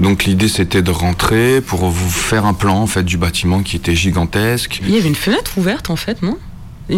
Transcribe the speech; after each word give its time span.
Donc 0.00 0.24
l'idée 0.24 0.48
c'était 0.48 0.82
de 0.82 0.90
rentrer 0.90 1.60
pour 1.60 1.88
vous 1.88 2.10
faire 2.10 2.46
un 2.46 2.54
plan 2.54 2.76
en 2.76 2.86
fait 2.86 3.02
du 3.02 3.16
bâtiment 3.16 3.62
qui 3.62 3.76
était 3.76 3.94
gigantesque. 3.94 4.80
Il 4.82 4.94
y 4.94 4.98
avait 4.98 5.08
une 5.08 5.14
fenêtre 5.14 5.58
ouverte 5.58 5.90
en 5.90 5.96
fait, 5.96 6.22
non? 6.22 6.38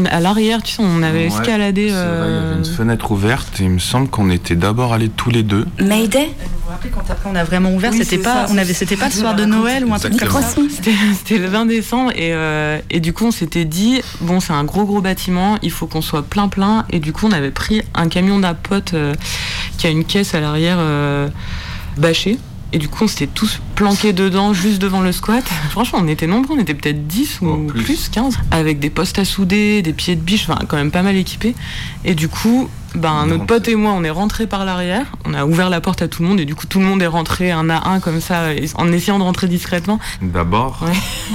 À 0.09 0.21
l'arrière, 0.21 0.63
tu 0.63 0.75
sais, 0.75 0.83
on 0.85 1.03
avait 1.03 1.25
escaladé. 1.25 1.87
il 1.87 1.89
y 1.89 1.93
avait 1.93 2.59
une 2.59 2.65
fenêtre 2.65 3.11
ouverte. 3.11 3.61
Et 3.61 3.65
il 3.65 3.71
me 3.71 3.79
semble 3.81 4.09
qu'on 4.09 4.31
était 4.31 4.55
d'abord 4.55 4.93
allés 4.93 5.09
tous 5.09 5.31
les 5.31 5.43
deux. 5.43 5.67
Mayday? 5.81 6.27
Vous 6.27 6.49
vous 6.65 6.71
rappelez 6.71 6.91
quand 6.91 7.11
après 7.11 7.29
on 7.29 7.35
a 7.35 7.43
vraiment 7.43 7.75
ouvert, 7.75 7.93
c'était 7.93 8.19
pas, 8.19 8.47
on 8.51 8.57
avait, 8.57 8.73
c'était 8.73 8.97
pas 8.97 9.07
le 9.07 9.13
soir 9.13 9.35
de 9.35 9.45
Noël 9.45 9.85
ou 9.85 9.93
un 9.93 9.99
truc 9.99 10.17
comme 10.17 10.31
ça. 10.31 10.55
C'était 10.71 11.39
le 11.39 11.49
20 11.49 11.67
décembre 11.67 12.13
et, 12.13 12.33
euh, 12.33 12.79
et 12.91 13.01
du 13.01 13.13
coup 13.13 13.27
on 13.27 13.31
s'était 13.33 13.65
dit 13.65 14.01
bon 14.21 14.39
c'est 14.39 14.53
un 14.53 14.63
gros 14.63 14.85
gros 14.85 15.01
bâtiment, 15.01 15.59
il 15.63 15.73
faut 15.73 15.89
qu'on 15.89 16.03
soit 16.03 16.23
plein 16.23 16.47
plein 16.47 16.85
et 16.91 17.01
du 17.01 17.13
coup 17.13 17.27
on 17.27 17.33
avait 17.33 17.51
pris 17.51 17.83
un 17.95 18.09
camion 18.09 18.39
d'apote 18.39 18.95
euh, 18.95 19.15
qui 19.79 19.89
a 19.89 19.91
une 19.91 20.05
caisse 20.05 20.35
à 20.35 20.41
l'arrière 20.41 20.77
euh, 20.79 21.29
bâchée 21.97 22.39
et 22.73 22.79
du 22.79 22.89
coup, 22.89 23.05
on 23.05 23.09
s'était 23.09 23.27
tous 23.27 23.61
planqués 23.75 24.13
dedans, 24.13 24.53
juste 24.53 24.81
devant 24.81 25.01
le 25.01 25.13
squat. 25.13 25.45
Franchement, 25.71 26.01
on 26.03 26.09
était 26.09 26.27
nombreux, 26.27 26.57
on 26.57 26.61
était 26.61 26.75
peut-être 26.75 27.07
10 27.07 27.41
ou 27.43 27.67
plus. 27.67 28.09
15, 28.09 28.39
avec 28.51 28.79
des 28.79 28.91
postes 28.91 29.19
à 29.19 29.25
souder, 29.25 29.83
des 29.83 29.93
pieds 29.93 30.17
de 30.17 30.21
biche, 30.21 30.49
enfin, 30.49 30.65
quand 30.67 30.77
même 30.77 30.91
pas 30.91 31.03
mal 31.03 31.17
équipés. 31.17 31.55
Et 32.05 32.15
du 32.15 32.29
coup, 32.29 32.69
ben, 32.95 33.27
notre 33.27 33.47
pote 33.47 33.69
et 33.69 33.75
moi, 33.75 33.93
on 33.93 34.05
est 34.05 34.11
rentrés 34.11 34.47
par 34.47 34.65
l'arrière, 34.65 35.07
on 35.25 35.35
a 35.35 35.45
ouvert 35.45 35.71
la 35.71 35.81
porte 35.81 36.03
à 36.03 36.09
tout 36.09 36.23
le 36.23 36.29
monde, 36.29 36.41
et 36.41 36.45
du 36.45 36.55
coup, 36.55 36.67
tout 36.67 36.81
le 36.81 36.87
monde 36.87 37.03
est 37.03 37.07
rentré 37.07 37.51
un 37.51 37.69
à 37.71 37.89
un 37.89 38.01
comme 38.01 38.21
ça, 38.21 38.49
en 38.75 38.93
essayant 38.93 39.19
de 39.19 39.25
rentrer 39.25 39.49
discrètement. 39.49 39.99
D'abord, 40.23 40.85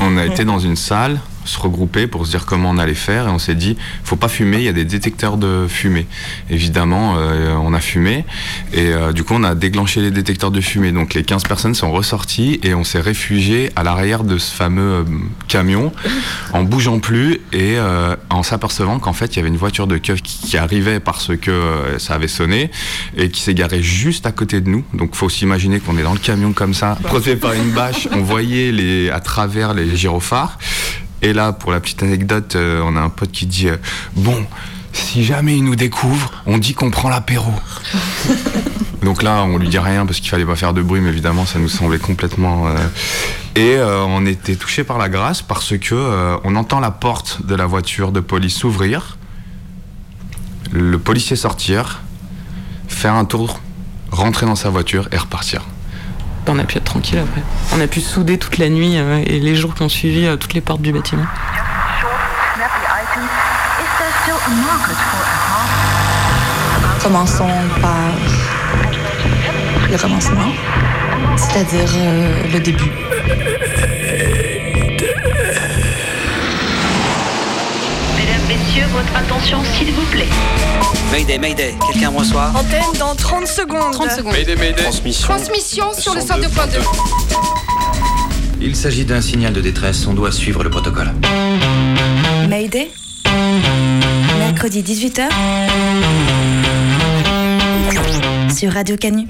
on 0.02 0.18
a 0.18 0.26
été 0.26 0.46
dans 0.46 0.60
une 0.60 0.76
salle 0.76 1.20
se 1.46 1.60
regrouper 1.60 2.08
pour 2.08 2.26
se 2.26 2.32
dire 2.32 2.46
comment 2.46 2.72
on 2.72 2.78
allait 2.78 2.94
faire 2.94 3.28
et 3.28 3.32
on 3.32 3.40
s'est 3.40 3.56
dit 3.56 3.78
faut 4.04 4.16
pas 4.16 4.28
fumer, 4.28 4.58
il 4.58 4.64
y 4.64 4.70
a 4.70 4.74
des 4.74 4.86
détecteurs 4.86 5.38
de 5.38 5.68
fumée. 5.68 6.08
Évidemment, 6.50 7.16
euh, 7.18 7.56
on 7.56 7.74
a 7.74 7.80
fumé 7.80 8.26
et 8.74 8.88
euh, 8.88 9.14
du 9.14 9.24
coup 9.24 9.34
on 9.36 9.44
a 9.44 9.56
déclenché 9.56 10.02
les 10.02 10.12
détecteurs 10.12 10.52
de 10.52 10.62
fumée. 10.62 10.92
Donc 10.92 11.14
les 11.14 11.24
15 11.24 11.44
personnes 11.44 11.76
sont 11.76 11.92
ressorties 11.92 12.60
et 12.64 12.74
on 12.74 12.84
s'est 12.84 13.00
réfugié 13.00 13.72
à 13.76 13.84
l'arrière 13.84 14.24
de 14.24 14.38
ce 14.38 14.52
fameux 14.52 14.82
euh, 14.82 15.04
camion 15.48 15.92
en 16.54 16.64
bougeant 16.64 17.00
plus 17.00 17.40
et 17.54 17.78
en 18.30 18.44
s'apercevant 18.44 19.00
qu'en 19.00 19.14
fait 19.14 19.36
il 19.36 19.38
y 19.38 19.40
avait 19.40 19.50
une 19.50 19.58
voiture 19.58 19.88
de 19.88 19.98
keuf 19.98 20.22
qui, 20.22 20.58
arrivait 20.58 21.00
parce 21.00 21.36
que 21.36 21.96
ça 21.98 22.14
avait 22.14 22.30
sonné 22.30 22.72
et 23.18 23.30
qui 23.30 23.42
s'est 23.42 23.54
garée 23.54 23.82
juste 23.82 24.26
à 24.26 24.32
côté 24.32 24.62
de 24.62 24.70
nous. 24.70 24.84
Donc 24.94 25.16
faut 25.16 25.30
s'imaginer 25.30 25.80
qu'on 25.80 25.98
est 25.98 26.04
dans 26.04 26.14
le 26.14 26.20
camion 26.20 26.54
comme 26.54 26.74
ça, 26.74 26.98
protégé 27.04 27.36
par 27.36 27.54
une 27.54 27.72
bâche, 27.72 28.08
on 28.14 28.22
voyait 28.22 28.72
les, 28.72 29.10
à 29.10 29.20
travers 29.20 29.74
les 29.74 29.96
gyrophares 29.96 30.58
et 31.26 31.34
là, 31.34 31.54
pour 31.54 31.72
la 31.72 31.80
petite 31.80 32.04
anecdote, 32.04 32.56
euh, 32.56 32.84
on 32.86 32.96
a 32.96 33.02
un 33.02 33.10
pote 33.10 33.32
qui 33.32 33.48
dit 33.48 33.68
euh, 33.68 33.78
Bon, 34.16 34.46
si 34.94 35.24
jamais 35.24 35.58
il 35.58 35.64
nous 35.64 35.76
découvre, 35.76 36.32
on 36.46 36.60
dit 36.60 36.76
qu'on 36.76 36.92
prend 36.92 37.10
l'apéro. 37.10 37.52
Donc 39.02 39.24
là, 39.24 39.44
on 39.44 39.58
lui 39.58 39.68
dit 39.68 39.80
rien 39.80 40.06
parce 40.06 40.20
qu'il 40.20 40.30
fallait 40.30 40.46
pas 40.46 40.56
faire 40.56 40.76
de 40.76 40.84
bruit, 40.84 41.02
mais 41.02 41.10
évidemment, 41.10 41.48
ça 41.48 41.58
nous 41.58 41.68
semblait 41.68 41.98
complètement. 41.98 42.68
Euh, 42.68 42.76
et 43.56 43.80
on 43.82 44.26
était 44.26 44.56
touché 44.56 44.84
par 44.84 44.98
la 44.98 45.08
grâce 45.08 45.42
parce 45.42 45.78
que 45.78 46.38
on 46.44 46.58
entend 46.58 46.82
la 46.82 46.92
porte 46.92 47.46
de 47.46 47.56
la 47.56 47.66
voiture 47.66 48.12
de 48.12 48.20
police 48.20 48.56
s'ouvrir, 48.56 49.18
le 50.74 51.00
policier 51.00 51.38
sortir, 51.38 52.02
faire 52.90 53.14
un 53.14 53.24
tour, 53.24 53.62
rentrer 54.12 54.46
dans 54.46 54.58
sa 54.58 54.70
voiture 54.70 55.08
et 55.14 55.18
repartir 55.18 55.62
on 56.50 56.60
a 56.60 56.64
pu 56.64 56.78
être 56.78 56.84
tranquille 56.84 57.20
après. 57.20 57.42
On 57.76 57.82
a 57.82 57.88
pu 57.88 58.02
souder 58.02 58.38
toute 58.38 58.58
la 58.58 58.70
nuit 58.70 58.98
euh, 58.98 59.22
et 59.26 59.40
les 59.40 59.56
jours 59.56 59.76
qui 59.76 59.84
ont 59.84 59.90
suivi 59.90 60.26
euh, 60.26 60.38
toutes 60.38 60.54
les 60.54 60.62
portes 60.62 60.82
du 60.82 60.92
bâtiment. 60.92 61.26
Commençons 67.02 67.50
par 67.82 68.12
le 69.92 69.98
commencement, 69.98 70.52
c'est-à-dire 71.38 71.90
euh, 71.96 72.44
le 72.52 72.60
début. 72.60 72.92
Votre 78.84 79.16
attention, 79.16 79.60
s'il 79.78 79.92
vous 79.92 80.06
plaît. 80.12 80.28
Mayday, 81.12 81.38
Mayday, 81.38 81.76
quelqu'un 81.92 82.12
me 82.12 82.18
reçoit 82.18 82.52
Antenne 82.56 83.00
dans 83.00 83.16
30 83.16 83.48
secondes. 83.48 83.92
30 83.92 84.12
secondes. 84.12 84.34
Mayday, 84.34 84.56
Mayday. 84.56 84.84
Transmission. 84.84 85.28
Transmission 85.28 85.94
sur 85.94 86.14
le 86.14 86.22
102.2. 86.22 86.80
Il 88.62 88.76
s'agit 88.76 89.06
d'un 89.06 89.22
signal 89.22 89.54
de 89.54 89.62
détresse, 89.62 90.06
on 90.08 90.14
doit 90.14 90.32
suivre 90.32 90.64
le 90.64 90.70
protocole. 90.70 91.12
Mayday 92.50 92.92
Mercredi 94.40 94.82
18h 94.82 95.28
sur 98.56 98.72
Radio 98.72 98.96
Canu. 98.98 99.28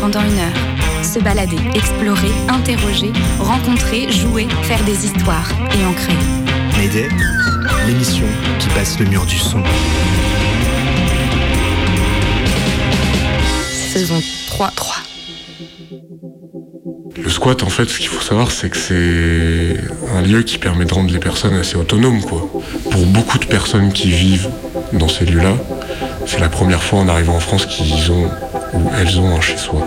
Pendant 0.00 0.20
une 0.20 0.38
heure, 0.38 1.02
se 1.02 1.18
balader, 1.18 1.56
explorer, 1.74 2.30
interroger, 2.48 3.12
rencontrer, 3.40 4.10
jouer, 4.12 4.46
faire 4.62 4.82
des 4.84 5.06
histoires 5.06 5.50
et 5.78 5.84
en 5.84 5.92
créer. 5.92 6.47
Mayday, 6.78 7.08
l'émission 7.88 8.24
qui 8.60 8.68
passe 8.68 9.00
le 9.00 9.06
mur 9.06 9.26
du 9.26 9.36
son. 9.36 9.60
Saison 13.92 14.22
3. 14.46 14.70
3. 14.76 14.94
Le 17.20 17.28
squat, 17.28 17.64
en 17.64 17.68
fait, 17.68 17.86
ce 17.86 17.98
qu'il 17.98 18.06
faut 18.06 18.20
savoir, 18.20 18.52
c'est 18.52 18.70
que 18.70 18.76
c'est 18.76 19.76
un 20.14 20.22
lieu 20.22 20.44
qui 20.44 20.58
permet 20.58 20.84
de 20.84 20.94
rendre 20.94 21.12
les 21.12 21.18
personnes 21.18 21.54
assez 21.54 21.74
autonomes, 21.74 22.20
quoi. 22.20 22.48
Pour 22.92 23.06
beaucoup 23.06 23.38
de 23.38 23.46
personnes 23.46 23.92
qui 23.92 24.10
vivent 24.12 24.48
dans 24.92 25.08
ces 25.08 25.24
lieux-là, 25.24 25.54
c'est 26.26 26.38
la 26.38 26.48
première 26.48 26.84
fois 26.84 27.00
en 27.00 27.08
arrivant 27.08 27.34
en 27.34 27.40
France 27.40 27.66
qu'ils 27.66 28.12
ont 28.12 28.30
ou 28.74 28.88
elles 28.96 29.18
ont 29.18 29.34
un 29.34 29.40
chez 29.40 29.56
soi. 29.56 29.84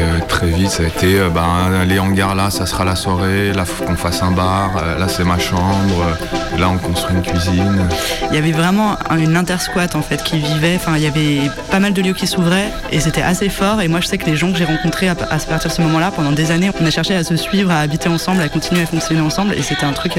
Euh, 0.00 0.18
très 0.28 0.48
vite 0.48 0.70
ça 0.70 0.82
a 0.82 0.86
été 0.86 1.18
euh, 1.18 1.28
ben, 1.28 1.84
les 1.86 1.98
hangars 2.00 2.34
là 2.34 2.50
ça 2.50 2.66
sera 2.66 2.84
la 2.84 2.96
soirée, 2.96 3.52
là 3.52 3.64
faut 3.64 3.84
qu'on 3.84 3.96
fasse 3.96 4.22
un 4.22 4.32
bar, 4.32 4.72
euh, 4.76 4.98
là 4.98 5.08
c'est 5.08 5.24
ma 5.24 5.38
chambre, 5.38 6.16
là 6.58 6.68
on 6.68 6.78
construit 6.78 7.14
une 7.14 7.22
cuisine. 7.22 7.88
Il 8.30 8.34
y 8.34 8.38
avait 8.38 8.52
vraiment 8.52 8.96
une 9.16 9.36
intersquat 9.36 9.88
en 9.94 10.02
fait 10.02 10.22
qui 10.24 10.38
vivait, 10.38 10.80
il 10.96 11.02
y 11.02 11.06
avait 11.06 11.50
pas 11.70 11.78
mal 11.78 11.92
de 11.92 12.02
lieux 12.02 12.14
qui 12.14 12.26
s'ouvraient 12.26 12.72
et 12.90 12.98
c'était 12.98 13.22
assez 13.22 13.48
fort 13.48 13.80
et 13.82 13.88
moi 13.88 14.00
je 14.00 14.06
sais 14.06 14.18
que 14.18 14.26
les 14.26 14.36
gens 14.36 14.50
que 14.50 14.58
j'ai 14.58 14.64
rencontrés 14.64 15.08
à, 15.08 15.14
partir 15.14 15.68
de 15.68 15.68
ce 15.68 15.82
moment-là 15.82 16.10
pendant 16.10 16.32
des 16.32 16.50
années 16.50 16.70
on 16.80 16.86
a 16.86 16.90
cherché 16.90 17.14
à 17.14 17.22
se 17.22 17.36
suivre, 17.36 17.70
à 17.70 17.78
habiter 17.78 18.08
ensemble, 18.08 18.42
à 18.42 18.48
continuer 18.48 18.82
à 18.82 18.86
fonctionner 18.86 19.20
ensemble 19.20 19.54
et 19.54 19.62
c'était 19.62 19.86
un 19.86 19.92
truc 19.92 20.18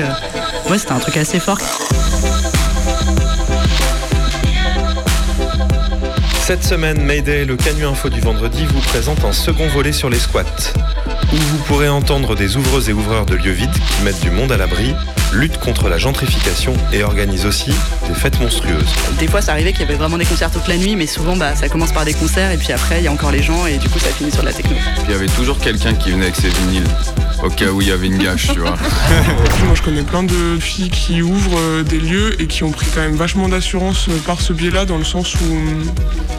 ouais 0.70 0.78
c'était 0.78 0.94
un 0.94 1.00
truc 1.00 1.18
assez 1.18 1.40
fort. 1.40 1.58
Cette 6.46 6.64
semaine, 6.64 7.02
Mayday, 7.02 7.44
le 7.44 7.58
Canu 7.58 7.88
Info 7.88 8.08
du 8.08 8.22
vendredi, 8.22 8.68
vous 8.68 8.80
présente 8.82 9.26
un 9.26 9.32
second 9.32 9.68
volet 9.68 9.92
sur 9.92 10.12
les 10.12 10.20
squats, 10.20 10.44
où 11.34 11.36
vous 11.36 11.58
pourrez 11.66 11.90
entendre 11.90 12.36
des 12.36 12.56
ouvreuses 12.56 12.88
et 12.88 12.94
ouvreurs 12.94 13.26
de 13.26 13.34
lieux 13.34 13.52
vides 13.52 13.74
qui 13.74 14.04
mettent 14.04 14.22
du 14.22 14.30
monde 14.30 14.52
à 14.52 14.58
l'abri, 14.58 14.94
luttent 15.34 15.58
contre 15.58 15.90
la 15.90 15.98
gentrification 15.98 16.76
et 16.94 17.02
organisent 17.02 17.48
aussi 17.48 17.74
des 18.08 18.14
fêtes 18.14 18.40
monstrueuses. 18.40 18.94
Des 19.18 19.28
fois, 19.28 19.42
ça 19.42 19.54
arrivait 19.54 19.72
qu'il 19.72 19.82
y 19.82 19.86
avait 19.86 19.96
vraiment 19.96 20.20
des 20.20 20.26
concerts 20.26 20.52
toute 20.52 20.68
la 20.68 20.78
nuit, 20.78 20.96
mais 20.96 21.08
souvent, 21.08 21.36
bah, 21.36 21.56
ça 21.56 21.68
commence 21.68 21.92
par 21.92 22.06
des 22.06 22.14
concerts 22.14 22.52
et 22.52 22.58
puis 22.58 22.72
après, 22.72 23.00
il 23.00 23.06
y 23.06 23.08
a 23.08 23.12
encore 23.12 23.32
les 23.32 23.42
gens 23.42 23.66
et 23.66 23.80
du 23.80 23.90
coup, 23.90 23.98
ça 23.98 24.10
finit 24.10 24.32
sur 24.32 24.44
la 24.44 24.54
techno. 24.54 24.76
il 25.06 25.12
y 25.12 25.16
avait 25.16 25.26
toujours 25.26 25.58
quelqu'un 25.58 25.96
qui 25.96 26.12
venait 26.12 26.26
avec 26.26 26.36
ses 26.36 26.50
vinyles 26.50 26.86
au 27.46 27.50
cas 27.50 27.72
où 27.72 27.82
il 27.82 27.88
y 27.88 27.92
avait 27.92 28.08
une 28.08 28.18
gâche, 28.18 28.50
tu 28.54 28.60
vois. 28.60 28.76
Moi, 29.66 29.76
je 29.76 29.82
connais 29.82 30.04
plein 30.04 30.24
de 30.24 30.58
filles 30.60 30.90
qui 30.90 31.22
ouvrent 31.22 31.58
euh, 31.58 31.84
des 31.84 32.00
lieux 32.00 32.42
et 32.42 32.48
qui 32.48 32.64
ont 32.64 32.72
pris 32.72 32.88
quand 32.94 33.02
même 33.02 33.16
vachement 33.16 33.48
d'assurance 33.48 34.08
euh, 34.10 34.18
par 34.26 34.42
ce 34.42 34.54
biais-là, 34.54 34.86
dans 34.86 34.98
le 34.98 35.04
sens 35.04 35.36
où 35.36 35.56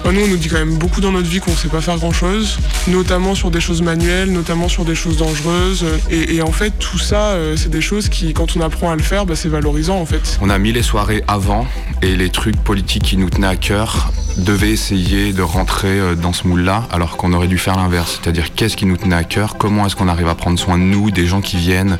bah, 0.04 0.10
nous, 0.12 0.22
on 0.22 0.28
nous 0.28 0.36
dit 0.36 0.48
quand 0.48 0.58
même 0.58 0.76
beaucoup 0.76 1.00
dans 1.00 1.12
notre 1.12 1.28
vie 1.28 1.40
qu'on 1.40 1.54
sait 1.54 1.68
pas 1.68 1.80
faire 1.80 1.96
grand-chose, 1.98 2.58
notamment 2.88 3.34
sur 3.34 3.50
des 3.50 3.60
choses 3.60 3.82
manuelles, 3.82 4.32
notamment 4.32 4.68
sur 4.68 4.84
des 4.84 4.94
choses 4.94 5.16
dangereuses. 5.16 5.84
Et, 6.10 6.42
en 6.42 6.52
fait, 6.52 6.72
tout 6.78 6.98
ça, 6.98 7.30
euh, 7.30 7.56
c'est 7.56 7.70
des 7.70 7.80
choses 7.80 8.08
qui, 8.08 8.32
quand 8.32 8.56
on 8.56 8.60
apprend 8.60 8.90
à 8.90 8.96
le 8.96 9.02
faire, 9.02 9.26
bah, 9.26 9.34
c'est 9.36 9.48
valorisant 9.48 9.98
en 9.98 10.06
fait. 10.06 10.38
On 10.40 10.50
a 10.50 10.58
mis 10.58 10.72
les 10.72 10.82
soirées 10.82 11.22
avant 11.28 11.66
et 12.02 12.16
les 12.16 12.30
trucs 12.30 12.56
politiques 12.56 13.04
qui 13.04 13.16
nous 13.16 13.30
tenaient 13.30 13.46
à 13.46 13.56
cœur 13.56 14.12
devaient 14.36 14.70
essayer 14.70 15.32
de 15.32 15.42
rentrer 15.42 16.14
dans 16.16 16.32
ce 16.32 16.46
moule-là, 16.46 16.86
alors 16.92 17.16
qu'on 17.16 17.32
aurait 17.32 17.48
dû 17.48 17.58
faire 17.58 17.76
l'inverse. 17.76 18.20
C'est-à-dire, 18.20 18.54
qu'est-ce 18.54 18.76
qui 18.76 18.86
nous 18.86 18.96
tenait 18.96 19.16
à 19.16 19.24
cœur? 19.24 19.56
Comment 19.58 19.86
est-ce 19.86 19.96
qu'on 19.96 20.08
arrive 20.08 20.28
à 20.28 20.34
prendre 20.34 20.58
soin 20.58 20.78
de 20.78 20.82
nous 20.82 21.10
des 21.10 21.26
gens 21.26 21.40
qui 21.40 21.56
viennent, 21.56 21.98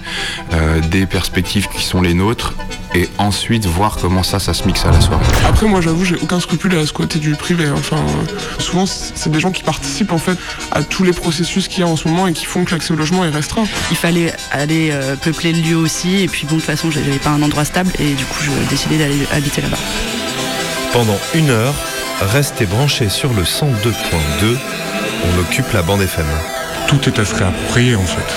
euh, 0.53 0.81
des 0.81 1.07
perspectives 1.07 1.69
qui 1.69 1.83
sont 1.83 2.03
les 2.03 2.15
nôtres, 2.15 2.55
et 2.95 3.09
ensuite 3.19 3.67
voir 3.67 3.99
comment 4.01 4.23
ça, 4.23 4.39
ça 4.39 4.55
se 4.55 4.65
mixe 4.65 4.85
à 4.85 4.91
la 4.91 5.01
soirée? 5.01 5.25
Après, 5.47 5.67
moi, 5.67 5.81
j'avoue, 5.81 6.05
j'ai 6.05 6.17
aucun 6.17 6.41
scrupule 6.41 6.77
à 6.77 6.87
squatter 6.87 7.19
du 7.19 7.35
privé. 7.35 7.71
Enfin, 7.71 8.03
souvent, 8.59 8.87
c'est 8.87 9.31
des 9.31 9.41
gens 9.41 9.51
qui 9.51 9.63
participent 9.63 10.13
en 10.13 10.19
fait 10.19 10.39
à 10.73 10.83
tous 10.83 11.05
les 11.05 11.13
processus 11.13 11.69
qu'il 11.69 11.81
y 11.81 11.83
a 11.83 11.87
en 11.87 11.97
ce 11.97 12.09
moment 12.09 12.27
et 12.27 12.33
qui 12.33 12.45
font 12.45 12.65
que 12.65 12.73
l'accès 12.73 12.93
au 12.93 12.97
logement 12.97 13.25
est 13.25 13.31
restreint. 13.31 13.65
Il 13.91 13.97
fallait 13.97 14.33
aller 14.53 14.91
euh, 14.93 15.17
peupler 15.17 15.53
le 15.53 15.61
lieu 15.61 15.77
aussi, 15.77 16.23
et 16.23 16.29
puis 16.29 16.47
bon, 16.47 16.57
de 16.57 16.61
toute 16.61 16.67
façon, 16.67 16.91
j'avais 16.91 17.19
pas 17.19 17.31
un 17.31 17.43
endroit 17.43 17.65
stable, 17.65 17.91
et 17.99 18.13
du 18.13 18.25
coup, 18.25 18.43
je 18.43 18.51
décidé 18.69 18.99
d'aller 18.99 19.27
habiter 19.33 19.63
là-bas. 19.63 19.79
Pendant 20.93 21.19
une 21.35 21.51
heure, 21.51 21.75
restez 22.21 22.67
branchés 22.67 23.09
sur 23.09 23.33
le 23.33 23.43
102.2. 23.43 24.57
On 25.25 25.39
occupe 25.41 25.71
la 25.73 25.83
bande 25.83 26.01
FM. 26.01 26.27
Tout 26.89 27.09
est 27.09 27.19
à 27.19 27.25
se 27.25 27.35
réapproprier 27.35 27.97
en 27.97 28.05
fait. 28.05 28.35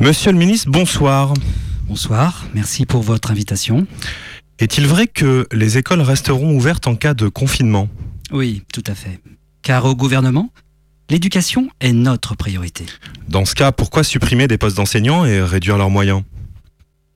Monsieur 0.00 0.32
le 0.32 0.38
ministre, 0.38 0.70
bonsoir. 0.70 1.34
Bonsoir, 1.86 2.46
merci 2.54 2.86
pour 2.86 3.02
votre 3.02 3.30
invitation. 3.30 3.86
Est-il 4.58 4.86
vrai 4.86 5.06
que 5.06 5.46
les 5.52 5.78
écoles 5.78 6.00
resteront 6.00 6.54
ouvertes 6.54 6.86
en 6.86 6.96
cas 6.96 7.14
de 7.14 7.28
confinement? 7.28 7.88
Oui, 8.30 8.62
tout 8.72 8.84
à 8.86 8.94
fait. 8.94 9.20
Car 9.62 9.84
au 9.84 9.94
gouvernement, 9.94 10.50
l'éducation 11.10 11.68
est 11.80 11.92
notre 11.92 12.34
priorité. 12.36 12.86
Dans 13.28 13.44
ce 13.44 13.54
cas, 13.54 13.72
pourquoi 13.72 14.04
supprimer 14.04 14.48
des 14.48 14.58
postes 14.58 14.76
d'enseignants 14.76 15.24
et 15.24 15.42
réduire 15.42 15.78
leurs 15.78 15.90
moyens? 15.90 16.22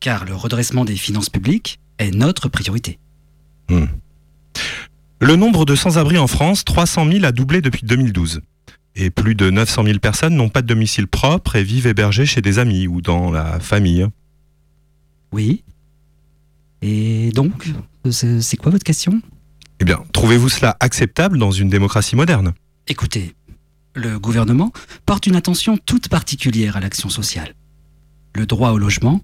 Car 0.01 0.25
le 0.25 0.35
redressement 0.35 0.85
des 0.85 0.97
finances 0.97 1.31
publiques 1.31 1.81
est 1.99 2.11
notre 2.11 2.49
priorité. 2.49 2.99
Hmm. 3.69 3.87
Le 5.21 5.37
nombre 5.37 5.65
de 5.65 5.75
sans-abri 5.75 6.17
en 6.17 6.27
France, 6.27 6.65
300 6.65 7.11
000, 7.11 7.25
a 7.25 7.33
doublé 7.33 7.61
depuis 7.61 7.85
2012. 7.85 8.41
Et 8.95 9.11
plus 9.11 9.35
de 9.35 9.51
900 9.51 9.85
000 9.85 9.99
personnes 9.99 10.35
n'ont 10.35 10.49
pas 10.49 10.63
de 10.63 10.67
domicile 10.67 11.07
propre 11.07 11.57
et 11.57 11.63
vivent 11.63 11.87
hébergées 11.87 12.27
chez 12.27 12.41
des 12.41 12.59
amis 12.59 12.87
ou 12.87 13.01
dans 13.01 13.31
la 13.31 13.61
famille. 13.61 14.07
Oui. 15.33 15.65
Et 16.83 17.31
donc, 17.33 17.69
c'est 18.11 18.41
c'est 18.41 18.57
quoi 18.57 18.71
votre 18.71 18.85
question? 18.85 19.21
Eh 19.81 19.85
bien, 19.85 20.01
trouvez-vous 20.13 20.49
cela 20.49 20.77
acceptable 20.81 21.39
dans 21.39 21.51
une 21.51 21.69
démocratie 21.69 22.17
moderne? 22.17 22.55
Écoutez, 22.87 23.35
le 23.95 24.19
gouvernement 24.19 24.73
porte 25.07 25.27
une 25.27 25.37
attention 25.37 25.77
toute 25.77 26.09
particulière 26.09 26.77
à 26.77 26.81
l'action 26.81 27.09
sociale. 27.09 27.55
Le 28.35 28.47
droit 28.47 28.71
au 28.71 28.79
logement 28.79 29.21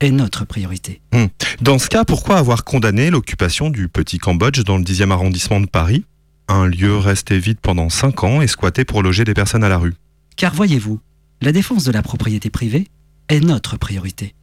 est 0.00 0.10
notre 0.10 0.44
priorité. 0.44 1.00
Hmm. 1.12 1.26
Dans 1.60 1.78
ce 1.78 1.88
cas, 1.88 2.04
pourquoi 2.04 2.36
avoir 2.36 2.64
condamné 2.64 3.10
l'occupation 3.10 3.70
du 3.70 3.88
Petit 3.88 4.18
Cambodge 4.18 4.62
dans 4.64 4.78
le 4.78 4.84
10e 4.84 5.10
arrondissement 5.10 5.60
de 5.60 5.66
Paris? 5.66 6.04
Un 6.48 6.66
lieu 6.66 6.96
resté 6.96 7.38
vide 7.38 7.58
pendant 7.60 7.90
5 7.90 8.24
ans 8.24 8.40
et 8.40 8.46
squatté 8.46 8.84
pour 8.84 9.02
loger 9.02 9.24
des 9.24 9.34
personnes 9.34 9.64
à 9.64 9.68
la 9.68 9.78
rue. 9.78 9.94
Car 10.36 10.54
voyez-vous, 10.54 11.00
la 11.42 11.52
défense 11.52 11.84
de 11.84 11.92
la 11.92 12.02
propriété 12.02 12.50
privée 12.50 12.88
est 13.28 13.40
notre 13.40 13.76
priorité. 13.76 14.34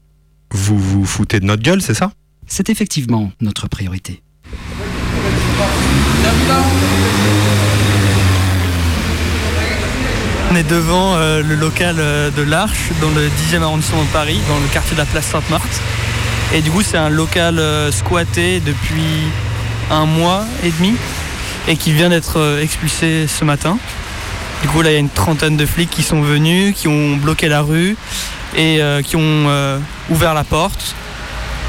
Vous 0.51 0.77
vous 0.77 1.05
foutez 1.05 1.39
de 1.39 1.45
notre 1.45 1.63
gueule, 1.63 1.81
c'est 1.81 1.93
ça? 1.93 2.11
C'est 2.47 2.69
effectivement 2.69 3.31
notre 3.41 3.67
priorité. 3.67 4.21
On 10.55 10.57
est 10.57 10.63
devant 10.63 11.15
euh, 11.15 11.43
le 11.43 11.55
local 11.55 11.97
euh, 11.99 12.31
de 12.31 12.41
l'Arche, 12.41 12.91
dans 13.01 13.09
le 13.09 13.27
10e 13.27 13.61
arrondissement 13.61 14.03
de 14.03 14.07
Paris, 14.07 14.39
dans 14.47 14.57
le 14.57 14.67
quartier 14.67 14.93
de 14.93 14.99
la 14.99 15.05
place 15.05 15.25
Sainte-Marthe. 15.25 15.81
Et 16.53 16.61
du 16.61 16.71
coup, 16.71 16.81
c'est 16.81 16.95
un 16.95 17.09
local 17.09 17.59
euh, 17.59 17.91
squatté 17.91 18.61
depuis 18.61 19.03
un 19.91 20.05
mois 20.05 20.45
et 20.63 20.71
demi 20.71 20.95
et 21.67 21.75
qui 21.75 21.91
vient 21.91 22.07
d'être 22.07 22.59
expulsé 22.61 23.27
ce 23.27 23.43
matin. 23.43 23.77
Du 24.61 24.69
coup, 24.69 24.81
là, 24.81 24.91
il 24.91 24.93
y 24.93 24.95
a 24.95 24.99
une 24.99 25.09
trentaine 25.09 25.57
de 25.57 25.65
flics 25.65 25.89
qui 25.89 26.03
sont 26.03 26.21
venus, 26.21 26.73
qui 26.73 26.87
ont 26.87 27.17
bloqué 27.17 27.49
la 27.49 27.61
rue 27.61 27.97
et 28.55 28.79
qui 29.03 29.17
ont 29.17 29.81
ouvert 30.09 30.33
la 30.33 30.45
porte. 30.45 30.95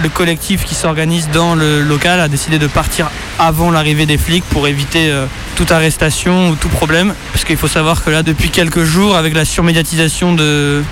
Le 0.03 0.11
collectif 0.11 0.65
qui 0.65 0.75
s'organise 0.75 1.31
dans 1.33 1.55
le 1.55 1.81
local 1.81 2.21
a 2.21 2.29
décidé 2.29 2.59
de 2.59 2.67
partir 2.67 3.11
avant 3.39 3.71
l'arrivée 3.71 4.05
des 4.05 4.19
flics 4.19 4.45
pour 4.45 4.69
éviter 4.69 5.11
euh, 5.11 5.25
toute 5.57 5.73
arrestation 5.73 6.51
ou 6.51 6.55
tout 6.55 6.69
problème. 6.69 7.15
Parce 7.33 7.45
qu'il 7.45 7.57
faut 7.57 7.69
savoir 7.69 8.05
que 8.05 8.11
là, 8.11 8.23
depuis 8.23 8.51
quelques 8.51 8.85
jours, 8.85 9.17
avec 9.17 9.35
la 9.35 9.47
surmédiatisation 9.47 10.35
de, 10.35 10.83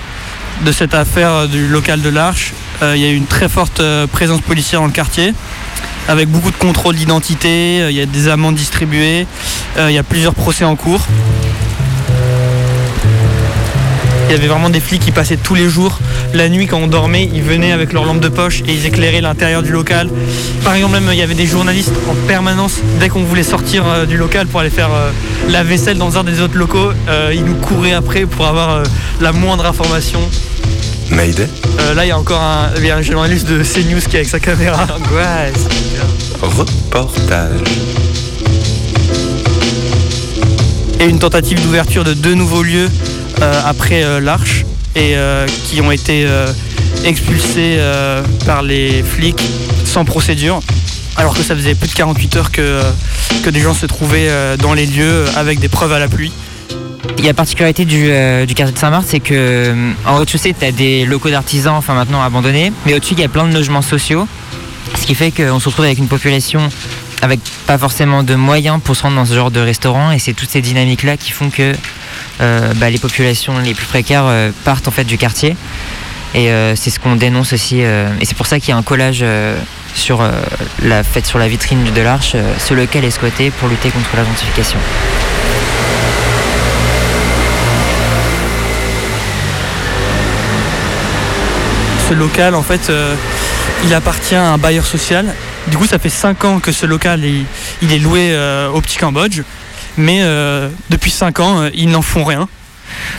de 0.65 0.71
cette 0.71 0.95
affaire 0.95 1.31
euh, 1.31 1.47
du 1.47 1.67
local 1.67 2.01
de 2.01 2.09
l'Arche, 2.09 2.53
euh, 2.81 2.93
il 2.95 3.01
y 3.01 3.05
a 3.05 3.09
eu 3.09 3.15
une 3.15 3.27
très 3.27 3.47
forte 3.47 3.81
présence 4.11 4.41
policière 4.41 4.81
dans 4.81 4.87
le 4.87 4.91
quartier. 4.91 5.33
Avec 6.07 6.27
beaucoup 6.27 6.51
de 6.51 6.57
contrôles 6.57 6.95
d'identité, 6.95 7.87
il 7.89 7.95
y 7.95 8.01
a 8.01 8.05
des 8.05 8.27
amendes 8.27 8.55
distribuées, 8.55 9.25
il 9.79 9.91
y 9.91 9.97
a 9.97 10.03
plusieurs 10.03 10.35
procès 10.35 10.63
en 10.63 10.75
cours. 10.75 11.01
Il 14.27 14.31
y 14.31 14.35
avait 14.35 14.47
vraiment 14.47 14.69
des 14.69 14.79
flics 14.79 15.01
qui 15.01 15.11
passaient 15.11 15.37
tous 15.37 15.53
les 15.55 15.69
jours. 15.69 15.99
La 16.33 16.49
nuit, 16.49 16.65
quand 16.67 16.79
on 16.79 16.87
dormait, 16.87 17.29
ils 17.33 17.43
venaient 17.43 17.71
avec 17.71 17.93
leur 17.93 18.05
lampe 18.05 18.19
de 18.19 18.27
poche 18.27 18.61
et 18.67 18.73
ils 18.73 18.85
éclairaient 18.85 19.21
l'intérieur 19.21 19.61
du 19.61 19.71
local. 19.71 20.09
Par 20.63 20.73
exemple, 20.73 20.93
même 20.93 21.09
il 21.11 21.17
y 21.17 21.21
avait 21.21 21.35
des 21.35 21.45
journalistes 21.45 21.93
en 22.09 22.15
permanence. 22.27 22.79
Dès 22.99 23.07
qu'on 23.09 23.23
voulait 23.23 23.43
sortir 23.43 23.83
euh, 23.87 24.05
du 24.05 24.17
local 24.17 24.47
pour 24.47 24.59
aller 24.61 24.69
faire 24.71 24.89
euh, 24.93 25.11
la 25.49 25.63
vaisselle 25.63 25.97
dans 25.97 26.17
un 26.17 26.23
des 26.23 26.41
autres 26.41 26.57
locaux, 26.57 26.89
euh, 27.07 27.31
ils 27.35 27.43
nous 27.45 27.53
couraient 27.55 27.93
après 27.93 28.25
pour 28.25 28.47
avoir 28.47 28.69
euh, 28.71 28.83
la 29.21 29.31
moindre 29.31 29.65
information. 29.65 30.19
Mayday 31.11 31.47
Euh, 31.79 31.93
là, 31.93 32.03
il 32.05 32.07
y 32.07 32.11
a 32.11 32.17
encore 32.17 32.41
un, 32.41 32.69
il 32.77 32.85
y 32.85 32.89
a 32.91 32.97
un 32.97 33.01
journaliste 33.03 33.47
de 33.47 33.61
CNews 33.63 34.01
qui 34.09 34.15
est 34.15 34.19
avec 34.21 34.27
sa 34.29 34.39
caméra. 34.39 34.87
Ouais, 35.13 35.53
Reportage. 36.41 37.59
et 40.99 41.05
une 41.05 41.19
tentative 41.19 41.61
d'ouverture 41.61 42.03
de 42.03 42.13
deux 42.13 42.33
nouveaux 42.35 42.63
lieux 42.63 42.89
après 43.41 44.03
euh, 44.03 44.19
l'Arche 44.19 44.65
et 44.95 45.15
euh, 45.15 45.45
qui 45.65 45.81
ont 45.81 45.91
été 45.91 46.25
euh, 46.25 46.47
expulsés 47.03 47.75
euh, 47.77 48.23
par 48.45 48.61
les 48.61 49.03
flics 49.03 49.43
sans 49.83 50.05
procédure. 50.05 50.61
Alors 51.17 51.33
que 51.33 51.43
ça 51.43 51.55
faisait 51.55 51.75
plus 51.75 51.89
de 51.89 51.93
48 51.93 52.35
heures 52.35 52.51
que, 52.51 52.61
euh, 52.61 52.91
que 53.43 53.49
des 53.49 53.61
gens 53.61 53.73
se 53.73 53.85
trouvaient 53.85 54.29
euh, 54.29 54.57
dans 54.57 54.73
les 54.73 54.85
lieux 54.85 55.25
avec 55.35 55.59
des 55.59 55.69
preuves 55.69 55.93
à 55.93 55.99
la 55.99 56.07
pluie. 56.07 56.31
Il 57.17 57.23
y 57.23 57.27
a 57.27 57.29
la 57.31 57.33
particularité 57.33 57.85
du, 57.85 58.07
euh, 58.09 58.45
quartier 58.45 58.73
de 58.73 58.77
Saint-Marthe, 58.79 59.05
c'est 59.07 59.19
que 59.19 59.33
euh, 59.33 59.91
en 60.05 60.17
rez-de-chaussée, 60.17 60.53
tu 60.57 60.65
as 60.65 60.71
des 60.71 61.05
locaux 61.05 61.29
d'artisans, 61.29 61.75
enfin 61.75 61.93
maintenant 61.93 62.21
abandonnés, 62.21 62.73
mais 62.85 62.93
au-dessus, 62.93 63.13
il 63.13 63.19
y 63.19 63.23
a 63.23 63.29
plein 63.29 63.47
de 63.47 63.53
logements 63.53 63.81
sociaux, 63.81 64.27
ce 64.99 65.05
qui 65.05 65.15
fait 65.15 65.31
qu'on 65.31 65.59
se 65.59 65.69
retrouve 65.69 65.85
avec 65.85 65.97
une 65.97 66.07
population 66.07 66.69
avec 67.21 67.39
pas 67.65 67.77
forcément 67.77 68.23
de 68.23 68.35
moyens 68.35 68.79
pour 68.83 68.95
se 68.95 69.03
rendre 69.03 69.15
dans 69.15 69.25
ce 69.25 69.33
genre 69.33 69.51
de 69.51 69.59
restaurant, 69.59 70.11
et 70.11 70.19
c'est 70.19 70.33
toutes 70.33 70.49
ces 70.49 70.61
dynamiques-là 70.61 71.17
qui 71.17 71.31
font 71.31 71.49
que 71.49 71.61
euh, 71.71 71.73
bah, 72.39 72.89
les 72.89 72.97
populations 72.97 73.57
les 73.59 73.73
plus 73.73 73.85
précaires 73.85 74.25
euh, 74.25 74.51
partent 74.63 74.87
en 74.87 75.03
du 75.03 75.17
quartier. 75.17 75.55
Et 76.33 76.51
euh, 76.51 76.75
c'est 76.75 76.89
ce 76.89 76.99
qu'on 76.99 77.15
dénonce 77.15 77.53
aussi, 77.53 77.83
euh, 77.83 78.09
et 78.19 78.25
c'est 78.25 78.35
pour 78.35 78.45
ça 78.45 78.59
qu'il 78.59 78.69
y 78.69 78.71
a 78.73 78.77
un 78.77 78.83
collage 78.83 79.19
euh, 79.21 79.57
sur 79.93 80.19
euh, 80.21 80.31
la 80.83 81.01
fête 81.01 81.25
sur 81.25 81.39
la 81.39 81.47
vitrine 81.47 81.81
de 81.83 82.01
l'Arche, 82.01 82.33
euh, 82.35 82.53
ce 82.59 82.73
local 82.73 83.05
est 83.05 83.11
squatté 83.11 83.51
pour 83.51 83.69
lutter 83.69 83.89
contre 83.89 84.09
la 84.17 84.25
gentrification. 84.25 84.77
Ce 92.09 92.13
local, 92.13 92.53
en 92.53 92.61
fait, 92.61 92.89
euh, 92.89 93.15
il 93.85 93.93
appartient 93.93 94.35
à 94.35 94.51
un 94.51 94.57
bailleur 94.57 94.85
social. 94.85 95.33
Du 95.67 95.77
coup, 95.77 95.87
ça 95.87 95.99
fait 95.99 96.09
5 96.09 96.43
ans 96.45 96.59
que 96.59 96.71
ce 96.71 96.85
local 96.85 97.23
il, 97.23 97.93
est 97.93 97.97
loué 97.97 98.29
euh, 98.31 98.69
au 98.69 98.81
Petit 98.81 98.97
Cambodge. 98.97 99.41
Mais 99.97 100.19
euh, 100.21 100.69
depuis 100.89 101.11
5 101.11 101.39
ans, 101.39 101.61
euh, 101.61 101.69
ils 101.73 101.89
n'en 101.89 102.01
font 102.01 102.23
rien. 102.23 102.47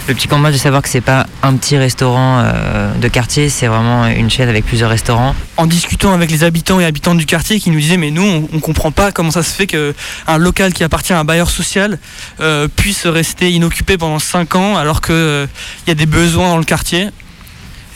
Le 0.09 0.15
petit 0.15 0.29
Cambodge, 0.29 0.53
de 0.53 0.59
savoir 0.59 0.83
que 0.83 0.89
c'est 0.89 1.01
pas 1.01 1.27
un 1.43 1.57
petit 1.57 1.77
restaurant 1.77 2.41
euh, 2.45 2.95
de 2.95 3.09
quartier, 3.09 3.49
c'est 3.49 3.67
vraiment 3.67 4.07
une 4.07 4.31
chaîne 4.31 4.49
avec 4.49 4.65
plusieurs 4.65 4.91
restaurants. 4.91 5.35
En 5.57 5.67
discutant 5.67 6.13
avec 6.13 6.31
les 6.31 6.45
habitants 6.45 6.79
et 6.79 6.85
habitantes 6.85 7.19
du 7.19 7.27
quartier 7.27 7.59
qui 7.59 7.71
nous 7.71 7.81
disaient 7.81 7.97
mais 7.97 8.11
nous 8.11 8.23
on, 8.23 8.49
on 8.53 8.61
comprend 8.61 8.93
pas 8.93 9.11
comment 9.11 9.31
ça 9.33 9.43
se 9.43 9.53
fait 9.53 9.67
qu'un 9.67 10.39
local 10.39 10.73
qui 10.73 10.85
appartient 10.85 11.13
à 11.13 11.19
un 11.19 11.25
bailleur 11.25 11.51
social 11.51 11.99
euh, 12.41 12.69
puisse 12.69 13.07
rester 13.07 13.51
inoccupé 13.51 13.99
pendant 13.99 14.21
5 14.21 14.55
ans 14.55 14.77
alors 14.77 15.01
qu'il 15.01 15.49
y 15.89 15.91
a 15.91 15.95
des 15.95 16.07
besoins 16.07 16.49
dans 16.49 16.59
le 16.59 16.65
quartier. 16.65 17.09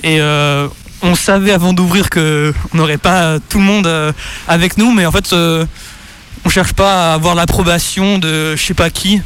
Et 0.02 0.20
on 1.02 1.14
savait 1.14 1.52
avant 1.52 1.74
d'ouvrir 1.74 2.08
que 2.08 2.54
on 2.72 2.78
n'aurait 2.78 2.96
pas 2.96 3.38
tout 3.50 3.58
le 3.58 3.64
monde 3.64 4.14
avec 4.48 4.78
nous, 4.78 4.92
mais 4.92 5.04
en 5.04 5.12
fait 5.12 5.34
on 6.44 6.48
cherche 6.48 6.72
pas 6.72 7.10
à 7.10 7.14
avoir 7.14 7.34
l'approbation 7.34 8.18
de 8.18 8.56
je 8.56 8.62
sais 8.62 8.74
pas 8.74 8.90
qui. 8.90 9.20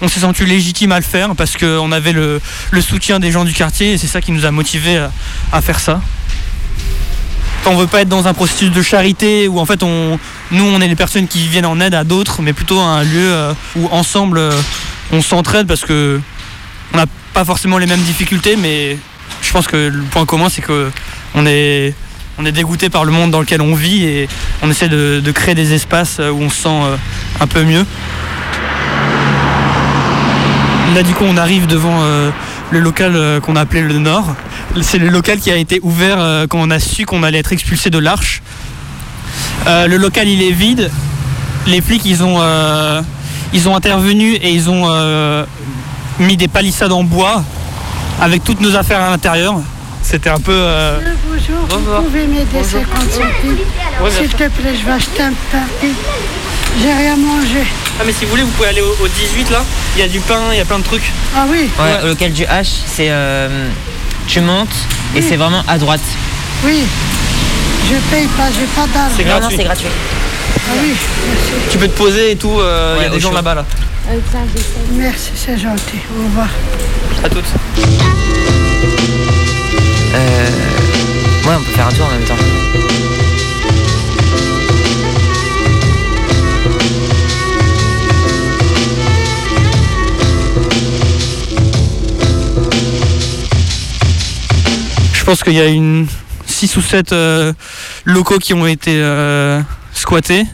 On 0.00 0.08
s'est 0.08 0.20
senti 0.20 0.44
légitime 0.44 0.92
à 0.92 0.98
le 0.98 1.04
faire 1.04 1.34
parce 1.36 1.56
qu'on 1.56 1.92
avait 1.92 2.12
le, 2.12 2.40
soutien 2.80 3.20
des 3.20 3.30
gens 3.30 3.44
du 3.44 3.52
quartier 3.52 3.92
et 3.92 3.98
c'est 3.98 4.06
ça 4.06 4.20
qui 4.20 4.32
nous 4.32 4.44
a 4.44 4.50
motivés 4.50 4.98
à, 4.98 5.12
à 5.52 5.62
faire 5.62 5.78
ça. 5.78 6.00
On 7.66 7.76
veut 7.76 7.86
pas 7.86 8.02
être 8.02 8.08
dans 8.08 8.28
un 8.28 8.34
processus 8.34 8.70
de 8.70 8.82
charité 8.82 9.48
où 9.48 9.58
en 9.58 9.64
fait 9.64 9.82
on, 9.82 10.18
nous 10.50 10.64
on 10.64 10.80
est 10.80 10.88
les 10.88 10.96
personnes 10.96 11.26
qui 11.26 11.46
viennent 11.48 11.64
en 11.64 11.80
aide 11.80 11.94
à 11.94 12.04
d'autres, 12.04 12.42
mais 12.42 12.52
plutôt 12.52 12.78
un 12.78 13.02
lieu 13.02 13.32
euh, 13.32 13.54
où 13.76 13.88
ensemble 13.90 14.36
euh, 14.36 14.52
on 15.12 15.22
s'entraide 15.22 15.66
parce 15.66 15.80
que 15.80 16.20
on 16.92 16.98
n'a 16.98 17.06
pas 17.32 17.44
forcément 17.44 17.78
les 17.78 17.86
mêmes 17.86 18.02
difficultés, 18.02 18.56
mais 18.56 18.98
je 19.40 19.52
pense 19.52 19.66
que 19.66 19.76
le 19.76 20.02
point 20.10 20.26
commun 20.26 20.50
c'est 20.50 20.60
que 20.60 20.90
on 21.34 21.46
est 21.46 21.94
on 22.38 22.44
est 22.46 22.52
dégoûté 22.52 22.90
par 22.90 23.04
le 23.04 23.12
monde 23.12 23.30
dans 23.30 23.40
lequel 23.40 23.60
on 23.60 23.74
vit 23.74 24.04
et 24.04 24.28
on 24.62 24.70
essaie 24.70 24.88
de, 24.88 25.22
créer 25.32 25.54
des 25.54 25.72
espaces 25.74 26.18
où 26.18 26.42
on 26.42 26.50
se 26.50 26.62
sent 26.62 26.68
euh, 26.68 26.96
un 27.40 27.46
peu 27.46 27.62
mieux. 27.64 27.84
Là 30.94 31.02
du 31.02 31.12
coup 31.14 31.24
on 31.26 31.36
arrive 31.36 31.66
devant 31.66 32.02
euh, 32.02 32.30
le 32.70 32.80
local 32.80 33.12
euh, 33.14 33.40
qu'on 33.40 33.56
a 33.56 33.62
appelé 33.62 33.82
le 33.82 33.98
Nord. 33.98 34.34
C'est 34.82 34.98
le 34.98 35.08
local 35.08 35.38
qui 35.38 35.50
a 35.50 35.56
été 35.56 35.80
ouvert 35.82 36.16
euh, 36.18 36.46
quand 36.48 36.58
on 36.60 36.70
a 36.70 36.78
su 36.78 37.06
qu'on 37.06 37.22
allait 37.22 37.38
être 37.38 37.52
expulsé 37.52 37.90
de 37.90 37.98
l'Arche. 37.98 38.42
Euh, 39.66 39.86
le 39.86 39.96
local 39.96 40.28
il 40.28 40.42
est 40.42 40.52
vide. 40.52 40.90
Les 41.66 41.80
flics 41.80 42.04
ils 42.04 42.22
ont, 42.22 42.36
euh, 42.40 43.02
intervenu 43.74 44.34
et 44.34 44.50
ils 44.50 44.68
ont 44.68 44.84
euh, 44.86 45.44
mis 46.18 46.36
des 46.36 46.48
palissades 46.48 46.92
en 46.92 47.04
bois 47.04 47.42
avec 48.20 48.44
toutes 48.44 48.60
nos 48.60 48.76
affaires 48.76 49.00
à 49.00 49.10
l'intérieur. 49.10 49.60
C'était 50.04 50.30
un 50.30 50.38
peu... 50.38 50.52
euh, 50.54 51.00
Bonjour, 51.26 51.66
Bonjour. 51.68 51.96
vous 51.96 52.02
pouvez 52.04 52.26
m'aider 52.26 52.46
Bonjour. 52.52 52.80
50 52.80 53.10
centimes 53.10 53.56
Ouais, 54.02 54.10
S'il 54.10 54.28
te 54.28 54.36
plaît, 54.48 54.74
je 54.78 54.84
vais 54.86 54.92
acheter 54.92 55.22
un 55.22 55.32
papier. 55.50 55.92
J'ai 56.80 56.92
rien 56.92 57.16
mangé. 57.16 57.64
Ah 57.98 58.02
mais 58.04 58.12
si 58.12 58.24
vous 58.24 58.30
voulez 58.32 58.42
vous 58.42 58.50
pouvez 58.50 58.68
aller 58.68 58.80
au, 58.82 58.90
au 59.02 59.08
18 59.08 59.50
là. 59.50 59.64
Il 59.96 60.00
y 60.00 60.04
a 60.04 60.08
du 60.08 60.20
pain, 60.20 60.40
il 60.52 60.58
y 60.58 60.60
a 60.60 60.64
plein 60.64 60.78
de 60.78 60.84
trucs. 60.84 61.10
Ah 61.36 61.46
oui 61.48 61.70
Ouais, 61.78 62.06
local 62.08 62.32
du 62.32 62.42
H, 62.44 62.66
c'est 62.86 63.08
euh, 63.10 63.68
tu 64.26 64.40
montes 64.40 64.74
et 65.16 65.22
c'est 65.22 65.36
vraiment 65.36 65.62
à 65.68 65.78
droite. 65.78 66.00
Oui. 66.64 66.82
Je 67.90 67.94
paye 68.14 68.26
pas, 68.36 68.48
j'ai 68.52 68.66
pas 68.66 68.86
d'argent. 68.92 69.40
Non, 69.40 69.48
non, 69.48 69.56
c'est 69.56 69.64
gratuit. 69.64 69.86
Ah 70.68 70.72
oui, 70.82 70.94
merci. 71.28 71.52
Tu 71.70 71.78
peux 71.78 71.88
te 71.88 71.96
poser 71.96 72.32
et 72.32 72.36
tout, 72.36 72.52
il 72.98 73.02
y 73.02 73.06
a 73.06 73.08
des 73.10 73.20
gens 73.20 73.32
là-bas 73.32 73.54
là. 73.54 73.64
Merci, 74.92 75.30
c'est 75.34 75.56
gentil. 75.58 76.00
Au 76.18 76.24
revoir. 76.24 76.48
À 77.24 77.28
toutes. 77.28 77.44
Euh... 80.14 80.48
Ouais, 81.46 81.54
on 81.58 81.62
peut 81.62 81.72
faire 81.72 81.86
un 81.86 81.92
tour 81.92 82.06
en 82.06 82.10
même 82.10 82.24
temps. 82.24 82.34
Je 95.12 95.24
pense 95.24 95.42
qu'il 95.42 95.54
y 95.54 95.60
a 95.60 95.66
une 95.66 96.06
6 96.46 96.76
ou 96.76 96.82
7 96.82 97.14
locaux 98.04 98.38
qui 98.38 98.54
ont 98.54 98.66
été 98.66 98.92
euh, 98.94 99.60
squattés. 99.92 100.46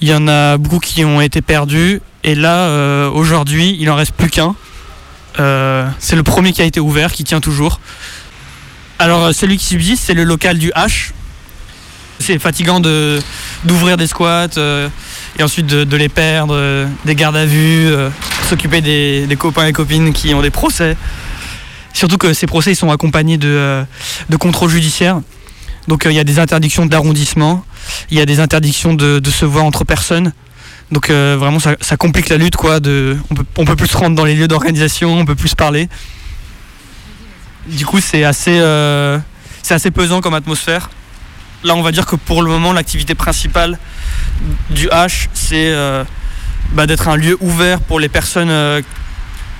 Il 0.00 0.08
y 0.08 0.14
en 0.14 0.28
a 0.28 0.56
beaucoup 0.58 0.78
qui 0.78 1.04
ont 1.04 1.20
été 1.20 1.42
perdus. 1.42 2.00
Et 2.24 2.34
là, 2.34 2.66
euh, 2.68 3.10
aujourd'hui, 3.10 3.76
il 3.80 3.90
en 3.90 3.96
reste 3.96 4.12
plus 4.12 4.30
qu'un. 4.30 4.54
Euh, 5.38 5.88
c'est 5.98 6.16
le 6.16 6.22
premier 6.22 6.52
qui 6.52 6.62
a 6.62 6.64
été 6.64 6.80
ouvert, 6.80 7.12
qui 7.12 7.24
tient 7.24 7.40
toujours. 7.40 7.80
Alors, 8.98 9.34
celui 9.34 9.56
qui 9.56 9.66
subsiste, 9.66 10.04
c'est 10.04 10.14
le 10.14 10.24
local 10.24 10.58
du 10.58 10.70
H. 10.70 11.12
C'est 12.18 12.38
fatigant 12.38 12.78
d'ouvrir 12.78 13.96
des 13.96 14.06
squats 14.06 14.46
et 15.38 15.42
ensuite 15.42 15.66
de, 15.66 15.96
les 15.96 16.08
perdre, 16.08 16.86
des 17.04 17.16
gardes 17.16 17.36
à 17.36 17.46
vue, 17.46 17.90
s'occuper 18.48 18.80
des, 18.80 19.36
copains 19.36 19.66
et 19.66 19.72
copines 19.72 20.12
qui 20.12 20.32
ont 20.32 20.42
des 20.42 20.50
procès. 20.50 20.96
Surtout 21.92 22.18
que 22.18 22.32
ces 22.32 22.46
procès 22.46 22.74
sont 22.74 22.90
accompagnés 22.90 23.38
de, 23.38 23.48
euh, 23.48 23.84
contrôles 24.38 24.70
judiciaires. 24.70 25.20
Donc 25.88 26.06
euh, 26.06 26.12
il 26.12 26.16
y 26.16 26.20
a 26.20 26.24
des 26.24 26.38
interdictions 26.38 26.86
d'arrondissement, 26.86 27.64
il 28.10 28.18
y 28.18 28.20
a 28.20 28.26
des 28.26 28.40
interdictions 28.40 28.94
de 28.94 29.20
se 29.30 29.44
voir 29.44 29.64
entre 29.64 29.84
personnes. 29.84 30.32
Donc 30.92 31.10
euh, 31.10 31.36
vraiment 31.38 31.58
ça, 31.58 31.96
complique 31.96 32.28
la 32.28 32.36
lutte 32.36 32.54
quoi. 32.54 32.76
On 33.56 33.64
peut, 33.64 33.76
plus 33.76 33.88
se 33.88 33.96
rendre 33.96 34.14
dans 34.14 34.24
les 34.24 34.36
lieux 34.36 34.46
d'organisation, 34.46 35.18
on 35.18 35.24
peut 35.24 35.34
plus 35.34 35.54
parler. 35.54 35.88
Du 37.66 37.84
coup 37.86 38.00
c'est 38.00 38.24
assez, 38.24 38.58
c'est 39.62 39.74
assez 39.74 39.90
pesant 39.90 40.20
comme 40.20 40.34
atmosphère. 40.34 40.90
Là 41.64 41.74
on 41.74 41.82
va 41.82 41.92
dire 41.92 42.06
que 42.06 42.16
pour 42.16 42.42
le 42.42 42.50
moment 42.50 42.72
l'activité 42.72 43.14
principale 43.14 43.78
du 44.70 44.88
H 44.88 45.28
c'est 45.32 45.74
bah, 46.72 46.86
d'être 46.86 47.08
un 47.08 47.16
lieu 47.16 47.38
ouvert 47.40 47.80
pour 47.80 47.98
les 47.98 48.10
personnes 48.10 48.82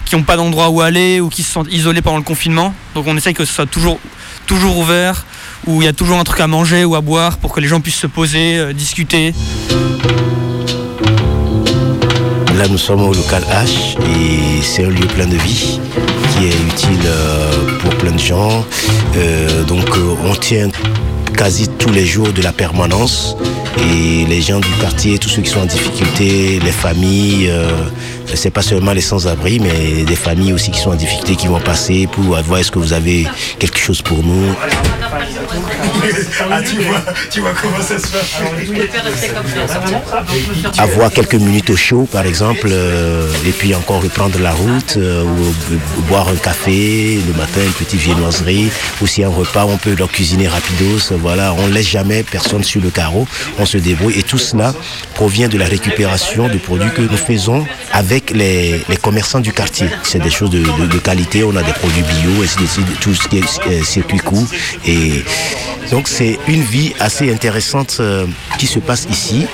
qui 0.04 0.16
n'ont 0.16 0.24
pas 0.24 0.36
d'endroit 0.36 0.68
où 0.68 0.80
aller 0.80 1.20
ou 1.20 1.28
qui 1.30 1.42
se 1.42 1.50
sentent 1.50 1.72
isolés 1.72 2.02
pendant 2.02 2.18
le 2.18 2.22
confinement. 2.22 2.74
Donc 2.94 3.06
on 3.06 3.16
essaye 3.16 3.34
que 3.34 3.44
ce 3.44 3.52
soit 3.54 3.66
toujours, 3.66 3.98
toujours 4.46 4.76
ouvert, 4.78 5.24
où 5.66 5.80
il 5.80 5.86
y 5.86 5.88
a 5.88 5.92
toujours 5.92 6.18
un 6.18 6.24
truc 6.24 6.40
à 6.40 6.46
manger 6.46 6.84
ou 6.84 6.94
à 6.94 7.00
boire 7.00 7.38
pour 7.38 7.52
que 7.52 7.60
les 7.60 7.68
gens 7.68 7.80
puissent 7.80 7.94
se 7.96 8.06
poser, 8.06 8.58
euh, 8.58 8.72
discuter. 8.72 9.32
Nous 12.71 12.78
sommes 12.78 13.02
au 13.02 13.12
local 13.12 13.42
H 13.50 13.97
et 14.00 14.62
c'est 14.62 14.85
un 14.85 14.88
lieu 14.88 15.07
plein 15.07 15.26
de 15.26 15.37
vie 15.37 15.81
qui 16.31 16.47
est 16.47 16.54
utile 16.69 17.07
euh, 17.07 17.50
pour 17.81 17.90
plein 17.97 18.12
de 18.12 18.19
gens. 18.19 18.64
Euh, 19.16 19.64
donc 19.64 19.85
on 20.25 20.35
tient 20.35 20.69
quasi 21.37 21.69
tous 21.69 21.90
les 21.90 22.07
jours 22.07 22.33
de 22.33 22.40
la 22.40 22.52
permanence 22.52 23.37
et 23.78 24.25
les 24.26 24.40
gens 24.40 24.61
du 24.61 24.71
quartier, 24.81 25.19
tous 25.19 25.28
ceux 25.28 25.42
qui 25.42 25.50
sont 25.50 25.61
en 25.61 25.66
difficulté, 25.66 26.61
les 26.61 26.73
familles, 26.73 27.49
euh, 27.50 27.69
c'est 28.35 28.50
pas 28.50 28.62
seulement 28.62 28.93
les 28.93 29.00
sans-abri, 29.00 29.61
mais 29.61 30.05
des 30.05 30.17
familles 30.17 30.52
aussi 30.52 30.71
qui 30.71 30.81
sont 30.81 30.91
en 30.91 30.95
difficulté, 30.95 31.37
qui 31.37 31.47
vont 31.47 31.61
passer 31.61 32.09
pour 32.11 32.25
voir 32.43 32.61
est-ce 32.61 32.71
que 32.71 32.79
vous 32.79 32.93
avez 32.93 33.26
quelque 33.59 33.79
chose 33.79 34.02
pour 34.02 34.23
nous. 34.23 34.55
Ah, 36.50 36.61
tu 36.62 36.79
vois, 36.81 37.02
tu 37.31 37.41
vois 37.41 37.52
comment 37.61 37.83
ça 37.83 37.99
se 37.99 38.07
fait. 38.07 38.21
Avoir 40.79 41.11
quelques 41.11 41.35
minutes 41.35 41.71
au 41.71 41.76
chaud, 41.76 42.09
par 42.11 42.26
exemple, 42.26 42.69
euh, 42.71 43.29
et 43.47 43.50
puis 43.50 43.75
encore 43.75 44.02
reprendre 44.02 44.38
la 44.41 44.52
route, 44.52 44.95
euh, 44.97 45.25
ou 45.25 46.02
boire 46.02 46.29
un 46.29 46.37
café 46.37 47.19
le 47.26 47.33
matin, 47.35 47.61
une 47.64 47.73
petite 47.73 48.00
viennoiserie, 48.00 48.71
aussi 49.00 49.23
un 49.23 49.29
repas, 49.29 49.67
on 49.67 49.76
peut 49.76 49.95
leur 49.97 50.11
cuisiner 50.11 50.49
rapidos. 50.49 51.12
Voilà, 51.19 51.55
on 51.59 51.67
laisse 51.69 51.88
jamais 51.88 52.23
personne 52.23 52.64
sur 52.64 52.81
le 52.81 52.91
carreau, 52.91 53.26
on 53.59 53.67
se 53.67 53.79
débrouille, 53.79 54.19
et 54.19 54.23
tout 54.23 54.38
cela 54.38 54.75
provient 55.14 55.49
de 55.49 55.59
la 55.59 55.67
récupération 55.67 56.49
de 56.49 56.59
produits 56.59 56.91
que 56.95 57.02
nous 57.02 57.17
faisons 57.17 57.64
avec 57.93 58.12
les, 58.35 58.81
les 58.88 58.97
commerçants 58.97 59.40
du 59.40 59.52
quartier. 59.52 59.87
C'est 60.02 60.19
des 60.21 60.31
choses 60.31 60.50
de, 60.50 60.99
qualité, 60.99 61.45
on 61.45 61.57
a 61.57 61.62
des 61.62 61.73
produits 61.73 62.02
bio, 62.02 62.45
suite, 62.47 63.00
tout 63.00 63.14
ce 63.14 63.28
qui 63.28 63.38
est 63.38 63.61
euh, 63.66 63.83
circuit 63.83 64.19
court, 64.19 64.47
et 64.87 65.25
donc 65.90 66.09
c'est 66.09 66.38
une 66.49 66.62
vie 66.62 66.92
assez 67.00 67.33
intéressante 67.33 67.97
euh, 68.00 68.26
qui 68.59 68.66
se 68.66 68.78
passe 68.78 69.07
ici. 69.11 69.47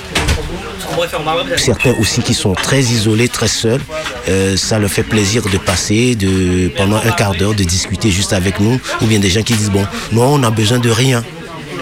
Certains 1.57 1.93
aussi 1.99 2.21
qui 2.21 2.33
sont 2.33 2.53
très 2.53 2.81
isolés, 2.81 3.29
très 3.29 3.47
seuls, 3.47 3.81
euh, 4.27 4.57
ça 4.57 4.79
leur 4.79 4.89
fait 4.89 5.03
plaisir 5.03 5.41
de 5.43 5.57
passer 5.57 6.15
de, 6.15 6.69
pendant 6.75 6.97
un 6.97 7.11
quart 7.11 7.35
d'heure, 7.35 7.53
de 7.53 7.63
discuter 7.63 8.11
juste 8.11 8.33
avec 8.33 8.59
nous. 8.59 8.79
Ou 9.01 9.05
bien 9.05 9.19
des 9.19 9.29
gens 9.29 9.43
qui 9.43 9.53
disent, 9.53 9.71
bon, 9.71 9.85
nous 10.11 10.21
on 10.21 10.43
a 10.43 10.49
besoin 10.49 10.79
de 10.79 10.89
rien. 10.89 11.23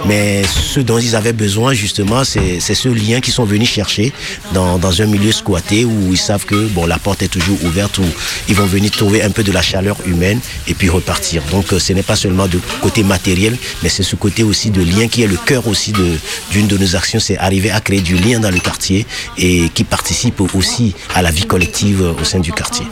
Mais 0.06 0.44
ce 0.44 0.80
dont 0.80 1.00
ils 1.00 1.16
avaient 1.16 1.34
besoin, 1.34 1.74
justement, 1.74 2.24
c'est 2.24 2.60
ce 2.60 2.90
lien 2.90 3.20
qu'ils 3.20 3.34
sont 3.34 3.46
venus 3.46 3.70
chercher 3.70 4.14
dans, 4.54 5.02
un 5.02 5.06
milieu 5.06 5.32
squatté 5.32 5.86
où 5.86 6.12
ils 6.12 6.18
savent 6.18 6.46
que 6.46 6.70
la 6.88 6.98
porte 6.98 7.22
est 7.22 7.28
toujours 7.28 7.62
ouverte, 7.66 7.98
où 7.98 8.06
ils 8.48 8.56
vont 8.56 8.66
venir 8.66 8.92
trouver 8.92 9.22
un 9.22 9.32
peu 9.32 9.44
de 9.44 9.52
la 9.52 9.62
chaleur 9.62 9.98
humaine 10.06 10.40
et 10.68 10.74
puis 10.74 10.90
repartir. 10.90 11.44
Donc 11.52 11.66
ce 11.78 11.94
n'est 11.94 12.04
pas 12.04 12.16
seulement 12.16 12.48
de 12.48 12.60
côté 12.82 13.04
matériel, 13.04 13.58
mais 13.84 13.90
c'est 13.90 14.04
ce 14.04 14.16
côté 14.16 14.44
aussi 14.44 14.70
de 14.70 14.82
lien 14.82 15.08
qui 15.08 15.24
est 15.24 15.28
le 15.28 15.38
cœur 15.38 15.68
aussi 15.68 15.92
d'une 15.92 16.68
de, 16.68 16.76
de 16.76 16.78
nos 16.78 16.96
actions, 16.96 17.20
c'est 17.20 17.38
arriver 17.38 17.72
à 17.72 17.82
créer 17.82 18.02
du 18.02 18.16
lien 18.16 18.40
dans 18.40 18.52
le 18.52 18.60
quartier 18.60 19.06
et 19.38 19.70
qui 19.74 19.84
participe 19.84 20.42
aussi 20.56 20.96
à 21.14 21.22
la 21.22 21.32
vie 21.32 21.46
collective 21.46 22.02
au 22.20 22.24
sein 22.24 22.40
du 22.40 22.52
quartier. 22.52 22.86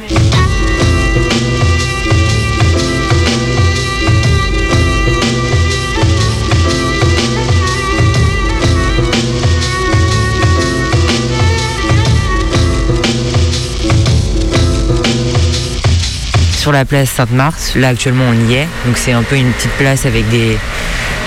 La 16.71 16.85
place 16.85 17.09
Sainte-Mars. 17.09 17.73
Là 17.75 17.89
actuellement 17.89 18.25
on 18.29 18.49
y 18.49 18.55
est, 18.55 18.67
donc 18.85 18.97
c'est 18.97 19.11
un 19.11 19.23
peu 19.23 19.35
une 19.35 19.51
petite 19.51 19.71
place 19.71 20.05
avec 20.05 20.27
des, 20.29 20.57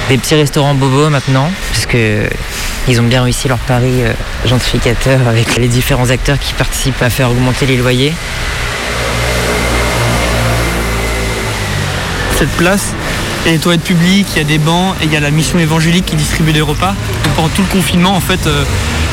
petits 0.08 0.34
restaurants 0.34 0.74
bobos 0.74 1.10
maintenant, 1.10 1.50
puisque 1.72 1.98
ils 2.88 3.00
ont 3.00 3.04
bien 3.04 3.22
réussi 3.22 3.48
leur 3.48 3.58
pari 3.58 4.02
euh, 4.02 4.12
gentrificateur 4.46 5.20
avec 5.28 5.56
les 5.56 5.68
différents 5.68 6.10
acteurs 6.10 6.38
qui 6.38 6.54
participent 6.54 7.02
à 7.02 7.10
faire 7.10 7.30
augmenter 7.30 7.66
les 7.66 7.76
loyers. 7.76 8.12
Cette 12.36 12.50
place, 12.50 12.94
il 13.44 13.52
y 13.52 13.54
a 13.54 13.58
toilettes 13.58 13.90
il 13.90 14.24
y 14.36 14.40
a 14.40 14.44
des 14.44 14.58
bancs 14.58 14.94
et 15.02 15.04
il 15.04 15.12
y 15.12 15.16
a 15.16 15.20
la 15.20 15.30
mission 15.30 15.58
évangélique 15.58 16.06
qui 16.06 16.16
distribue 16.16 16.52
des 16.52 16.60
repas. 16.60 16.94
Pendant 17.36 17.48
tout 17.48 17.62
le 17.62 17.68
confinement, 17.68 18.14
en 18.14 18.20
fait, 18.20 18.46
euh, 18.46 18.64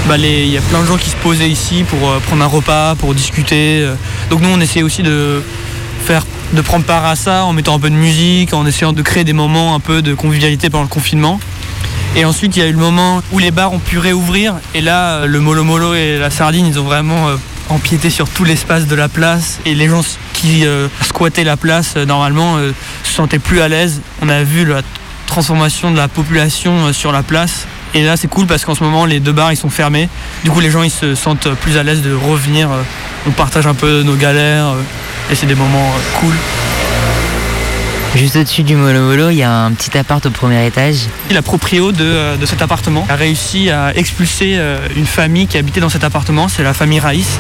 bah 0.08 0.18
il 0.18 0.48
y 0.48 0.58
a 0.58 0.62
plein 0.62 0.82
de 0.82 0.86
gens 0.86 0.98
qui 0.98 1.10
se 1.10 1.16
posaient 1.18 1.50
ici 1.50 1.84
pour 1.84 2.10
euh, 2.10 2.20
prendre 2.20 2.44
un 2.44 2.48
repas, 2.48 2.96
pour 2.96 3.14
discuter. 3.14 3.86
Donc 4.30 4.42
nous, 4.42 4.50
on 4.50 4.62
essayait 4.62 4.84
aussi 4.84 5.04
de 5.04 5.42
de 6.54 6.62
prendre 6.62 6.86
part 6.86 7.06
à 7.06 7.16
ça 7.16 7.46
en 7.46 7.54
mettant 7.54 7.76
un 7.76 7.80
peu 7.80 7.90
de 7.90 7.96
musique, 7.96 8.54
en 8.54 8.66
essayant 8.66 8.94
de 8.94 9.02
créer 9.02 9.24
des 9.24 9.34
moments 9.34 9.74
un 9.74 9.80
peu 9.80 10.02
de 10.02 10.14
convivialité 10.14 10.70
pendant 10.70 10.84
le 10.84 10.90
confinement. 10.90 11.40
Et 12.16 12.26
ensuite, 12.26 12.56
il 12.56 12.60
y 12.60 12.64
a 12.64 12.68
eu 12.68 12.72
le 12.72 12.78
moment 12.78 13.22
où 13.32 13.40
les 13.40 13.52
bars 13.52 13.74
ont 13.74 13.80
pu 13.80 13.98
réouvrir. 13.98 14.56
Et 14.74 14.82
là, 14.82 15.16
euh, 15.16 15.26
le 15.26 15.40
Molo 15.40 15.64
Molo 15.64 15.96
et 15.96 16.18
la 16.18 16.30
Sardine, 16.30 16.66
ils 16.68 16.80
ont 16.80 16.84
vraiment 16.84 17.28
euh, 17.28 17.36
empiété 17.70 18.10
sur 18.10 18.30
tout 18.30 18.44
l'espace 18.44 18.86
de 18.86 18.96
la 18.96 19.10
place. 19.10 19.60
Et 19.66 19.74
les 19.74 19.90
gens 19.90 20.02
qui 20.34 20.66
euh, 20.66 20.88
squattaient 21.02 21.44
la 21.44 21.58
place, 21.58 21.96
normalement, 21.96 22.58
se 23.04 23.14
sentaient 23.14 23.40
plus 23.40 23.62
à 23.62 23.68
l'aise. 23.68 24.02
On 24.22 24.30
a 24.30 24.44
vu 24.44 24.64
la 24.66 24.82
transformation 25.26 25.92
de 25.92 25.98
la 25.98 26.08
population 26.08 26.94
sur 26.94 27.12
la 27.12 27.24
place. 27.24 27.68
Et 27.96 28.04
là, 28.04 28.18
c'est 28.18 28.28
cool 28.28 28.46
parce 28.46 28.66
qu'en 28.66 28.76
ce 28.76 28.84
moment, 28.84 29.06
les 29.06 29.20
deux 29.22 29.32
bars, 29.32 29.54
ils 29.54 29.58
sont 29.58 29.70
fermés. 29.70 30.10
Du 30.44 30.52
coup, 30.52 30.60
les 30.60 30.70
gens, 30.70 30.84
ils 30.84 30.92
se 30.92 31.16
sentent 31.16 31.48
plus 31.56 31.78
à 31.78 31.84
l'aise 31.84 32.02
de 32.02 32.14
revenir. 32.14 32.70
euh, 32.70 32.82
On 33.26 33.32
partage 33.32 33.66
un 33.68 33.74
peu 33.74 34.04
nos 34.04 34.16
galères. 34.16 34.68
euh, 34.68 35.32
Et 35.32 35.36
c'est 35.36 35.46
des 35.46 35.56
moments 35.56 35.92
euh, 35.96 36.20
cool. 36.20 36.34
Juste 38.16 38.36
au-dessus 38.38 38.64
du 38.64 38.76
Molo 38.76 39.00
Molo, 39.02 39.30
il 39.30 39.38
y 39.38 39.44
a 39.44 39.52
un 39.52 39.72
petit 39.72 39.98
appart 39.98 40.26
au 40.26 40.30
premier 40.30 40.66
étage. 40.66 41.08
La 41.32 41.42
proprio 41.42 41.92
de, 41.92 42.38
de 42.38 42.46
cet 42.46 42.62
appartement 42.62 43.06
a 43.10 43.16
réussi 43.16 43.70
à 43.70 43.94
expulser 43.96 44.58
une 44.96 45.06
famille 45.06 45.48
qui 45.48 45.58
habitait 45.58 45.82
dans 45.82 45.90
cet 45.90 46.06
appartement, 46.06 46.48
c'est 46.48 46.64
la 46.64 46.74
famille 46.74 47.02
Raïs. 47.02 47.40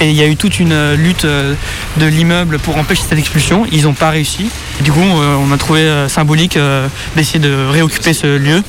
Et 0.00 0.08
il 0.08 0.16
y 0.16 0.22
a 0.22 0.26
eu 0.26 0.36
toute 0.36 0.58
une 0.58 0.94
lutte 0.94 1.26
de 1.26 2.06
l'immeuble 2.06 2.58
pour 2.58 2.78
empêcher 2.78 3.02
cette 3.06 3.18
expulsion. 3.18 3.66
Ils 3.72 3.82
n'ont 3.84 3.92
pas 3.92 4.08
réussi. 4.08 4.48
Du 4.80 4.90
coup, 4.90 5.02
on 5.02 5.52
a 5.52 5.56
trouvé 5.58 5.86
symbolique 6.08 6.58
d'essayer 7.14 7.38
de 7.38 7.66
réoccuper 7.66 8.14
ce 8.14 8.38
lieu 8.38 8.62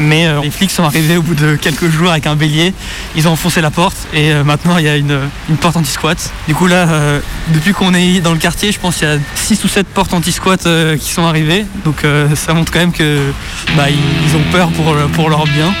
Mais 0.00 0.26
euh, 0.26 0.40
les 0.42 0.50
flics 0.50 0.70
sont 0.70 0.84
arrivés 0.84 1.16
au 1.16 1.22
bout 1.22 1.34
de 1.34 1.56
quelques 1.56 1.88
jours 1.88 2.10
avec 2.10 2.26
un 2.26 2.36
bélier. 2.36 2.72
Ils 3.16 3.26
ont 3.28 3.32
enfoncé 3.32 3.60
la 3.60 3.70
porte 3.70 3.96
et 4.12 4.32
euh, 4.32 4.44
maintenant 4.44 4.78
il 4.78 4.84
y 4.84 4.88
a 4.88 4.96
une, 4.96 5.18
une 5.48 5.56
porte 5.56 5.76
anti-squat. 5.76 6.32
Du 6.46 6.54
coup 6.54 6.66
là, 6.66 6.88
euh, 6.88 7.20
depuis 7.48 7.72
qu'on 7.72 7.94
est 7.94 8.20
dans 8.20 8.32
le 8.32 8.38
quartier, 8.38 8.70
je 8.70 8.78
pense 8.78 8.96
qu'il 8.96 9.08
y 9.08 9.10
a 9.10 9.18
6 9.34 9.64
ou 9.64 9.68
7 9.68 9.86
portes 9.88 10.14
anti-squat 10.14 10.68
qui 10.98 11.10
sont 11.10 11.24
arrivées. 11.24 11.66
Donc 11.84 12.04
ça 12.34 12.54
montre 12.54 12.72
quand 12.72 12.78
même 12.78 12.92
que 12.92 13.32
bah, 13.76 13.86
ils, 13.90 14.36
ont 14.36 14.44
peur 14.52 14.70
pour, 14.70 14.94
pour 15.14 15.30
leur 15.30 15.44
bien. 15.44 15.72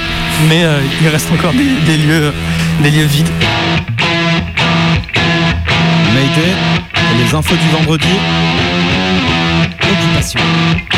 Mais 0.48 0.64
il 1.00 1.08
reste 1.08 1.30
encore 1.32 1.52
des, 1.52 1.96
lieux, 1.96 2.32
des 2.82 2.90
lieux 2.90 3.04
vides. 3.04 3.28
Mayday, 6.14 6.54
les 7.18 7.34
infos 7.34 7.54
du 7.54 7.68
vendredi. 7.70 8.08
Occupation. 9.82 10.40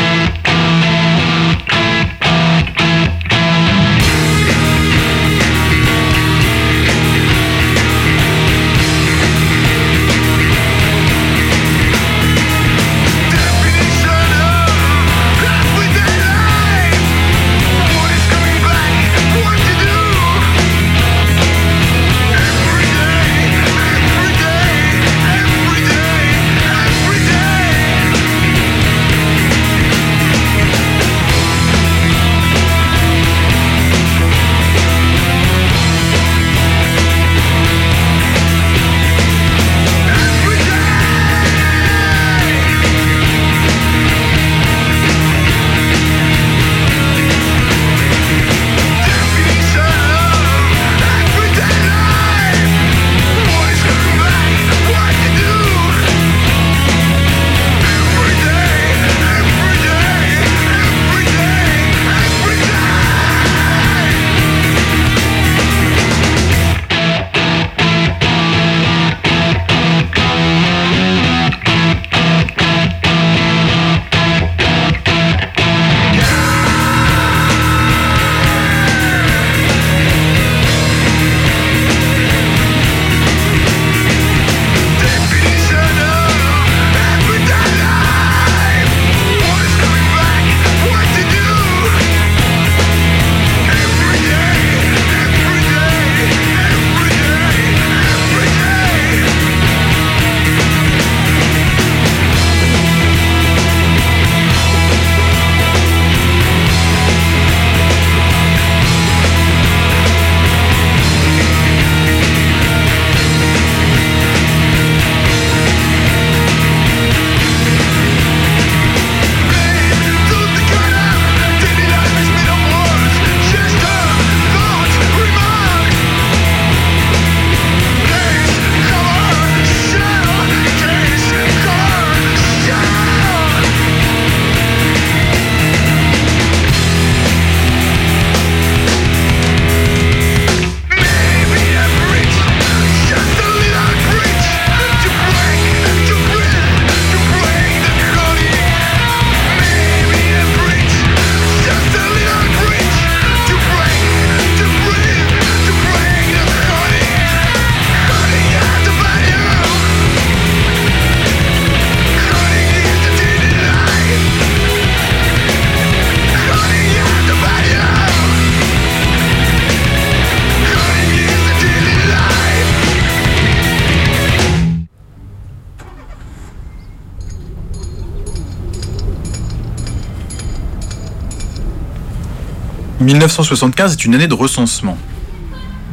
1975 183.21 183.93
est 183.93 184.05
une 184.05 184.15
année 184.15 184.27
de 184.27 184.33
recensement. 184.33 184.97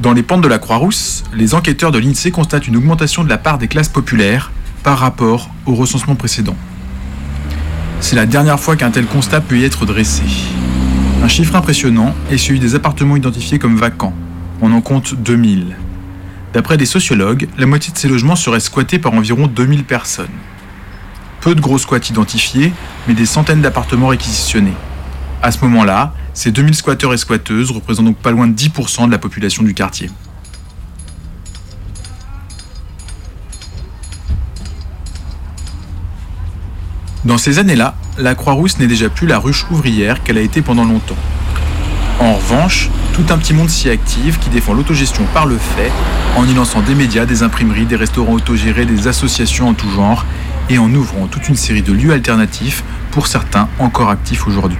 Dans 0.00 0.14
les 0.14 0.22
pentes 0.22 0.40
de 0.40 0.48
la 0.48 0.58
Croix-Rousse, 0.58 1.24
les 1.34 1.52
enquêteurs 1.52 1.92
de 1.92 1.98
l'INSEE 1.98 2.30
constatent 2.30 2.66
une 2.66 2.76
augmentation 2.76 3.22
de 3.22 3.28
la 3.28 3.36
part 3.36 3.58
des 3.58 3.68
classes 3.68 3.90
populaires 3.90 4.50
par 4.82 4.98
rapport 4.98 5.50
au 5.66 5.74
recensement 5.74 6.14
précédent. 6.14 6.56
C'est 8.00 8.16
la 8.16 8.24
dernière 8.24 8.58
fois 8.58 8.76
qu'un 8.76 8.90
tel 8.90 9.04
constat 9.04 9.42
peut 9.42 9.58
y 9.58 9.64
être 9.64 9.84
dressé. 9.84 10.22
Un 11.22 11.28
chiffre 11.28 11.54
impressionnant 11.54 12.14
est 12.30 12.38
celui 12.38 12.60
des 12.60 12.74
appartements 12.74 13.16
identifiés 13.16 13.58
comme 13.58 13.76
vacants. 13.76 14.14
On 14.62 14.72
en 14.72 14.80
compte 14.80 15.14
2000. 15.14 15.76
D'après 16.54 16.78
des 16.78 16.86
sociologues, 16.86 17.46
la 17.58 17.66
moitié 17.66 17.92
de 17.92 17.98
ces 17.98 18.08
logements 18.08 18.36
seraient 18.36 18.58
squattés 18.58 18.98
par 18.98 19.12
environ 19.12 19.48
2000 19.48 19.84
personnes. 19.84 20.28
Peu 21.42 21.54
de 21.54 21.60
gros 21.60 21.76
squats 21.76 22.08
identifiés, 22.08 22.72
mais 23.06 23.12
des 23.12 23.26
centaines 23.26 23.60
d'appartements 23.60 24.08
réquisitionnés. 24.08 24.72
À 25.42 25.52
ce 25.52 25.62
moment-là, 25.66 26.14
ces 26.34 26.50
2000 26.50 26.74
squatteurs 26.74 27.12
et 27.12 27.18
squatteuses 27.18 27.70
représentent 27.70 28.06
donc 28.06 28.16
pas 28.16 28.30
loin 28.30 28.46
de 28.46 28.54
10% 28.54 29.06
de 29.06 29.10
la 29.10 29.18
population 29.18 29.62
du 29.62 29.74
quartier. 29.74 30.10
Dans 37.24 37.36
ces 37.36 37.58
années-là, 37.58 37.94
la 38.16 38.34
Croix-Rousse 38.34 38.78
n'est 38.78 38.86
déjà 38.86 39.08
plus 39.08 39.26
la 39.26 39.38
ruche 39.38 39.66
ouvrière 39.70 40.22
qu'elle 40.22 40.38
a 40.38 40.40
été 40.40 40.62
pendant 40.62 40.84
longtemps. 40.84 41.16
En 42.20 42.34
revanche, 42.34 42.88
tout 43.12 43.26
un 43.30 43.38
petit 43.38 43.52
monde 43.52 43.68
s'y 43.68 43.90
active 43.90 44.38
qui 44.38 44.48
défend 44.50 44.72
l'autogestion 44.72 45.24
par 45.34 45.46
le 45.46 45.58
fait, 45.58 45.92
en 46.36 46.46
y 46.46 46.54
lançant 46.54 46.80
des 46.80 46.94
médias, 46.94 47.26
des 47.26 47.42
imprimeries, 47.42 47.86
des 47.86 47.96
restaurants 47.96 48.32
autogérés, 48.32 48.86
des 48.86 49.08
associations 49.08 49.68
en 49.68 49.74
tout 49.74 49.90
genre, 49.90 50.24
et 50.70 50.78
en 50.78 50.92
ouvrant 50.94 51.26
toute 51.26 51.48
une 51.48 51.56
série 51.56 51.82
de 51.82 51.92
lieux 51.92 52.12
alternatifs, 52.12 52.82
pour 53.10 53.26
certains 53.26 53.68
encore 53.78 54.10
actifs 54.10 54.46
aujourd'hui. 54.46 54.78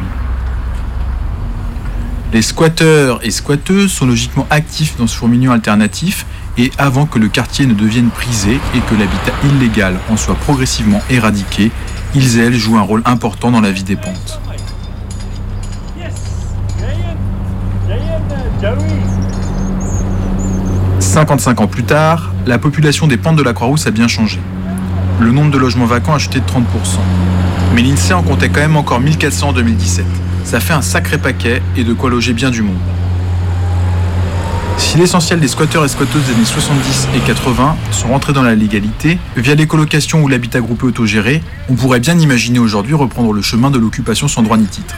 Les 2.31 2.43
squatteurs 2.43 3.25
et 3.25 3.31
squatteuses 3.31 3.91
sont 3.91 4.05
logiquement 4.05 4.47
actifs 4.51 4.99
dans 4.99 5.07
ce 5.07 5.17
fourmillant 5.17 5.53
alternatif 5.53 6.27
et 6.59 6.71
avant 6.77 7.07
que 7.07 7.19
le 7.19 7.29
quartier 7.29 7.65
ne 7.65 7.73
devienne 7.73 8.11
prisé 8.11 8.61
et 8.75 8.81
que 8.81 8.95
l'habitat 8.95 9.33
illégal 9.45 9.97
en 10.11 10.19
soit 10.19 10.35
progressivement 10.35 11.01
éradiqué, 11.09 11.71
ils 12.15 12.39
elles 12.39 12.55
jouent 12.55 12.77
un 12.77 12.83
rôle 12.83 13.01
important 13.07 13.51
dans 13.51 13.63
la 13.63 13.71
vie 13.71 13.83
des 13.83 13.97
pentes. 13.97 14.41
«55 21.01 21.61
ans 21.63 21.67
plus 21.67 21.85
tard, 21.85 22.35
la 22.45 22.59
population 22.59 23.07
des 23.07 23.17
pentes 23.17 23.37
de 23.37 23.43
la 23.43 23.55
Croix-Rousse 23.55 23.87
a 23.87 23.91
bien 23.91 24.09
changé. 24.09 24.39
Le 25.19 25.33
nombre 25.33 25.51
de 25.51 25.57
logements 25.57 25.87
vacants 25.87 26.13
a 26.13 26.19
chuté 26.19 26.41
de 26.41 26.45
30%. 26.45 26.61
Mais 27.75 27.81
l'INSEE 27.81 28.13
en 28.13 28.23
comptait 28.23 28.51
quand 28.51 28.61
même 28.61 28.77
encore 28.77 29.01
1400 29.01 29.49
en 29.49 29.53
2017. 29.55 30.05
Ça 30.49 30.61
fait 30.61 30.73
un 30.73 30.81
sacré 30.81 31.19
paquet 31.19 31.61
et 31.77 31.85
de 31.85 31.93
quoi 31.93 32.09
loger 32.09 32.33
bien 32.33 32.49
du 32.49 32.63
monde. 32.63 32.79
Si 34.79 34.97
l'essentiel 34.97 35.41
des 35.41 35.47
squatteurs 35.47 35.85
et 35.85 35.89
squatteuses 35.89 36.25
des 36.25 36.33
années 36.33 36.47
70 36.47 37.09
et 37.15 37.21
80 37.21 37.77
sont 37.91 38.09
rentrés 38.09 38.33
dans 38.33 38.43
la 38.43 38.55
légalité, 38.55 39.19
via 39.37 39.55
les 39.55 39.67
colocations 39.67 40.23
ou 40.23 40.29
l'habitat 40.29 40.61
groupé 40.61 40.87
autogéré, 40.87 41.43
on 41.69 41.75
pourrait 41.75 42.01
bien 42.01 42.19
imaginer 42.19 42.61
aujourd'hui 42.61 42.95
reprendre 42.95 43.35
le 43.35 43.43
chemin 43.43 43.71
de 43.71 43.79
l'occupation 43.79 44.27
sans 44.27 44.43
droit 44.43 44.57
ni 44.57 44.65
titre. 44.65 44.95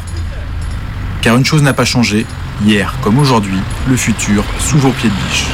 Car 1.21 1.37
une 1.37 1.45
chose 1.45 1.65
n'a 1.65 1.73
pas 1.73 1.85
changé, 1.85 2.27
hier 2.65 2.95
comme 3.03 3.19
aujourd'hui, 3.19 3.59
le 3.89 3.97
futur 3.97 4.45
s'ouvre 4.61 4.91
au 4.91 4.93
pied 4.93 5.09
de 5.09 5.15
biche. 5.15 5.47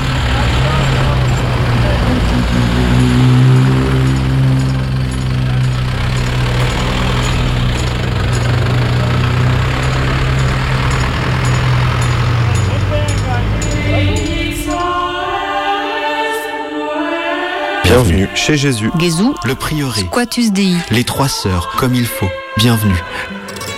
Bienvenue 17.97 18.29
chez 18.35 18.59
Jésus. 18.59 18.91
Gézou, 19.01 19.35
Le 19.47 19.55
prieuré. 19.55 20.03
Quatus 20.13 20.53
Dei, 20.53 20.77
Les 20.91 21.03
trois 21.03 21.29
sœurs, 21.29 21.71
comme 21.79 21.95
il 21.95 22.05
faut. 22.05 22.29
Bienvenue. 22.59 23.03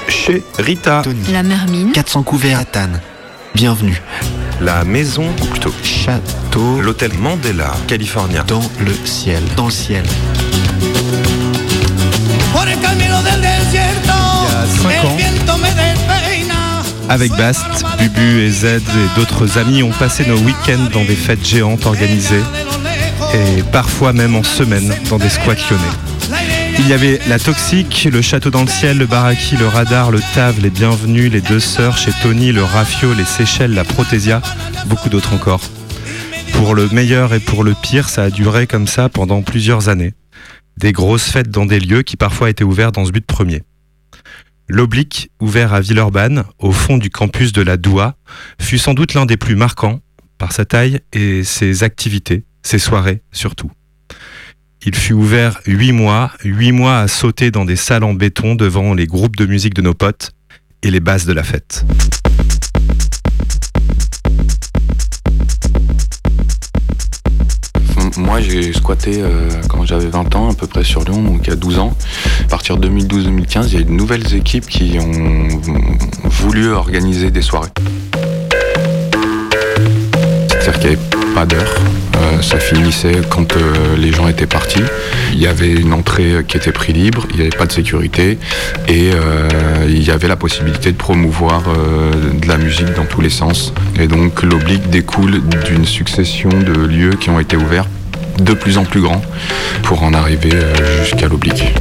Chez 0.09 0.43
Rita. 0.59 1.03
la 1.31 1.45
Mermine, 1.45 1.93
400 1.93 2.25
couverts 2.25 2.59
à 2.59 2.65
Tannes. 2.65 3.01
Bienvenue. 3.55 4.03
La 4.61 4.83
maison, 4.83 5.25
ou 5.41 5.45
plutôt 5.45 5.73
Château 5.85 6.81
l'hôtel 6.81 7.13
Mandela, 7.17 7.73
California. 7.87 8.43
dans 8.43 8.69
le 8.81 8.93
ciel. 9.05 9.41
Dans 9.57 9.67
le 9.67 9.71
ciel. 9.71 10.03
Il 12.55 12.71
y 12.71 12.73
a 14.53 14.67
5 14.67 15.05
ans, 15.05 15.17
avec 17.09 17.31
Bast, 17.37 17.65
Bubu 17.99 18.43
et 18.43 18.51
Z 18.51 18.65
et 18.65 18.81
d'autres 19.17 19.59
amis, 19.59 19.83
on 19.83 19.91
passé 19.91 20.27
nos 20.27 20.37
week-ends 20.39 20.91
dans 20.93 21.05
des 21.05 21.17
fêtes 21.17 21.47
géantes 21.47 21.87
organisées 21.87 22.43
et 23.35 23.63
parfois 23.73 24.13
même 24.13 24.37
en 24.37 24.43
semaine 24.43 24.95
dans 25.11 25.19
des 25.19 25.29
squats 25.29 25.55
lyonnais. 25.55 26.39
Il 26.79 26.89
y 26.89 26.93
avait 26.93 27.19
la 27.29 27.39
Toxique, 27.39 28.09
le 28.11 28.23
Château 28.23 28.51
dans 28.51 28.63
le 28.63 28.69
ciel, 28.69 28.99
le 28.99 29.07
Baraki, 29.07 29.57
le 29.57 29.67
Radar, 29.67 30.11
le 30.11 30.21
Tav, 30.35 30.61
les 30.61 30.71
Bienvenus, 30.71 31.31
les 31.31 31.41
Deux 31.41 31.61
Sœurs, 31.61 31.99
chez 31.99 32.13
Tony, 32.23 32.53
le 32.53 32.63
Rafio, 32.63 33.13
les 33.15 33.25
Seychelles, 33.25 33.75
la 33.75 33.85
Protésia, 33.85 34.41
beaucoup 34.87 35.09
d'autres 35.09 35.35
encore. 35.35 35.61
Pour 36.53 36.75
le 36.75 36.89
meilleur 36.89 37.35
et 37.35 37.41
pour 37.41 37.65
le 37.65 37.75
pire, 37.75 38.09
ça 38.09 38.25
a 38.25 38.31
duré 38.31 38.67
comme 38.67 38.87
ça 38.87 39.09
pendant 39.09 39.43
plusieurs 39.43 39.89
années. 39.89 40.15
Des 40.77 40.93
grosses 40.93 41.31
fêtes 41.31 41.51
dans 41.51 41.67
des 41.67 41.81
lieux 41.81 42.03
qui 42.03 42.17
parfois 42.17 42.51
étaient 42.51 42.65
ouverts 42.65 42.93
dans 42.93 43.05
ce 43.05 43.11
but 43.11 43.27
premier. 43.27 43.63
L'Oblique, 44.69 45.31
ouvert 45.41 45.75
à 45.75 45.81
Villeurbanne, 45.81 46.45
au 46.59 46.73
fond 46.73 46.99
du 46.99 47.11
campus 47.11 47.53
de 47.53 47.63
la 47.63 47.77
Doua, 47.77 48.17
fut 48.61 48.79
sans 48.79 48.95
doute 48.95 49.15
l'un 49.15 49.27
des 49.27 49.37
plus 49.37 49.57
marquants 49.57 50.01
par 50.37 50.53
sa 50.53 50.65
taille 50.65 51.01
et 51.13 51.43
ses 51.43 51.83
activités, 51.83 52.45
ses 52.63 52.79
soirées 52.79 53.23
surtout. 53.33 53.71
Il 54.85 54.95
fut 54.95 55.13
ouvert 55.13 55.61
huit 55.67 55.93
mois, 55.93 56.33
huit 56.45 56.73
mois 56.73 57.01
à 57.01 57.09
sauter 57.09 57.51
dans 57.51 57.65
des 57.65 57.77
salles 57.77 58.05
en 58.05 58.15
béton 58.15 58.55
devant 58.55 58.95
les 58.95 59.07
groupes 59.07 59.37
de 59.37 59.45
musique 59.45 59.75
de 59.75 59.83
nos 59.83 59.95
potes 59.95 60.33
et 60.83 60.91
les 60.91 61.01
bases 61.01 61.27
de 61.27 61.33
la 61.33 61.43
fête. 61.43 61.85
Moi, 68.17 68.41
j'ai 68.41 68.73
squatté 68.73 69.21
euh, 69.23 69.51
quand 69.69 69.85
j'avais 69.85 70.09
20 70.09 70.35
ans, 70.35 70.51
à 70.51 70.55
peu 70.55 70.67
près 70.67 70.85
sur 70.85 71.05
Lyon, 71.05 71.23
donc 71.23 71.41
il 71.45 71.51
y 71.51 71.53
a 71.53 71.57
12 71.57 71.79
ans. 71.79 71.97
À 72.45 72.49
partir 72.49 72.77
de 72.77 72.89
2012-2015, 72.89 73.67
il 73.69 73.75
y 73.75 73.77
a 73.77 73.81
eu 73.81 73.85
de 73.85 73.91
nouvelles 73.91 74.35
équipes 74.35 74.67
qui 74.67 74.99
ont 75.01 75.49
voulu 76.25 76.69
organiser 76.73 77.31
des 77.31 77.43
soirées. 77.43 77.71
C'est-à-dire 80.49 80.81
qu'il 80.81 80.91
n'y 80.91 80.97
avait 80.97 81.35
pas 81.35 81.47
d'heure. 81.47 81.75
Ça 82.41 82.59
finissait 82.59 83.21
quand 83.29 83.57
euh, 83.57 83.97
les 83.97 84.13
gens 84.13 84.29
étaient 84.29 84.47
partis. 84.47 84.83
Il 85.33 85.41
y 85.41 85.47
avait 85.47 85.73
une 85.73 85.93
entrée 85.93 86.45
qui 86.47 86.57
était 86.57 86.73
prix 86.73 86.93
libre, 86.93 87.27
il 87.31 87.37
n'y 87.37 87.43
avait 87.43 87.57
pas 87.57 87.67
de 87.67 87.73
sécurité 87.73 88.39
et 88.89 89.11
euh, 89.13 89.49
il 89.87 90.03
y 90.03 90.11
avait 90.11 90.29
la 90.29 90.37
possibilité 90.37 90.93
de 90.93 90.97
promouvoir 90.97 91.65
euh, 91.69 92.33
de 92.33 92.47
la 92.49 92.57
musique 92.57 92.93
dans 92.95 93.05
tous 93.05 93.21
les 93.21 93.31
sens. 93.31 93.73
Et 94.01 94.07
donc 94.07 94.43
l'oblique 94.43 94.89
découle 94.91 95.43
d'une 95.67 95.85
succession 95.85 96.49
de 96.49 96.73
lieux 96.73 97.15
qui 97.15 97.31
ont 97.31 97.41
été 97.41 97.57
ouverts 97.57 97.87
de 98.41 98.55
plus 98.55 98.79
en 98.79 98.85
plus 98.85 99.01
grands 99.01 99.23
pour 99.83 100.03
en 100.03 100.15
arriver 100.15 100.51
euh, 100.55 101.05
jusqu'à 101.05 101.29
l'oblique. 101.29 101.75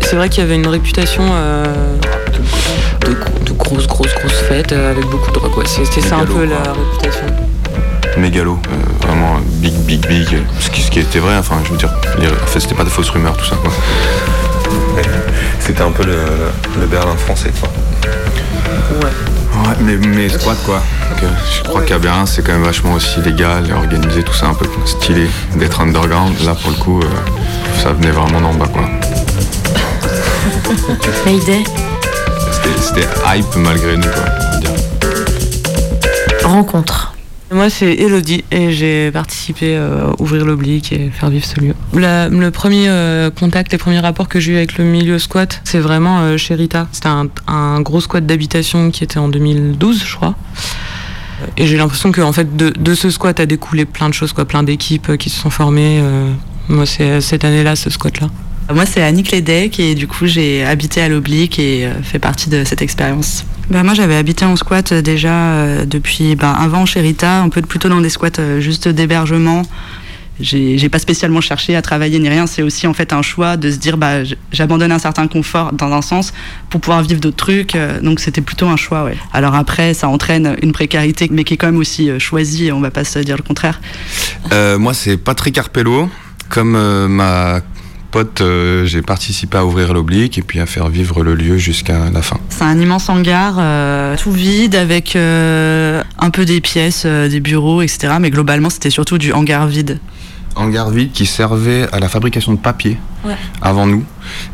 C'est 0.00 0.16
vrai 0.16 0.28
qu'il 0.28 0.42
y 0.42 0.46
avait 0.46 0.56
une 0.56 0.66
réputation 0.66 1.22
euh, 1.32 1.64
de, 3.06 3.46
de 3.46 3.52
grosses, 3.52 3.86
grosses, 3.86 4.14
grosses 4.14 4.40
fêtes 4.48 4.72
euh, 4.72 4.90
avec 4.90 5.04
beaucoup 5.06 5.30
de. 5.30 5.40
C'était 5.66 6.00
ça 6.00 6.16
un 6.16 6.24
peu 6.24 6.32
quoi. 6.32 6.46
la 6.46 6.72
réputation. 6.72 7.26
Mégalo, 8.16 8.58
euh, 8.70 8.76
vraiment 9.06 9.38
big, 9.44 9.74
big, 9.80 10.06
big. 10.06 10.42
Ce 10.60 10.70
qui, 10.70 10.82
ce 10.82 10.90
qui 10.90 11.00
était 11.00 11.18
vrai, 11.20 11.36
enfin, 11.36 11.56
je 11.64 11.70
veux 11.70 11.76
dire, 11.78 11.92
les- 12.18 12.28
en 12.28 12.46
fait, 12.46 12.60
c'était 12.60 12.74
pas 12.74 12.84
de 12.84 12.88
fausses 12.90 13.10
rumeurs, 13.10 13.36
tout 13.36 13.44
ça, 13.46 13.56
quoi. 13.56 13.72
C'était 15.60 15.82
un 15.82 15.90
peu 15.92 16.04
le, 16.04 16.16
le 16.80 16.86
Berlin 16.86 17.14
français, 17.16 17.50
quoi. 17.60 17.68
Ouais, 19.00 19.76
mais, 19.80 19.96
mais 19.96 20.28
squat 20.28 20.56
quoi. 20.64 20.82
Donc, 21.10 21.22
euh, 21.22 21.28
je 21.56 21.62
crois 21.68 21.82
qu'à 21.82 21.98
Berlin 21.98 22.24
c'est 22.26 22.42
quand 22.44 22.52
même 22.52 22.62
vachement 22.64 22.94
aussi 22.94 23.20
légal 23.20 23.68
et 23.68 23.72
organisé, 23.72 24.22
tout 24.22 24.32
ça 24.32 24.46
un 24.46 24.54
peu 24.54 24.66
stylé 24.84 25.28
d'être 25.56 25.80
underground. 25.80 26.34
Là 26.44 26.54
pour 26.54 26.70
le 26.70 26.76
coup, 26.76 27.00
euh, 27.00 27.04
ça 27.82 27.92
venait 27.92 28.10
vraiment 28.10 28.40
d'en 28.40 28.54
bas 28.54 28.68
quoi. 28.68 28.82
Mayday, 31.26 31.64
C'était- 32.52 32.80
C'était 32.80 33.08
hype 33.36 33.56
malgré 33.56 33.96
nous 33.96 34.08
quoi. 34.08 34.24
on 34.24 34.50
va 34.52 34.56
dire. 34.58 34.70
rencontre. 36.48 37.12
Moi, 37.52 37.68
c'est 37.68 37.94
Elodie 37.94 38.44
et 38.52 38.70
j'ai 38.70 39.10
participé 39.10 39.76
euh, 39.76 40.10
à 40.10 40.22
ouvrir 40.22 40.44
l'oblique 40.44 40.92
et 40.92 41.10
faire 41.10 41.30
vivre 41.30 41.44
ce 41.44 41.58
lieu. 41.60 41.74
Le 41.92 42.48
premier 42.50 42.88
euh, 42.88 43.30
contact, 43.30 43.72
les 43.72 43.78
premiers 43.78 43.98
rapports 43.98 44.28
que 44.28 44.38
j'ai 44.38 44.52
eu 44.52 44.56
avec 44.56 44.78
le 44.78 44.84
milieu 44.84 45.18
squat, 45.18 45.60
c'est 45.64 45.80
vraiment 45.80 46.20
euh, 46.20 46.36
chez 46.36 46.54
Rita. 46.54 46.86
C'était 46.92 47.08
un, 47.08 47.80
gros 47.80 48.00
squat 48.00 48.24
d'habitation 48.24 48.92
qui 48.92 49.02
était 49.02 49.18
en 49.18 49.28
2012, 49.28 50.04
je 50.04 50.14
crois. 50.14 50.36
Et 51.56 51.66
j'ai 51.66 51.76
l'impression 51.76 52.12
que 52.12 52.32
fait, 52.32 52.56
de, 52.56 52.94
ce 52.94 53.10
squat 53.10 53.40
a 53.40 53.46
découlé 53.46 53.84
plein 53.84 54.08
de 54.08 54.14
choses, 54.14 54.32
quoi, 54.32 54.44
plein 54.44 54.62
d'équipes 54.62 55.16
qui 55.16 55.28
se 55.28 55.40
sont 55.40 55.50
formées. 55.50 56.00
moi, 56.68 56.86
c'est 56.86 57.20
cette 57.20 57.44
année-là, 57.44 57.74
ce 57.74 57.90
squat-là. 57.90 58.28
Moi, 58.72 58.86
c'est 58.86 59.02
Annick 59.02 59.32
Ledec 59.32 59.80
et 59.80 59.94
du 59.94 60.06
coup, 60.06 60.26
j'ai 60.26 60.64
habité 60.64 61.02
à 61.02 61.08
l'Oblique 61.08 61.58
et 61.58 61.86
euh, 61.86 62.02
fait 62.02 62.20
partie 62.20 62.48
de 62.48 62.62
cette 62.62 62.82
expérience. 62.82 63.44
Bah, 63.68 63.82
moi, 63.82 63.94
j'avais 63.94 64.16
habité 64.16 64.44
en 64.44 64.54
squat 64.54 64.92
euh, 64.92 65.02
déjà 65.02 65.32
euh, 65.32 65.84
depuis 65.84 66.36
ben, 66.36 66.52
avant 66.52 66.86
chez 66.86 67.00
Rita, 67.00 67.40
un 67.40 67.48
peu 67.48 67.62
plutôt 67.62 67.88
dans 67.88 68.00
des 68.00 68.10
squats 68.10 68.60
juste 68.60 68.88
d'hébergement. 68.88 69.62
J'ai 70.42 70.88
pas 70.88 70.98
spécialement 70.98 71.42
cherché 71.42 71.76
à 71.76 71.82
travailler 71.82 72.18
ni 72.18 72.28
rien. 72.28 72.46
C'est 72.46 72.62
aussi 72.62 72.86
en 72.86 72.94
fait 72.94 73.12
un 73.12 73.20
choix 73.20 73.58
de 73.58 73.70
se 73.70 73.76
dire 73.76 73.98
bah 73.98 74.24
j'abandonne 74.52 74.90
un 74.90 74.98
certain 74.98 75.28
confort 75.28 75.74
dans 75.74 75.92
un 75.92 76.00
sens 76.00 76.32
pour 76.70 76.80
pouvoir 76.80 77.02
vivre 77.02 77.20
d'autres 77.20 77.36
trucs. 77.36 77.76
Donc 78.00 78.20
c'était 78.20 78.40
plutôt 78.40 78.66
un 78.66 78.76
choix. 78.76 79.04
Ouais. 79.04 79.18
Alors 79.34 79.54
après, 79.54 79.92
ça 79.92 80.08
entraîne 80.08 80.56
une 80.62 80.72
précarité, 80.72 81.28
mais 81.30 81.44
qui 81.44 81.52
est 81.52 81.56
quand 81.58 81.66
même 81.66 81.76
aussi 81.76 82.18
choisie. 82.18 82.72
On 82.72 82.80
va 82.80 82.90
pas 82.90 83.04
se 83.04 83.18
dire 83.18 83.36
le 83.36 83.42
contraire. 83.42 83.82
Euh, 84.50 84.78
moi 84.78 84.94
c'est 84.94 85.18
Patrick 85.18 85.58
Arpello. 85.58 86.08
Comme 86.50 86.74
euh, 86.74 87.06
ma 87.06 87.60
euh, 88.40 88.84
j'ai 88.86 89.02
participé 89.02 89.58
à 89.58 89.64
ouvrir 89.64 89.92
l'oblique 89.92 90.38
et 90.38 90.42
puis 90.42 90.60
à 90.60 90.66
faire 90.66 90.88
vivre 90.88 91.22
le 91.22 91.34
lieu 91.34 91.58
jusqu'à 91.58 92.10
la 92.10 92.22
fin. 92.22 92.38
C'est 92.48 92.64
un 92.64 92.78
immense 92.78 93.08
hangar, 93.08 93.56
euh, 93.58 94.16
tout 94.16 94.32
vide, 94.32 94.74
avec 94.74 95.16
euh, 95.16 96.02
un 96.18 96.30
peu 96.30 96.44
des 96.44 96.60
pièces, 96.60 97.06
des 97.06 97.40
bureaux, 97.40 97.82
etc. 97.82 98.14
Mais 98.20 98.30
globalement, 98.30 98.70
c'était 98.70 98.90
surtout 98.90 99.18
du 99.18 99.32
hangar 99.32 99.66
vide. 99.66 99.98
Hangar 100.56 100.90
vide 100.90 101.12
qui 101.12 101.26
servait 101.26 101.88
à 101.92 102.00
la 102.00 102.08
fabrication 102.08 102.52
de 102.52 102.58
papier 102.58 102.98
Ouais. 103.22 103.34
avant 103.60 103.86
nous 103.86 104.02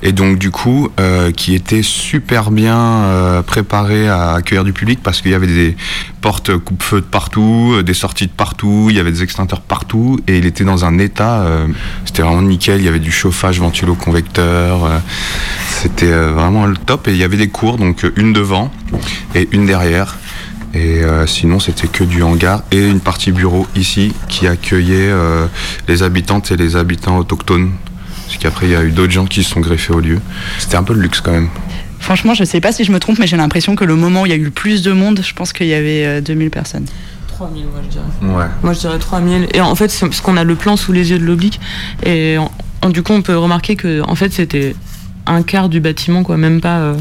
et 0.03 0.11
donc 0.11 0.39
du 0.39 0.51
coup 0.51 0.89
euh, 0.99 1.31
qui 1.31 1.55
était 1.55 1.83
super 1.83 2.51
bien 2.51 2.77
euh, 2.77 3.43
préparé 3.43 4.09
à 4.09 4.33
accueillir 4.33 4.65
du 4.65 4.73
public 4.73 4.99
parce 5.05 5.21
qu'il 5.23 5.31
y 5.31 5.35
avait 5.35 5.47
des 5.47 5.77
portes 6.21 6.57
coupe-feu 6.57 7.01
de 7.01 7.07
partout, 7.07 7.75
euh, 7.77 7.83
des 7.85 7.95
sorties 7.95 8.27
de 8.27 8.33
partout, 8.33 8.89
il 8.91 8.97
y 8.97 8.99
avait 8.99 9.13
des 9.13 9.23
extincteurs 9.23 9.61
partout 9.61 10.19
et 10.27 10.39
il 10.39 10.47
était 10.47 10.65
dans 10.65 10.85
un 10.85 10.99
état, 10.99 11.43
euh, 11.43 11.69
c'était 12.07 12.23
vraiment 12.23 12.43
nickel, 12.43 12.81
il 12.81 12.85
y 12.85 12.89
avait 12.89 12.99
du 12.99 13.13
chauffage 13.13 13.61
ventilo-convecteur, 13.61 14.85
euh, 14.85 14.99
c'était 15.71 16.11
vraiment 16.11 16.67
le 16.67 16.77
top 16.77 17.07
et 17.07 17.13
il 17.13 17.19
y 17.19 17.23
avait 17.25 17.37
des 17.37 17.49
cours 17.51 17.77
donc 17.79 18.05
une 18.17 18.33
devant 18.33 18.73
et 19.37 19.49
une 19.53 19.67
derrière. 19.67 20.17
Et 20.77 21.03
euh, 21.03 21.27
sinon, 21.27 21.59
c'était 21.59 21.89
que 21.89 22.05
du 22.05 22.23
hangar 22.23 22.63
et 22.71 22.87
une 22.87 23.01
partie 23.01 23.33
bureau 23.33 23.67
ici 23.75 24.13
qui 24.29 24.47
accueillait 24.47 25.09
euh, 25.11 25.47
les 25.89 26.03
habitantes 26.03 26.51
et 26.51 26.57
les 26.57 26.77
habitants 26.77 27.17
autochtones. 27.17 27.73
Parce 28.27 28.37
qu'après, 28.39 28.67
il 28.67 28.73
y 28.73 28.77
a 28.77 28.83
eu 28.85 28.91
d'autres 28.91 29.13
gens 29.13 29.25
qui 29.25 29.43
se 29.43 29.51
sont 29.51 29.61
greffés 29.61 29.95
au 29.95 30.01
lieu. 30.01 30.21
C'était 30.59 30.77
un 30.77 30.83
peu 30.83 30.93
le 30.93 31.01
luxe 31.01 31.23
quand 31.23 31.33
même. 31.33 31.49
Franchement, 31.99 32.35
je 32.35 32.45
sais 32.45 32.61
pas 32.61 32.73
si 32.73 32.85
je 32.85 32.93
me 32.93 33.01
trompe, 33.01 33.19
mais 33.19 33.27
j'ai 33.27 33.39
l'impression 33.39 33.75
que 33.75 33.85
le 33.85 33.97
moment 33.97 34.23
où 34.23 34.27
il 34.27 34.31
y 34.31 34.33
a 34.33 34.37
eu 34.37 34.45
le 34.45 34.51
plus 34.51 34.83
de 34.83 34.93
monde, 34.93 35.21
je 35.27 35.33
pense 35.33 35.53
qu'il 35.55 35.67
y 35.67 35.75
avait 35.75 36.05
euh, 36.05 36.21
2000 36.21 36.51
personnes. 36.51 36.85
3000, 37.29 37.65
moi 37.65 37.81
je 37.83 37.89
dirais. 37.89 38.35
Ouais. 38.37 38.45
Moi 38.63 38.73
je 38.75 38.81
dirais 38.81 38.99
3000. 38.99 39.49
Et 39.55 39.61
en 39.63 39.75
fait, 39.75 39.89
c'est 39.89 40.05
parce 40.07 40.21
qu'on 40.21 40.37
a 40.37 40.45
le 40.45 40.55
plan 40.57 40.77
sous 40.77 40.93
les 40.93 41.11
yeux 41.11 41.19
de 41.19 41.25
l'oblique. 41.25 41.59
Et 42.05 42.37
en- 42.39 42.51
en- 42.83 42.91
du 42.91 43.03
coup, 43.03 43.13
on 43.15 43.23
peut 43.23 43.37
remarquer 43.37 43.77
que 43.77 44.03
en 44.07 44.15
fait, 44.15 44.33
c'était 44.33 44.77
un 45.27 45.43
quart 45.43 45.69
du 45.69 45.81
bâtiment, 45.81 46.23
quoi, 46.23 46.37
même 46.37 46.61
pas 46.61 46.79
euh, 46.79 46.95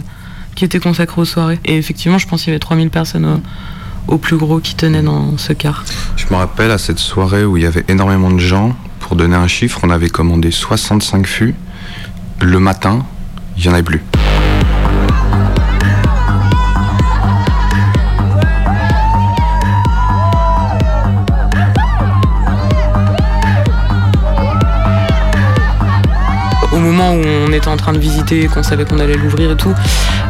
qui 0.55 0.65
était 0.65 0.79
consacré 0.79 1.21
aux 1.21 1.25
soirées. 1.25 1.59
Et 1.65 1.77
effectivement, 1.77 2.17
je 2.17 2.27
pense 2.27 2.41
qu'il 2.41 2.49
y 2.49 2.53
avait 2.53 2.59
3000 2.59 2.89
personnes 2.89 3.25
au, 4.07 4.13
au 4.15 4.17
plus 4.17 4.37
gros 4.37 4.59
qui 4.59 4.75
tenaient 4.75 5.03
dans 5.03 5.37
ce 5.37 5.53
quart. 5.53 5.83
Je 6.15 6.25
me 6.31 6.35
rappelle 6.35 6.71
à 6.71 6.77
cette 6.77 6.99
soirée 6.99 7.45
où 7.45 7.57
il 7.57 7.63
y 7.63 7.67
avait 7.67 7.85
énormément 7.87 8.31
de 8.31 8.39
gens. 8.39 8.75
Pour 8.99 9.15
donner 9.15 9.35
un 9.35 9.47
chiffre, 9.47 9.81
on 9.83 9.89
avait 9.91 10.09
commandé 10.09 10.49
65 10.49 11.27
fûts. 11.27 11.55
Le 12.41 12.59
matin, 12.59 13.05
il 13.57 13.63
n'y 13.63 13.69
en 13.69 13.73
avait 13.73 13.83
plus. 13.83 14.01
au 26.75 26.79
moment 26.79 27.13
où 27.13 27.21
on 27.23 27.44
était 27.55 27.67
en 27.67 27.77
train 27.77 27.93
de 27.93 27.99
visiter 27.99 28.47
qu'on 28.47 28.63
savait 28.63 28.85
qu'on 28.85 28.99
allait 28.99 29.15
l'ouvrir 29.15 29.51
et 29.51 29.57
tout, 29.57 29.73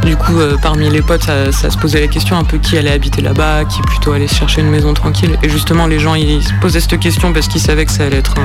du 0.06 0.16
coup, 0.16 0.40
euh, 0.40 0.56
parmi 0.62 0.90
les 0.90 1.02
potes, 1.02 1.24
ça, 1.24 1.52
se 1.52 1.78
posait 1.78 2.00
la 2.00 2.08
question 2.08 2.38
un 2.38 2.44
peu 2.44 2.58
qui 2.58 2.78
allait 2.78 2.92
habiter 2.92 3.22
là-bas, 3.22 3.66
qui 3.66 3.82
plutôt 3.82 4.12
allait 4.14 4.28
se 4.28 4.36
chercher 4.36 4.62
une 4.62 4.70
maison 4.70 4.94
tranquille. 4.94 5.38
Et 5.42 5.50
justement, 5.50 5.88
les 5.88 6.00
gens, 6.00 6.16
ils 6.16 6.44
se 6.44 6.54
posaient 6.62 6.80
cette 6.80 7.00
question 7.00 7.34
parce 7.34 7.48
qu'ils 7.48 7.62
savaient 7.62 7.86
que 7.86 7.92
ça 7.92 8.04
allait 8.04 8.18
être 8.18 8.36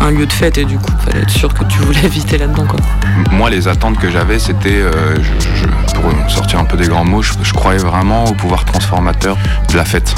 un, 0.00 0.10
lieu 0.10 0.26
de 0.26 0.32
fête 0.32 0.58
et 0.58 0.64
du 0.64 0.78
coup, 0.78 0.90
fallait 1.04 1.20
être 1.20 1.30
sûr 1.30 1.52
que 1.54 1.62
tu 1.64 1.78
voulais 1.78 2.00
habiter 2.04 2.38
là-dedans. 2.38 2.66
Quoi. 2.66 2.80
Moi, 3.30 3.50
les 3.50 3.68
attentes 3.68 3.98
que 3.98 4.10
j'avais, 4.10 4.38
c'était, 4.38 4.80
euh, 4.80 5.16
pour 5.94 6.12
sortir 6.28 6.58
un 6.58 6.64
peu 6.64 6.76
des 6.76 6.88
grands 6.88 7.04
mots, 7.04 7.22
je, 7.22 7.32
je, 7.42 7.52
croyais 7.52 7.78
vraiment 7.78 8.24
au 8.24 8.32
pouvoir 8.32 8.64
transformateur 8.64 9.36
de 9.70 9.76
la 9.76 9.84
fête. 9.84 10.14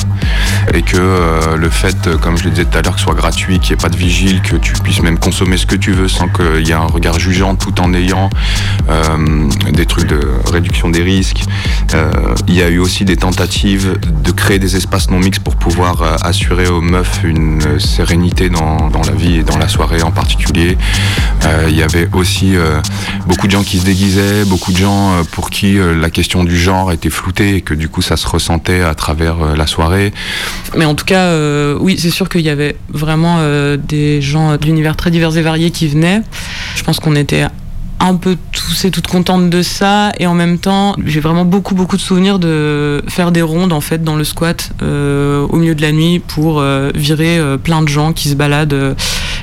Et 0.72 0.82
que 0.82 0.96
euh, 0.96 1.56
le 1.56 1.68
fait, 1.68 2.16
comme 2.20 2.38
je 2.38 2.44
le 2.44 2.50
disais 2.50 2.64
tout 2.64 2.78
à 2.78 2.82
l'heure, 2.82 2.94
que 2.94 3.00
ce 3.00 3.04
soit 3.04 3.14
gratuit, 3.14 3.58
qu'il 3.58 3.74
n'y 3.74 3.80
ait 3.80 3.82
pas 3.82 3.90
de 3.90 3.96
vigile, 3.96 4.40
que 4.40 4.56
tu 4.56 4.72
puisses 4.74 5.02
même 5.02 5.18
consommer 5.18 5.56
ce 5.56 5.66
que 5.66 5.76
tu 5.76 5.92
veux 5.92 6.08
sans 6.08 6.28
qu'il 6.28 6.66
y 6.66 6.70
ait 6.70 6.74
un 6.74 6.86
regard 6.86 7.18
jugeant 7.18 7.56
tout 7.56 7.78
en 7.80 7.81
ayant 7.92 8.30
euh, 8.88 9.48
des 9.72 9.86
trucs 9.86 10.08
de 10.08 10.20
réduction 10.50 10.88
des 10.88 11.02
risques. 11.02 11.44
Euh, 11.94 12.10
il 12.48 12.54
y 12.54 12.62
a 12.62 12.68
eu 12.68 12.78
aussi 12.78 13.04
des 13.04 13.16
tentatives 13.16 13.96
de 14.24 14.30
créer 14.32 14.58
des 14.58 14.76
espaces 14.76 15.10
non 15.10 15.20
mixtes 15.20 15.42
pour 15.42 15.56
pouvoir 15.56 16.02
euh, 16.02 16.16
assurer 16.22 16.66
aux 16.66 16.80
meufs 16.80 17.20
une 17.22 17.78
sérénité 17.78 18.50
dans, 18.50 18.88
dans, 18.88 19.02
la 19.02 19.12
vie 19.12 19.36
et 19.36 19.42
dans 19.44 19.56
la 19.56 19.68
soirée 19.68 20.02
en 20.02 20.10
particulier. 20.10 20.76
Il 21.68 21.76
y 21.76 21.82
avait 21.82 22.08
aussi 22.12 22.54
beaucoup 23.26 23.46
de 23.46 23.52
gens 23.52 23.62
qui 23.62 23.78
se 23.78 23.84
déguisaient, 23.84 24.44
beaucoup 24.44 24.72
de 24.72 24.76
gens 24.76 25.22
pour 25.32 25.50
qui 25.50 25.76
la 25.76 26.08
question 26.08 26.44
du 26.44 26.56
genre 26.56 26.92
était 26.92 27.10
floutée 27.10 27.56
et 27.56 27.60
que 27.62 27.74
du 27.74 27.88
coup 27.88 28.00
ça 28.00 28.16
se 28.16 28.26
ressentait 28.28 28.82
à 28.82 28.94
travers 28.94 29.56
la 29.56 29.66
soirée. 29.66 30.12
Mais 30.76 30.84
en 30.84 30.94
tout 30.94 31.04
cas, 31.04 31.34
oui, 31.80 31.96
c'est 31.98 32.10
sûr 32.10 32.28
qu'il 32.28 32.42
y 32.42 32.48
avait 32.48 32.76
vraiment 32.88 33.38
des 33.76 34.22
gens 34.22 34.56
d'univers 34.56 34.96
très 34.96 35.10
divers 35.10 35.36
et 35.36 35.42
variés 35.42 35.72
qui 35.72 35.88
venaient. 35.88 36.22
Je 36.76 36.82
pense 36.84 37.00
qu'on 37.00 37.16
était 37.16 37.46
un 38.02 38.16
peu 38.16 38.36
tous 38.50 38.84
et 38.84 38.90
toutes 38.90 39.06
contentes 39.06 39.48
de 39.48 39.62
ça. 39.62 40.12
Et 40.18 40.26
en 40.26 40.34
même 40.34 40.58
temps 40.58 40.94
j'ai 41.06 41.20
vraiment 41.20 41.44
beaucoup 41.44 41.74
beaucoup 41.74 41.96
de 41.96 42.02
souvenirs 42.02 42.38
de 42.38 43.02
faire 43.08 43.32
des 43.32 43.42
rondes 43.42 43.72
en 43.72 43.80
fait 43.80 44.02
dans 44.02 44.16
le 44.16 44.24
squat 44.24 44.72
euh, 44.82 45.46
au 45.48 45.56
milieu 45.56 45.74
de 45.74 45.82
la 45.82 45.92
nuit 45.92 46.18
pour 46.18 46.60
euh, 46.60 46.90
virer 46.94 47.38
euh, 47.38 47.56
plein 47.56 47.82
de 47.82 47.88
gens 47.88 48.12
qui 48.12 48.28
se 48.28 48.34
baladent 48.34 48.96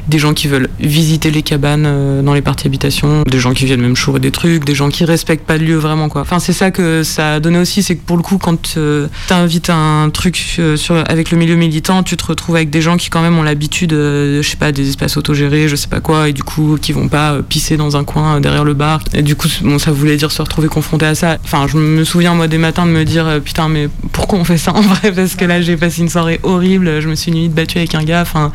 des 0.09 0.19
gens 0.19 0.33
qui 0.33 0.47
veulent 0.47 0.69
visiter 0.79 1.31
les 1.31 1.41
cabanes 1.41 1.85
euh, 1.85 2.21
dans 2.21 2.33
les 2.33 2.41
parties 2.41 2.67
habitation 2.67 3.23
des 3.23 3.39
gens 3.39 3.53
qui 3.53 3.65
viennent 3.65 3.81
même 3.81 3.95
chourer 3.95 4.19
des 4.19 4.31
trucs 4.31 4.65
des 4.65 4.75
gens 4.75 4.89
qui 4.89 5.05
respectent 5.05 5.45
pas 5.45 5.57
le 5.57 5.65
lieu 5.65 5.75
vraiment 5.75 6.09
quoi 6.09 6.21
enfin 6.21 6.39
c'est 6.39 6.53
ça 6.53 6.71
que 6.71 7.03
ça 7.03 7.35
a 7.35 7.39
donné 7.39 7.59
aussi 7.59 7.83
c'est 7.83 7.95
que 7.95 8.03
pour 8.03 8.17
le 8.17 8.23
coup 8.23 8.37
quand 8.37 8.77
euh, 8.77 9.07
t'invites 9.27 9.69
un 9.69 10.09
truc 10.09 10.55
euh, 10.59 10.75
avec 11.07 11.31
le 11.31 11.37
milieu 11.37 11.55
militant 11.55 12.03
tu 12.03 12.17
te 12.17 12.25
retrouves 12.25 12.55
avec 12.55 12.69
des 12.69 12.81
gens 12.81 12.97
qui 12.97 13.09
quand 13.09 13.21
même 13.21 13.37
ont 13.37 13.43
l'habitude 13.43 13.91
je 13.91 14.41
sais 14.41 14.57
pas 14.57 14.71
des 14.71 14.89
espaces 14.89 15.17
autogérés 15.17 15.67
je 15.67 15.75
sais 15.75 15.87
pas 15.87 16.01
quoi 16.01 16.29
et 16.29 16.33
du 16.33 16.43
coup 16.43 16.77
qui 16.81 16.91
vont 16.91 17.07
pas 17.07 17.41
pisser 17.41 17.77
dans 17.77 17.97
un 17.97 18.03
coin 18.03 18.39
derrière 18.41 18.63
le 18.63 18.73
bar. 18.73 19.01
Et 19.13 19.21
du 19.21 19.35
coup, 19.35 19.47
ça 19.47 19.91
voulait 19.91 20.17
dire 20.17 20.31
se 20.31 20.41
retrouver 20.41 20.67
confronté 20.67 21.05
à 21.05 21.15
ça. 21.15 21.37
Enfin, 21.43 21.67
je 21.67 21.77
me 21.77 22.03
souviens, 22.03 22.33
moi, 22.33 22.47
des 22.47 22.57
matins 22.57 22.85
de 22.85 22.91
me 22.91 23.05
dire, 23.05 23.39
putain, 23.43 23.69
mais 23.69 23.89
pourquoi 24.11 24.39
on 24.39 24.43
fait 24.43 24.57
ça 24.57 24.73
en 24.73 24.81
vrai? 24.81 25.11
Parce 25.11 25.35
que 25.35 25.45
là, 25.45 25.61
j'ai 25.61 25.77
passé 25.77 26.01
une 26.01 26.09
soirée 26.09 26.39
horrible, 26.43 27.01
je 27.01 27.07
me 27.07 27.15
suis 27.15 27.31
limite 27.31 27.53
battue 27.53 27.77
avec 27.77 27.95
un 27.95 28.03
gars. 28.03 28.21
Enfin, 28.21 28.51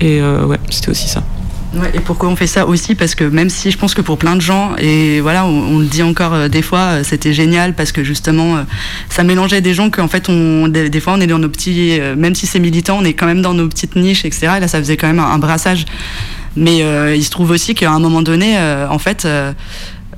et 0.00 0.20
euh, 0.20 0.44
ouais, 0.46 0.58
c'était 0.70 0.90
aussi 0.90 1.08
ça. 1.08 1.22
Et 1.94 2.00
pourquoi 2.00 2.28
on 2.28 2.36
fait 2.36 2.46
ça 2.46 2.66
aussi? 2.66 2.94
Parce 2.94 3.14
que 3.14 3.24
même 3.24 3.48
si 3.48 3.70
je 3.70 3.78
pense 3.78 3.94
que 3.94 4.02
pour 4.02 4.18
plein 4.18 4.36
de 4.36 4.42
gens, 4.42 4.76
et 4.76 5.20
voilà, 5.22 5.46
on, 5.46 5.78
le 5.78 5.86
dit 5.86 6.02
encore 6.02 6.34
euh, 6.34 6.48
des 6.48 6.60
fois, 6.60 6.78
euh, 6.78 7.02
c'était 7.02 7.32
génial 7.32 7.72
parce 7.72 7.92
que 7.92 8.04
justement, 8.04 8.62
ça 9.08 9.24
mélangeait 9.24 9.62
des 9.62 9.72
gens 9.72 9.88
qu'en 9.88 10.08
fait, 10.08 10.30
des, 10.30 11.00
fois, 11.00 11.14
on 11.14 11.20
est 11.22 11.26
dans 11.26 11.38
nos 11.38 11.48
petits, 11.48 11.98
même 12.16 12.34
si 12.34 12.46
c'est 12.46 12.60
militant, 12.60 12.98
on 13.00 13.04
est 13.04 13.14
quand 13.14 13.26
même 13.26 13.40
dans 13.40 13.54
nos 13.54 13.68
petites 13.68 13.96
niches, 13.96 14.26
etc. 14.26 14.54
Et 14.58 14.60
là, 14.60 14.68
ça 14.68 14.78
faisait 14.78 14.98
quand 14.98 15.06
même 15.06 15.20
un, 15.20 15.38
brassage. 15.38 15.86
Mais 16.56 16.80
il 17.16 17.24
se 17.24 17.30
trouve 17.30 17.50
aussi 17.50 17.74
qu'à 17.74 17.90
un 17.90 17.98
moment 17.98 18.20
donné, 18.20 18.58
en 18.90 18.98
fait, 18.98 19.26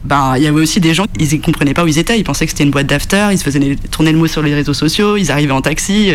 ben, 0.04 0.34
il 0.36 0.42
y 0.42 0.46
avait 0.46 0.60
aussi 0.60 0.80
des 0.80 0.94
gens, 0.94 1.06
ils 1.18 1.32
ne 1.32 1.42
comprenaient 1.42 1.74
pas 1.74 1.84
où 1.84 1.88
ils 1.88 1.98
étaient, 1.98 2.18
ils 2.18 2.24
pensaient 2.24 2.44
que 2.44 2.50
c'était 2.50 2.64
une 2.64 2.70
boîte 2.70 2.86
d'after, 2.86 3.28
ils 3.32 3.38
se 3.38 3.44
faisaient 3.44 3.76
tourner 3.90 4.12
le 4.12 4.18
mot 4.18 4.26
sur 4.26 4.42
les 4.42 4.54
réseaux 4.54 4.74
sociaux, 4.74 5.16
ils 5.16 5.30
arrivaient 5.30 5.52
en 5.52 5.62
taxi, 5.62 6.12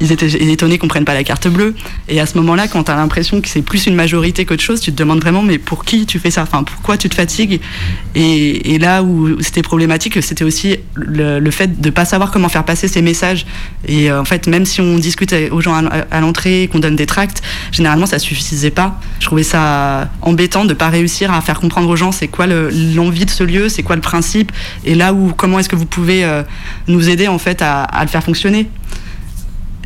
ils 0.00 0.12
étaient 0.12 0.28
étonnés 0.50 0.78
qu'on 0.78 0.88
prenne 0.88 1.04
pas 1.04 1.14
la 1.14 1.24
carte 1.24 1.48
bleue. 1.48 1.74
Et 2.08 2.20
à 2.20 2.26
ce 2.26 2.36
moment-là, 2.38 2.68
quand 2.68 2.84
tu 2.84 2.90
as 2.90 2.96
l'impression 2.96 3.40
que 3.40 3.48
c'est 3.48 3.62
plus 3.62 3.86
une 3.86 3.94
majorité 3.94 4.44
qu'autre 4.44 4.62
chose, 4.62 4.80
tu 4.80 4.92
te 4.92 4.96
demandes 4.96 5.20
vraiment, 5.20 5.42
mais 5.42 5.58
pour 5.58 5.84
qui 5.84 6.06
tu 6.06 6.18
fais 6.18 6.30
ça? 6.30 6.42
Enfin, 6.42 6.62
pourquoi 6.62 6.96
tu 6.96 7.08
te 7.08 7.14
fatigues? 7.14 7.60
Et, 8.14 8.78
là 8.78 9.02
où 9.02 9.40
c'était 9.42 9.62
problématique, 9.62 10.22
c'était 10.22 10.44
aussi 10.44 10.76
le, 10.94 11.50
fait 11.50 11.80
de 11.80 11.90
pas 11.90 12.04
savoir 12.04 12.30
comment 12.30 12.48
faire 12.48 12.64
passer 12.64 12.86
ces 12.86 13.02
messages. 13.02 13.44
Et 13.88 14.08
euh, 14.08 14.20
en 14.20 14.24
fait, 14.24 14.46
même 14.46 14.64
si 14.64 14.80
on 14.80 14.98
discute 14.98 15.34
aux 15.50 15.60
gens 15.60 15.74
à, 15.74 16.20
l'entrée, 16.20 16.68
qu'on 16.70 16.78
donne 16.78 16.94
des 16.94 17.06
tracts, 17.06 17.42
généralement 17.72 18.06
ça 18.06 18.20
suffisait 18.20 18.70
pas. 18.70 19.00
Je 19.18 19.26
trouvais 19.26 19.42
ça 19.42 20.08
embêtant 20.22 20.64
de 20.64 20.74
pas 20.74 20.88
réussir 20.88 21.32
à 21.32 21.40
faire 21.40 21.58
comprendre 21.58 21.88
aux 21.88 21.96
gens 21.96 22.12
c'est 22.12 22.28
quoi 22.28 22.46
l'envie 23.08 23.24
de 23.24 23.30
ce 23.30 23.42
lieu, 23.42 23.70
c'est 23.70 23.82
quoi 23.82 23.96
le 23.96 24.02
principe, 24.02 24.52
et 24.84 24.94
là 24.94 25.14
où 25.14 25.32
comment 25.34 25.58
est-ce 25.58 25.68
que 25.70 25.76
vous 25.76 25.86
pouvez 25.86 26.24
euh, 26.24 26.42
nous 26.88 27.08
aider 27.08 27.26
en 27.26 27.38
fait 27.38 27.62
à, 27.62 27.84
à 27.84 28.02
le 28.02 28.08
faire 28.08 28.22
fonctionner? 28.22 28.68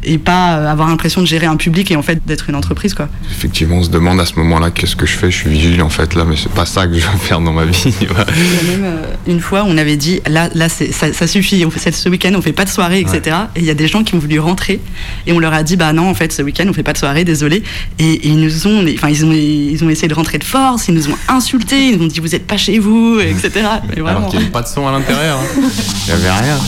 Et 0.04 0.18
pas 0.18 0.56
euh, 0.56 0.70
avoir 0.70 0.88
l'impression 0.88 1.20
de 1.20 1.26
gérer 1.26 1.46
un 1.46 1.56
public 1.56 1.90
et 1.90 1.96
en 1.96 2.02
fait 2.02 2.20
d'être 2.26 2.48
une 2.48 2.56
entreprise 2.56 2.94
quoi. 2.94 3.08
Effectivement, 3.30 3.76
on 3.76 3.82
se 3.82 3.90
demande 3.90 4.20
à 4.20 4.26
ce 4.26 4.34
moment-là 4.36 4.70
qu'est-ce 4.70 4.96
que 4.96 5.06
je 5.06 5.12
fais, 5.12 5.30
je 5.30 5.36
suis 5.36 5.50
vigile 5.50 5.82
en 5.82 5.88
fait 5.88 6.14
là, 6.14 6.24
mais 6.24 6.36
c'est 6.36 6.52
pas 6.52 6.66
ça 6.66 6.86
que 6.86 6.94
je 6.94 7.06
veux 7.06 7.18
faire 7.18 7.40
dans 7.40 7.52
ma 7.52 7.64
vie. 7.64 7.94
même 8.00 8.84
euh, 8.84 9.04
une 9.26 9.40
fois, 9.40 9.64
on 9.66 9.76
avait 9.78 9.96
dit 9.96 10.20
là, 10.28 10.48
là 10.54 10.68
ça, 10.68 11.12
ça, 11.12 11.26
suffit, 11.26 11.64
on 11.64 11.70
fait, 11.70 11.92
ce 11.92 12.08
week-end 12.08 12.32
on 12.34 12.42
fait 12.42 12.52
pas 12.52 12.64
de 12.64 12.70
soirée, 12.70 13.00
etc. 13.00 13.20
Ouais. 13.26 13.32
Et 13.56 13.60
il 13.60 13.64
y 13.64 13.70
a 13.70 13.74
des 13.74 13.88
gens 13.88 14.02
qui 14.04 14.14
ont 14.14 14.18
voulu 14.18 14.38
rentrer 14.38 14.80
et 15.26 15.32
on 15.32 15.38
leur 15.38 15.52
a 15.52 15.62
dit 15.62 15.76
bah 15.76 15.92
non 15.92 16.08
en 16.08 16.14
fait 16.14 16.32
ce 16.32 16.42
week-end 16.42 16.64
on 16.68 16.72
fait 16.72 16.82
pas 16.82 16.92
de 16.92 16.98
soirée, 16.98 17.24
désolé. 17.24 17.62
Et, 17.98 18.12
et 18.12 18.28
ils 18.28 18.40
nous 18.40 18.66
ont, 18.66 18.84
enfin 18.94 19.08
ils 19.08 19.24
ont, 19.24 19.32
ils 19.32 19.84
ont 19.84 19.90
essayé 19.90 20.08
de 20.08 20.14
rentrer 20.14 20.38
de 20.38 20.44
force, 20.44 20.88
ils 20.88 20.94
nous 20.94 21.08
ont 21.08 21.16
insultés, 21.28 21.88
ils 21.88 21.98
nous 21.98 22.04
ont 22.04 22.08
dit 22.08 22.20
vous 22.20 22.34
êtes 22.34 22.46
pas 22.46 22.56
chez 22.56 22.78
vous, 22.78 23.20
etc. 23.20 23.50
Et 23.96 24.00
vraiment. 24.00 24.18
Alors 24.18 24.30
qu'il 24.30 24.38
n'y 24.38 24.44
avait 24.46 24.52
pas 24.52 24.62
de 24.62 24.68
son 24.68 24.86
à 24.86 24.92
l'intérieur, 24.92 25.38
hein. 25.38 25.44
il 26.06 26.14
n'y 26.14 26.18
avait 26.18 26.30
rien. 26.30 26.58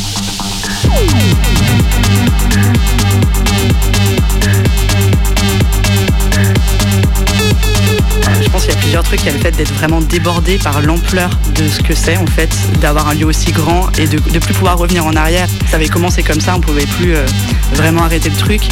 Pense 8.54 8.66
qu'il 8.66 8.74
y 8.74 8.76
a 8.76 8.80
plusieurs 8.80 9.02
trucs. 9.02 9.20
Il 9.22 9.26
y 9.26 9.28
a 9.30 9.32
le 9.32 9.40
fait 9.40 9.50
d'être 9.50 9.74
vraiment 9.74 10.00
débordé 10.00 10.58
par 10.58 10.80
l'ampleur 10.80 11.28
de 11.56 11.66
ce 11.66 11.82
que 11.82 11.92
c'est 11.92 12.16
en 12.16 12.26
fait, 12.26 12.56
d'avoir 12.80 13.08
un 13.08 13.14
lieu 13.14 13.26
aussi 13.26 13.50
grand 13.50 13.90
et 13.98 14.06
de 14.06 14.20
ne 14.32 14.38
plus 14.38 14.54
pouvoir 14.54 14.78
revenir 14.78 15.04
en 15.04 15.16
arrière. 15.16 15.48
Ça 15.68 15.76
avait 15.76 15.88
commencé 15.88 16.22
comme 16.22 16.40
ça, 16.40 16.54
on 16.54 16.60
pouvait 16.60 16.86
plus 16.86 17.16
euh, 17.16 17.26
vraiment 17.72 18.04
arrêter 18.04 18.30
le 18.30 18.36
truc. 18.36 18.62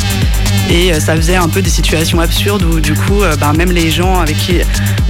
Et 0.71 0.92
euh, 0.92 1.01
ça 1.01 1.16
faisait 1.16 1.35
un 1.35 1.49
peu 1.49 1.62
des 1.62 1.71
situations 1.71 2.21
absurdes 2.21 2.62
où 2.62 2.79
du 2.79 2.95
coup, 2.95 3.23
euh, 3.23 3.35
ben, 3.37 3.55
même 3.55 3.73
les 3.73 3.90
gens 3.90 4.21
avec 4.21 4.38
qui 4.38 4.61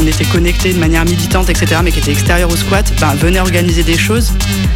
on 0.00 0.06
était 0.06 0.24
connectés 0.24 0.72
de 0.72 0.78
manière 0.78 1.04
militante, 1.04 1.50
etc., 1.50 1.82
mais 1.84 1.92
qui 1.92 1.98
étaient 1.98 2.12
extérieurs 2.12 2.50
au 2.50 2.56
squat, 2.56 2.90
ben, 2.98 3.14
venaient 3.14 3.40
organiser 3.40 3.82
des 3.82 3.98
choses. 3.98 4.32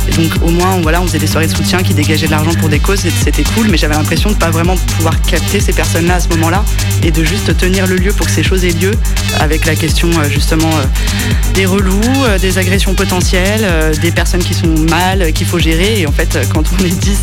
Et 0.09 0.12
donc 0.12 0.30
au 0.42 0.50
moins, 0.50 0.74
on, 0.74 0.82
voilà, 0.82 1.00
on 1.00 1.06
faisait 1.06 1.18
des 1.18 1.26
soirées 1.26 1.46
de 1.46 1.56
soutien 1.56 1.82
qui 1.82 1.94
dégageaient 1.94 2.26
de 2.26 2.32
l'argent 2.32 2.52
pour 2.61 2.68
des 2.68 2.80
causes, 2.80 3.00
c'était 3.24 3.44
cool, 3.44 3.68
mais 3.70 3.78
j'avais 3.78 3.94
l'impression 3.94 4.30
de 4.30 4.37
pas 4.37 4.50
vraiment 4.50 4.76
pouvoir 4.76 5.20
capter 5.22 5.61
ces 5.61 5.72
personnes-là 5.72 6.16
à 6.16 6.20
ce 6.20 6.28
moment-là 6.28 6.64
et 7.02 7.11
de 7.11 7.24
juste 7.24 7.56
tenir 7.56 7.87
le 7.87 7.96
lieu 7.96 8.12
pour 8.12 8.26
que 8.26 8.32
ces 8.32 8.42
choses 8.42 8.64
aient 8.64 8.72
lieu 8.72 8.92
avec 9.40 9.64
la 9.64 9.74
euh, 9.87 10.29
justement 10.29 10.70
euh, 10.77 10.85
des 11.55 11.64
relous, 11.66 12.01
euh, 12.25 12.38
des 12.38 12.59
agressions 12.59 12.94
potentielles, 12.94 13.66
des 14.01 14.11
personnes 14.11 14.42
qui 14.42 14.55
sont 14.55 14.75
mal, 14.90 15.33
qu'il 15.33 15.46
faut 15.46 15.59
gérer. 15.59 16.01
Et 16.01 16.07
en 16.07 16.12
fait, 16.12 16.38
quand 16.53 16.64
on 16.72 16.85
est 16.85 16.99
10, 16.99 17.20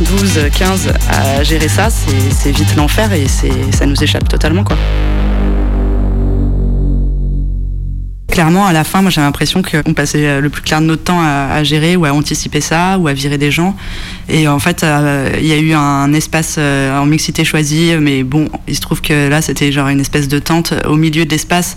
12, 0.00 0.40
15 0.56 0.92
à 1.10 1.42
gérer 1.42 1.68
ça, 1.68 1.88
c'est 1.90 2.50
vite 2.50 2.76
l'enfer 2.76 3.12
et 3.12 3.26
ça 3.26 3.86
nous 3.86 4.02
échappe 4.02 4.28
totalement. 4.28 4.64
quoi. 4.64 4.76
Clairement, 8.32 8.64
à 8.64 8.72
la 8.72 8.82
fin, 8.82 9.02
moi 9.02 9.10
j'ai 9.10 9.20
l'impression 9.20 9.62
qu'on 9.62 9.92
passait 9.92 10.40
le 10.40 10.48
plus 10.48 10.62
clair 10.62 10.80
de 10.80 10.86
notre 10.86 11.04
temps 11.04 11.20
à, 11.20 11.62
gérer 11.64 11.96
ou 11.96 12.06
à 12.06 12.12
anticiper 12.12 12.62
ça 12.62 12.98
ou 12.98 13.06
à 13.06 13.12
virer 13.12 13.36
des 13.36 13.50
gens. 13.50 13.76
Et 14.28 14.48
en 14.48 14.58
fait, 14.58 14.82
euh, 14.82 15.30
il 15.38 15.46
y 15.46 15.52
a 15.52 15.58
eu 15.58 15.74
un 15.74 16.10
espace 16.14 16.56
euh, 16.58 16.98
en 16.98 17.04
mixité 17.04 17.44
choisi, 17.44 17.92
mais 18.00 18.22
bon, 18.22 18.48
il 18.66 18.74
se 18.74 18.80
trouve 18.80 19.02
que 19.02 19.28
là 19.28 19.42
c'était 19.42 19.70
genre 19.70 19.88
une 19.88 20.00
espèce 20.00 20.28
de 20.28 20.38
tente 20.38 20.72
au 20.86 20.96
milieu 20.96 21.26
de 21.26 21.30
l'espace. 21.30 21.76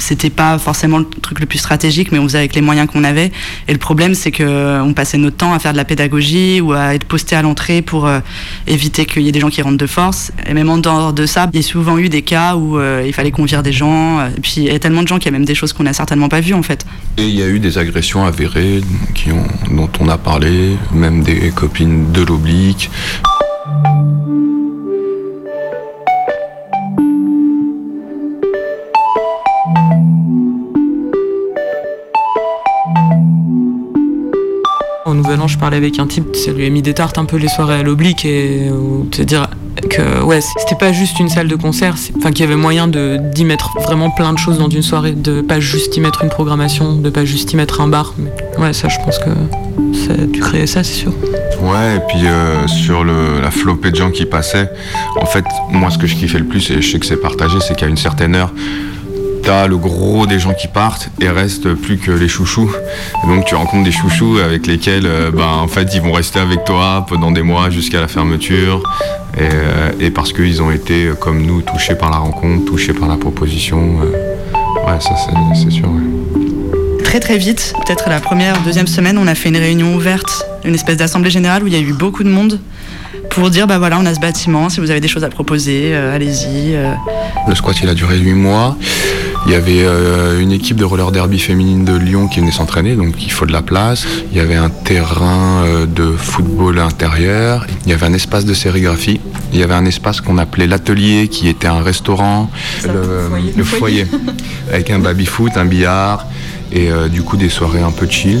C'était 0.00 0.30
pas 0.30 0.58
forcément 0.58 0.98
le 0.98 1.04
truc 1.04 1.38
le 1.38 1.46
plus 1.46 1.58
stratégique, 1.58 2.10
mais 2.10 2.18
on 2.18 2.24
faisait 2.24 2.38
avec 2.38 2.56
les 2.56 2.62
moyens 2.62 2.90
qu'on 2.90 3.04
avait. 3.04 3.30
Et 3.68 3.72
le 3.72 3.78
problème, 3.78 4.14
c'est 4.14 4.32
qu'on 4.32 4.92
passait 4.96 5.18
notre 5.18 5.36
temps 5.36 5.54
à 5.54 5.60
faire 5.60 5.72
de 5.72 5.76
la 5.76 5.84
pédagogie 5.84 6.60
ou 6.60 6.72
à 6.72 6.96
être 6.96 7.04
posté 7.04 7.36
à 7.36 7.42
l'entrée 7.42 7.80
pour 7.80 8.06
euh, 8.06 8.18
éviter 8.66 9.06
qu'il 9.06 9.22
y 9.22 9.28
ait 9.28 9.32
des 9.32 9.40
gens 9.40 9.50
qui 9.50 9.62
rentrent 9.62 9.78
de 9.78 9.86
force. 9.86 10.32
Et 10.48 10.52
même 10.52 10.68
en 10.68 10.78
dehors 10.78 11.12
de 11.12 11.26
ça, 11.26 11.48
il 11.52 11.60
y 11.60 11.64
a 11.64 11.66
souvent 11.66 11.96
eu 11.96 12.08
des 12.08 12.22
cas 12.22 12.56
où 12.56 12.80
il 13.06 13.12
fallait 13.12 13.30
qu'on 13.30 13.44
vire 13.44 13.62
des 13.62 13.72
gens. 13.72 14.20
Et 14.26 14.40
puis 14.40 14.54
il 14.56 14.64
y 14.64 14.70
a 14.70 14.78
tellement 14.80 15.04
de 15.04 15.08
gens 15.08 15.20
qui 15.20 15.28
a 15.28 15.30
même 15.30 15.44
des 15.44 15.54
choses 15.54 15.72
qu'on 15.72 15.86
a 15.86 15.91
n'a 15.92 15.96
certainement 15.96 16.30
pas 16.30 16.40
vu 16.40 16.54
en 16.54 16.62
fait. 16.62 16.86
Et 17.18 17.24
il 17.24 17.34
y 17.38 17.42
a 17.42 17.48
eu 17.48 17.60
des 17.60 17.76
agressions 17.76 18.24
avérées 18.24 18.80
qui 19.14 19.30
ont, 19.30 19.46
dont 19.70 19.90
on 20.00 20.08
a 20.08 20.16
parlé, 20.16 20.76
même 20.92 21.22
des 21.22 21.50
copines 21.50 22.10
de 22.12 22.22
l'oblique. 22.22 22.90
Au 35.04 35.14
Nouvel 35.14 35.40
An, 35.40 35.46
je 35.46 35.58
parlais 35.58 35.76
avec 35.76 35.98
un 35.98 36.06
type, 36.06 36.34
ça 36.34 36.52
lui 36.52 36.64
a 36.64 36.70
mis 36.70 36.80
des 36.80 36.94
tartes 36.94 37.18
un 37.18 37.26
peu 37.26 37.36
les 37.36 37.48
soirées 37.48 37.80
à 37.80 37.82
l'oblique 37.82 38.24
et 38.24 38.70
te 39.10 39.20
dire 39.20 39.46
que 39.88 40.22
ouais, 40.22 40.40
c'était 40.40 40.74
pas 40.78 40.92
juste 40.92 41.18
une 41.20 41.28
salle 41.28 41.48
de 41.48 41.56
concert, 41.56 41.94
enfin 42.16 42.30
qu'il 42.30 42.40
y 42.40 42.48
avait 42.48 42.56
moyen 42.56 42.88
d'y 42.88 43.44
mettre 43.44 43.70
vraiment 43.82 44.10
plein 44.10 44.32
de 44.32 44.38
choses 44.38 44.58
dans 44.58 44.68
une 44.68 44.82
soirée, 44.82 45.12
de 45.12 45.40
pas 45.40 45.60
juste 45.60 45.96
y 45.96 46.00
mettre 46.00 46.24
une 46.24 46.30
programmation, 46.30 46.96
de 46.96 47.10
pas 47.10 47.24
juste 47.24 47.52
y 47.52 47.56
mettre 47.56 47.80
un 47.80 47.88
bar. 47.88 48.14
Mais 48.18 48.30
ouais, 48.62 48.72
ça, 48.72 48.88
je 48.88 48.98
pense 49.04 49.18
que 49.18 49.30
ça 49.94 50.14
dû 50.14 50.40
créer 50.40 50.66
ça, 50.66 50.82
c'est 50.84 50.94
sûr. 50.94 51.12
Ouais, 51.60 51.96
et 51.96 52.00
puis 52.08 52.26
euh, 52.26 52.66
sur 52.66 53.04
le, 53.04 53.40
la 53.40 53.50
flopée 53.50 53.90
de 53.90 53.96
gens 53.96 54.10
qui 54.10 54.24
passaient, 54.24 54.70
en 55.20 55.26
fait, 55.26 55.44
moi, 55.70 55.90
ce 55.90 55.98
que 55.98 56.06
je 56.06 56.16
kiffais 56.16 56.38
le 56.38 56.46
plus, 56.46 56.70
et 56.70 56.82
je 56.82 56.90
sais 56.90 56.98
que 56.98 57.06
c'est 57.06 57.20
partagé, 57.20 57.58
c'est 57.60 57.76
qu'à 57.76 57.86
une 57.86 57.96
certaine 57.96 58.34
heure, 58.34 58.52
t'as 59.42 59.66
le 59.66 59.76
gros 59.76 60.26
des 60.26 60.38
gens 60.38 60.54
qui 60.54 60.68
partent 60.68 61.10
et 61.20 61.28
reste 61.28 61.74
plus 61.74 61.98
que 61.98 62.10
les 62.10 62.28
chouchous. 62.28 62.70
Et 63.24 63.26
donc 63.26 63.44
tu 63.44 63.54
rencontres 63.54 63.84
des 63.84 63.92
chouchous 63.92 64.38
avec 64.44 64.66
lesquels 64.66 65.06
euh, 65.06 65.30
ben, 65.30 65.46
en 65.46 65.68
fait 65.68 65.90
ils 65.94 66.00
vont 66.00 66.12
rester 66.12 66.38
avec 66.40 66.64
toi 66.64 67.04
pendant 67.08 67.30
des 67.30 67.42
mois 67.42 67.70
jusqu'à 67.70 68.00
la 68.00 68.08
fermeture. 68.08 68.82
Et, 69.36 69.40
euh, 69.42 69.90
et 70.00 70.10
parce 70.10 70.32
qu'ils 70.32 70.60
ont 70.62 70.70
été 70.70 71.06
euh, 71.06 71.14
comme 71.14 71.42
nous 71.42 71.62
touchés 71.62 71.94
par 71.94 72.10
la 72.10 72.18
rencontre, 72.18 72.64
touchés 72.66 72.92
par 72.92 73.08
la 73.08 73.16
proposition. 73.16 73.98
euh, 74.02 74.86
ouais, 74.86 75.00
ça 75.00 75.14
c'est- 75.16 75.60
c'est 75.64 75.70
sûr. 75.70 75.88
ouais. 75.88 77.02
Très 77.04 77.20
très 77.20 77.36
vite, 77.36 77.74
peut-être 77.84 78.08
la 78.08 78.20
première, 78.20 78.58
deuxième 78.62 78.86
semaine, 78.86 79.18
on 79.18 79.26
a 79.26 79.34
fait 79.34 79.50
une 79.50 79.56
réunion 79.58 79.94
ouverte, 79.94 80.46
une 80.64 80.74
espèce 80.74 80.96
d'assemblée 80.96 81.30
générale 81.30 81.62
où 81.62 81.66
il 81.66 81.72
y 81.72 81.76
a 81.76 81.80
eu 81.80 81.92
beaucoup 81.92 82.24
de 82.24 82.30
monde 82.30 82.58
pour 83.28 83.50
dire 83.50 83.66
bah 83.66 83.78
voilà 83.78 83.98
on 83.98 84.06
a 84.06 84.14
ce 84.14 84.20
bâtiment, 84.20 84.68
si 84.70 84.80
vous 84.80 84.90
avez 84.90 85.00
des 85.00 85.08
choses 85.08 85.24
à 85.24 85.28
proposer, 85.28 85.90
euh, 85.94 86.14
allez-y. 86.14 86.74
euh. 86.74 86.92
Le 87.48 87.54
squat 87.54 87.76
il 87.82 87.88
a 87.88 87.94
duré 87.94 88.18
8 88.18 88.32
mois. 88.34 88.76
Il 89.46 89.52
y 89.52 89.54
avait 89.54 89.82
euh, 89.82 90.40
une 90.40 90.52
équipe 90.52 90.76
de 90.76 90.84
roller 90.84 91.10
derby 91.10 91.38
féminine 91.38 91.84
de 91.84 91.96
Lyon 91.96 92.28
qui 92.28 92.40
venait 92.40 92.52
s'entraîner, 92.52 92.94
donc 92.94 93.22
il 93.22 93.30
faut 93.30 93.44
de 93.44 93.52
la 93.52 93.62
place. 93.62 94.06
Il 94.30 94.38
y 94.38 94.40
avait 94.40 94.56
un 94.56 94.70
terrain 94.70 95.64
euh, 95.64 95.86
de 95.86 96.12
football 96.12 96.78
intérieur. 96.78 97.66
Il 97.84 97.90
y 97.90 97.94
avait 97.94 98.06
un 98.06 98.12
espace 98.14 98.44
de 98.44 98.54
sérigraphie. 98.54 99.20
Il 99.52 99.58
y 99.58 99.62
avait 99.62 99.74
un 99.74 99.84
espace 99.84 100.20
qu'on 100.20 100.38
appelait 100.38 100.66
l'atelier, 100.66 101.28
qui 101.28 101.48
était 101.48 101.66
un 101.66 101.82
restaurant, 101.82 102.50
le, 102.84 103.28
le 103.56 103.64
foyer, 103.64 104.06
avec 104.72 104.90
un 104.90 105.00
baby-foot, 105.00 105.52
un 105.56 105.64
billard 105.64 106.26
et 106.72 106.90
euh, 106.90 107.08
du 107.08 107.22
coup 107.22 107.36
des 107.36 107.48
soirées 107.48 107.82
un 107.82 107.90
peu 107.90 108.06
chill. 108.08 108.40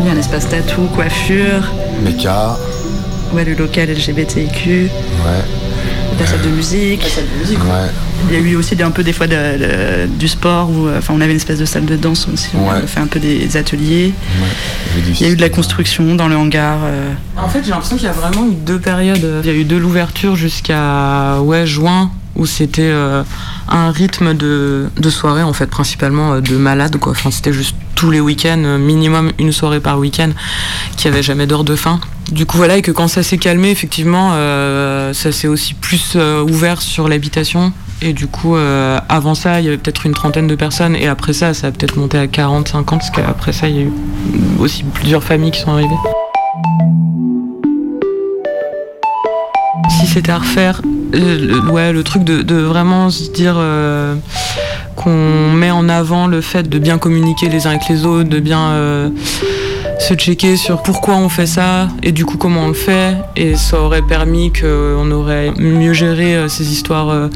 Il 0.00 0.06
y 0.06 0.08
a 0.08 0.12
un 0.12 0.16
espace 0.18 0.48
tatou, 0.48 0.82
coiffure, 0.94 1.62
Méca, 2.04 2.56
ouais, 3.32 3.44
le 3.44 3.54
local 3.54 3.88
LGBTIQ, 3.90 4.68
ouais, 4.70 4.88
la 6.20 6.26
salle 6.26 6.42
de 6.42 6.48
musique. 6.48 7.02
ouais. 7.02 7.90
Il 8.30 8.34
y 8.34 8.36
a 8.36 8.40
eu 8.40 8.56
aussi 8.56 8.74
des- 8.76 8.82
un 8.82 8.90
peu 8.90 9.02
des 9.04 9.12
fois 9.12 9.26
de- 9.26 9.32
de- 9.34 10.06
du 10.18 10.26
sport 10.28 10.70
où 10.70 10.88
enfin 10.96 11.14
on 11.16 11.20
avait 11.20 11.30
une 11.30 11.36
espèce 11.36 11.58
de 11.58 11.64
salle 11.64 11.84
de 11.84 11.96
danse 11.96 12.26
aussi. 12.32 12.48
On 12.54 12.68
Ouais. 12.68 12.76
a 12.78 12.86
fait 12.86 13.00
un 13.00 13.06
peu 13.06 13.20
des 13.20 13.56
ateliers. 13.56 14.12
Il 14.96 15.20
y 15.20 15.24
a 15.24 15.28
eu 15.28 15.36
de 15.36 15.40
la 15.40 15.48
construction 15.50 16.14
dans 16.14 16.28
le 16.28 16.36
hangar. 16.36 16.78
euh. 16.84 17.12
En 17.36 17.48
fait, 17.48 17.62
j'ai 17.64 17.70
l'impression 17.70 17.96
qu'il 17.96 18.06
y 18.06 18.08
a 18.08 18.12
vraiment 18.12 18.46
eu 18.46 18.54
deux 18.54 18.78
périodes. 18.80 19.42
Il 19.44 19.46
y 19.46 19.52
a 19.52 19.56
eu 19.56 19.64
de 19.64 19.76
l'ouverture 19.76 20.34
jusqu'à 20.36 21.40
ouais, 21.40 21.66
juin, 21.66 22.10
où 22.36 22.46
c'était 22.46 22.82
euh, 22.82 23.22
un 23.68 23.90
rythme 23.90 24.34
de, 24.34 24.88
de 24.96 25.10
soirée, 25.10 25.42
en 25.42 25.52
fait, 25.52 25.66
principalement 25.66 26.34
euh, 26.34 26.40
de 26.40 26.56
malades. 26.56 26.96
Quoi. 26.98 27.12
Enfin, 27.12 27.30
c'était 27.30 27.52
juste 27.52 27.76
tous 27.98 28.12
les 28.12 28.20
week-ends, 28.20 28.62
euh, 28.64 28.78
minimum 28.78 29.32
une 29.40 29.50
soirée 29.50 29.80
par 29.80 29.98
week-end, 29.98 30.30
qui 30.96 31.08
avait 31.08 31.24
jamais 31.24 31.48
d'heure 31.48 31.64
de 31.64 31.74
fin. 31.74 31.98
Du 32.30 32.46
coup, 32.46 32.56
voilà, 32.56 32.76
et 32.76 32.82
que 32.82 32.92
quand 32.92 33.08
ça 33.08 33.24
s'est 33.24 33.38
calmé, 33.38 33.70
effectivement, 33.70 34.30
euh, 34.34 35.12
ça 35.12 35.32
s'est 35.32 35.48
aussi 35.48 35.74
plus 35.74 36.12
euh, 36.14 36.44
ouvert 36.44 36.80
sur 36.80 37.08
l'habitation. 37.08 37.72
Et 38.00 38.12
du 38.12 38.28
coup, 38.28 38.54
avant 39.08 39.34
ça, 39.34 39.58
il 39.58 39.64
y 39.64 39.68
avait 39.68 39.76
peut-être 39.76 40.06
une 40.06 40.14
trentaine 40.14 40.46
de 40.46 40.54
personnes. 40.54 40.94
Et 40.94 41.08
après 41.08 41.32
ça, 41.32 41.52
ça 41.52 41.66
a 41.66 41.70
peut-être 41.72 41.96
monté 41.96 42.16
à 42.16 42.28
40, 42.28 42.68
50, 42.68 43.00
parce 43.00 43.10
qu'après 43.10 43.52
ça, 43.52 43.66
il 43.68 43.74
y 43.74 43.78
a 43.80 43.82
eu 43.82 43.92
aussi 44.60 44.84
plusieurs 44.84 45.24
familles 45.24 45.50
qui 45.50 45.60
sont 45.60 45.72
arrivées. 45.72 45.88
si 49.98 50.06
c'était 50.06 50.30
à 50.30 50.38
refaire, 50.38 50.80
ouais, 51.72 51.92
le 51.92 52.04
truc 52.04 52.22
de, 52.22 52.54
vraiment 52.54 53.10
se 53.10 53.32
dire 53.32 53.56
qu'on 54.98 55.52
met 55.52 55.70
en 55.70 55.88
avant 55.88 56.26
le 56.26 56.40
fait 56.40 56.68
de 56.68 56.78
bien 56.78 56.98
communiquer 56.98 57.48
les 57.48 57.66
uns 57.66 57.70
avec 57.70 57.88
les 57.88 58.04
autres, 58.04 58.28
de 58.28 58.40
bien 58.40 58.70
euh, 58.70 59.10
se 60.00 60.14
checker 60.14 60.56
sur 60.56 60.82
pourquoi 60.82 61.14
on 61.14 61.28
fait 61.28 61.46
ça 61.46 61.88
et 62.02 62.10
du 62.10 62.24
coup 62.24 62.36
comment 62.36 62.64
on 62.64 62.68
le 62.68 62.74
fait. 62.74 63.16
Et 63.36 63.54
ça 63.54 63.80
aurait 63.80 64.02
permis 64.02 64.52
qu'on 64.52 65.10
aurait 65.12 65.52
mieux 65.56 65.92
géré 65.92 66.34
euh, 66.34 66.48
ces 66.48 66.72
histoires 66.72 67.10
euh, 67.10 67.28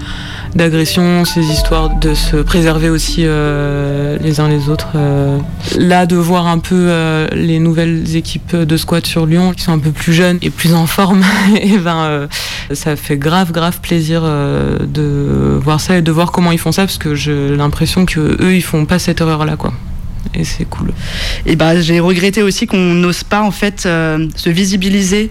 d'agression, 0.54 1.24
ces 1.24 1.40
histoires 1.46 1.96
de 1.98 2.14
se 2.14 2.36
préserver 2.36 2.90
aussi 2.90 3.22
euh, 3.24 4.18
les 4.20 4.38
uns 4.40 4.48
les 4.48 4.68
autres. 4.68 4.88
euh. 4.96 5.38
Là, 5.78 6.06
de 6.06 6.16
voir 6.16 6.46
un 6.46 6.58
peu 6.58 6.74
euh, 6.88 7.26
les 7.32 7.58
nouvelles 7.58 8.16
équipes 8.16 8.54
de 8.56 8.76
squat 8.76 9.06
sur 9.06 9.26
Lyon 9.26 9.52
qui 9.52 9.62
sont 9.62 9.72
un 9.72 9.78
peu 9.78 9.92
plus 9.92 10.12
jeunes 10.12 10.38
et 10.42 10.50
plus 10.50 10.74
en 10.74 10.86
forme, 10.86 11.22
et 11.60 11.78
ben 11.78 11.96
euh, 12.04 12.26
ça 12.72 12.96
fait 12.96 13.16
grave 13.16 13.52
grave 13.52 13.80
plaisir 13.80 14.22
euh, 14.24 14.78
de 14.80 15.58
voir 15.62 15.80
ça 15.80 15.96
et 15.96 16.02
de 16.02 16.12
voir 16.12 16.32
comment 16.32 16.52
ils 16.52 16.58
font 16.58 16.72
ça 16.72 16.82
parce 16.82 16.98
que 16.98 17.14
j'ai 17.14 17.56
l'impression 17.56 18.04
que 18.04 18.36
eux 18.42 18.54
ils 18.54 18.62
font 18.62 18.84
pas 18.84 18.98
cette 18.98 19.20
erreur 19.20 19.44
là 19.46 19.56
quoi. 19.56 19.72
Et 20.34 20.44
c'est 20.44 20.64
cool. 20.64 20.92
Et 21.46 21.56
bah 21.56 21.80
j'ai 21.80 22.00
regretté 22.00 22.42
aussi 22.42 22.66
qu'on 22.66 22.94
n'ose 22.94 23.22
pas 23.24 23.42
en 23.42 23.50
fait 23.50 23.84
euh, 23.86 24.28
se 24.36 24.50
visibiliser 24.50 25.30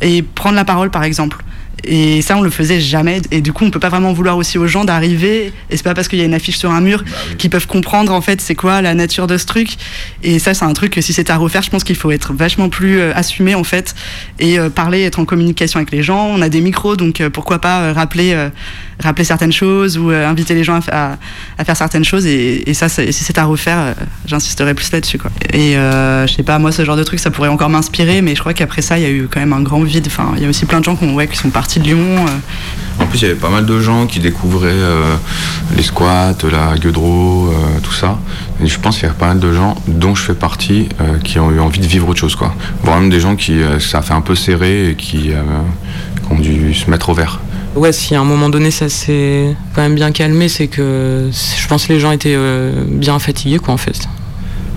et 0.00 0.22
prendre 0.22 0.56
la 0.56 0.64
parole 0.64 0.90
par 0.90 1.04
exemple. 1.04 1.38
Et 1.84 2.22
ça, 2.22 2.36
on 2.36 2.42
le 2.42 2.50
faisait 2.50 2.80
jamais. 2.80 3.20
Et 3.30 3.40
du 3.40 3.52
coup, 3.52 3.64
on 3.64 3.70
peut 3.70 3.80
pas 3.80 3.88
vraiment 3.88 4.12
vouloir 4.12 4.36
aussi 4.36 4.58
aux 4.58 4.66
gens 4.66 4.84
d'arriver. 4.84 5.52
Et 5.70 5.76
c'est 5.76 5.82
pas 5.82 5.94
parce 5.94 6.08
qu'il 6.08 6.18
y 6.18 6.22
a 6.22 6.24
une 6.24 6.34
affiche 6.34 6.58
sur 6.58 6.70
un 6.70 6.80
mur 6.80 7.04
qu'ils 7.38 7.50
peuvent 7.50 7.66
comprendre 7.66 8.12
en 8.12 8.20
fait 8.20 8.40
c'est 8.40 8.54
quoi 8.54 8.82
la 8.82 8.94
nature 8.94 9.26
de 9.26 9.36
ce 9.36 9.46
truc. 9.46 9.76
Et 10.22 10.38
ça, 10.38 10.54
c'est 10.54 10.64
un 10.64 10.72
truc 10.72 10.92
que 10.92 11.00
si 11.00 11.12
c'était 11.12 11.32
à 11.32 11.36
refaire, 11.36 11.62
je 11.62 11.70
pense 11.70 11.84
qu'il 11.84 11.96
faut 11.96 12.10
être 12.10 12.32
vachement 12.32 12.68
plus 12.68 12.98
euh, 12.98 13.12
assumé 13.14 13.54
en 13.54 13.64
fait 13.64 13.94
et 14.38 14.58
euh, 14.58 14.70
parler, 14.70 15.02
être 15.02 15.18
en 15.18 15.24
communication 15.24 15.78
avec 15.78 15.90
les 15.90 16.02
gens. 16.02 16.26
On 16.26 16.42
a 16.42 16.48
des 16.48 16.60
micros, 16.60 16.96
donc 16.96 17.20
euh, 17.20 17.30
pourquoi 17.30 17.60
pas 17.60 17.92
rappeler, 17.92 18.48
rappeler 19.02 19.24
certaines 19.24 19.52
choses 19.52 19.96
ou 19.98 20.10
euh, 20.10 20.26
inviter 20.28 20.54
les 20.54 20.64
gens 20.64 20.74
à, 20.76 20.80
fa- 20.80 20.92
à- 21.12 21.16
à 21.58 21.64
faire 21.64 21.76
certaines 21.76 22.04
choses. 22.04 22.26
Et, 22.26 22.74
ça, 22.74 22.88
si 22.88 23.12
c'est 23.12 23.38
à 23.38 23.44
refaire, 23.44 23.78
euh, 23.78 23.94
j'insisterai 24.26 24.74
plus 24.74 24.90
là-dessus 24.92 25.18
quoi. 25.18 25.30
Et 25.52 25.76
euh, 25.76 26.26
je 26.26 26.34
sais 26.34 26.42
pas, 26.42 26.58
moi, 26.58 26.72
ce 26.72 26.84
genre 26.84 26.96
de 26.96 27.04
truc, 27.04 27.20
ça 27.20 27.30
pourrait 27.30 27.48
encore 27.48 27.68
m'inspirer, 27.68 28.22
mais 28.22 28.34
je 28.34 28.40
crois 28.40 28.54
qu'après 28.54 28.82
ça, 28.82 28.98
il 28.98 29.02
y 29.02 29.06
a 29.06 29.10
eu 29.10 29.28
quand 29.30 29.40
même 29.40 29.52
un 29.52 29.60
grand 29.62 29.82
vide. 29.82 30.04
Enfin, 30.08 30.32
il 30.36 30.42
y 30.42 30.46
a 30.46 30.48
aussi 30.48 30.66
plein 30.66 30.80
de 30.80 30.84
gens 30.84 30.96
qui, 30.96 31.04
ont- 31.04 31.18
sont 31.34 31.50
partis 31.50 31.78
de 31.80 31.84
Lyon. 31.84 32.26
En 33.00 33.06
plus, 33.06 33.18
il 33.20 33.22
y 33.22 33.30
avait 33.30 33.34
pas 33.38 33.50
mal 33.50 33.64
de 33.64 33.80
gens 33.80 34.06
qui 34.06 34.18
découvraient 34.18 34.74
les 35.76 35.82
squats, 35.84 36.34
la 36.50 36.76
gueudreau, 36.78 37.52
tout 37.82 37.92
ça. 37.92 38.18
Et 38.60 38.66
je 38.66 38.78
pense 38.80 38.96
qu'il 38.98 39.06
y 39.06 39.10
a 39.10 39.14
pas 39.14 39.28
mal 39.28 39.38
de 39.38 39.52
gens, 39.52 39.76
dont 39.86 40.16
je 40.16 40.22
fais 40.22 40.34
partie, 40.34 40.88
qui 41.22 41.38
ont 41.38 41.52
eu 41.52 41.60
envie 41.60 41.78
de 41.78 41.86
vivre 41.86 42.08
autre 42.08 42.18
chose, 42.18 42.34
quoi. 42.34 42.54
Voire 42.82 42.98
même 43.00 43.10
des 43.10 43.20
gens 43.20 43.36
qui, 43.36 43.60
ça 43.78 43.98
a 43.98 44.02
fait 44.02 44.14
un 44.14 44.20
peu 44.20 44.34
serré 44.34 44.90
et 44.90 44.94
qui 44.96 45.30
ont 46.30 46.38
dû 46.38 46.74
se 46.74 46.90
mettre 46.90 47.10
au 47.10 47.14
vert. 47.14 47.40
Ouais, 47.74 47.92
si 47.92 48.14
à 48.14 48.20
un 48.20 48.24
moment 48.24 48.48
donné 48.48 48.70
ça 48.70 48.88
s'est 48.88 49.54
quand 49.74 49.82
même 49.82 49.94
bien 49.94 50.10
calmé, 50.10 50.48
c'est 50.48 50.68
que 50.68 51.30
je 51.32 51.68
pense 51.68 51.86
que 51.86 51.92
les 51.92 52.00
gens 52.00 52.10
étaient 52.10 52.34
euh, 52.34 52.84
bien 52.86 53.18
fatigués 53.18 53.58
quoi 53.58 53.74
en 53.74 53.76
fait. 53.76 54.08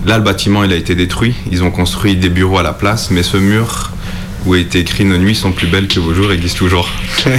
Là, 0.04 0.18
le 0.18 0.24
bâtiment, 0.24 0.64
il 0.64 0.72
a 0.72 0.76
été 0.76 0.96
détruit. 0.96 1.34
Ils 1.50 1.62
ont 1.62 1.70
construit 1.70 2.16
des 2.16 2.28
bureaux 2.28 2.58
à 2.58 2.64
la 2.64 2.72
place, 2.72 3.10
mais 3.12 3.22
ce 3.22 3.36
mur 3.36 3.90
où 4.46 4.56
était 4.56 4.80
écrit 4.80 5.04
Nos 5.04 5.18
nuits 5.18 5.36
sont 5.36 5.52
plus 5.52 5.68
belles 5.68 5.86
que 5.86 6.00
vos 6.00 6.12
jours 6.12 6.32
existe 6.32 6.58
toujours. 6.58 6.88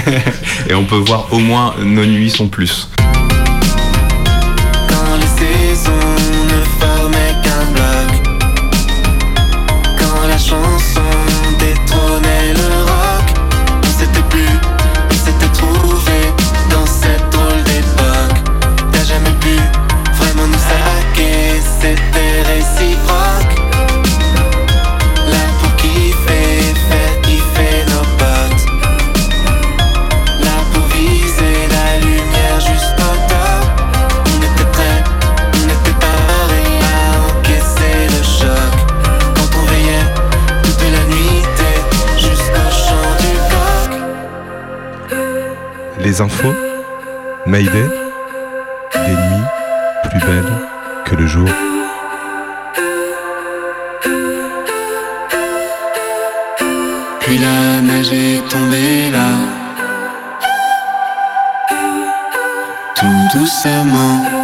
et 0.70 0.74
on 0.74 0.86
peut 0.86 0.96
voir 0.96 1.28
au 1.32 1.40
moins 1.40 1.76
Nos 1.84 2.06
nuits 2.06 2.30
sont 2.30 2.48
plus. 2.48 2.90
Les 46.14 46.22
infos, 46.22 46.54
Mayday, 47.48 47.90
des 48.94 49.16
nuits 49.16 49.48
plus 50.12 50.20
belles 50.20 50.54
que 51.06 51.16
le 51.16 51.26
jour. 51.26 51.50
Puis 57.22 57.38
la 57.40 57.82
neige 57.82 58.14
est 58.14 58.48
tombée 58.48 59.10
là. 59.10 59.30
Tout 62.94 63.40
doucement. 63.40 64.43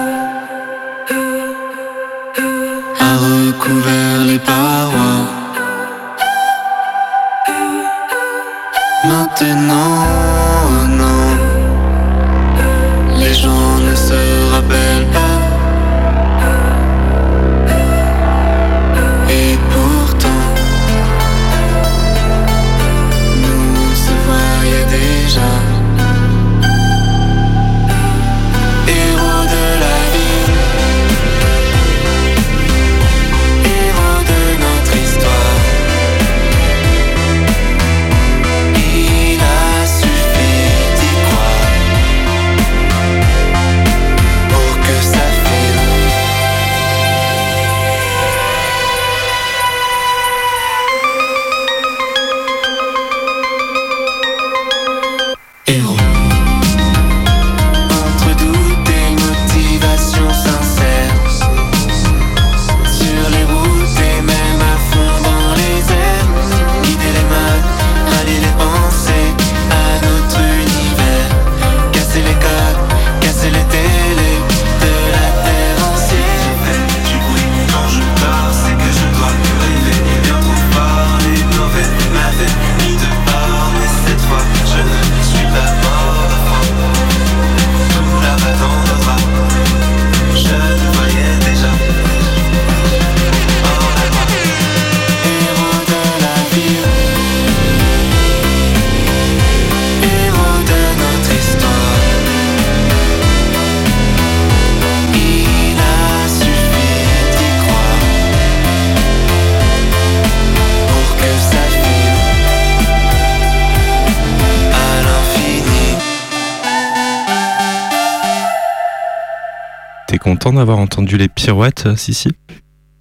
Content 120.50 120.58
d'avoir 120.58 120.80
entendu 120.80 121.16
les 121.16 121.28
pirouettes, 121.28 121.86
euh, 121.86 121.96
Sissi 121.96 122.30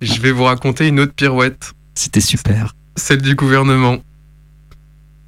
Je 0.03 0.21
vais 0.21 0.33
vous 0.33 0.45
raconter 0.45 0.87
une 0.87 1.01
autre 1.01 1.15
pirouette. 1.15 1.73
C'était 1.95 2.21
super. 2.21 2.75
Celle 2.97 3.23
du 3.23 3.35
gouvernement. 3.35 3.99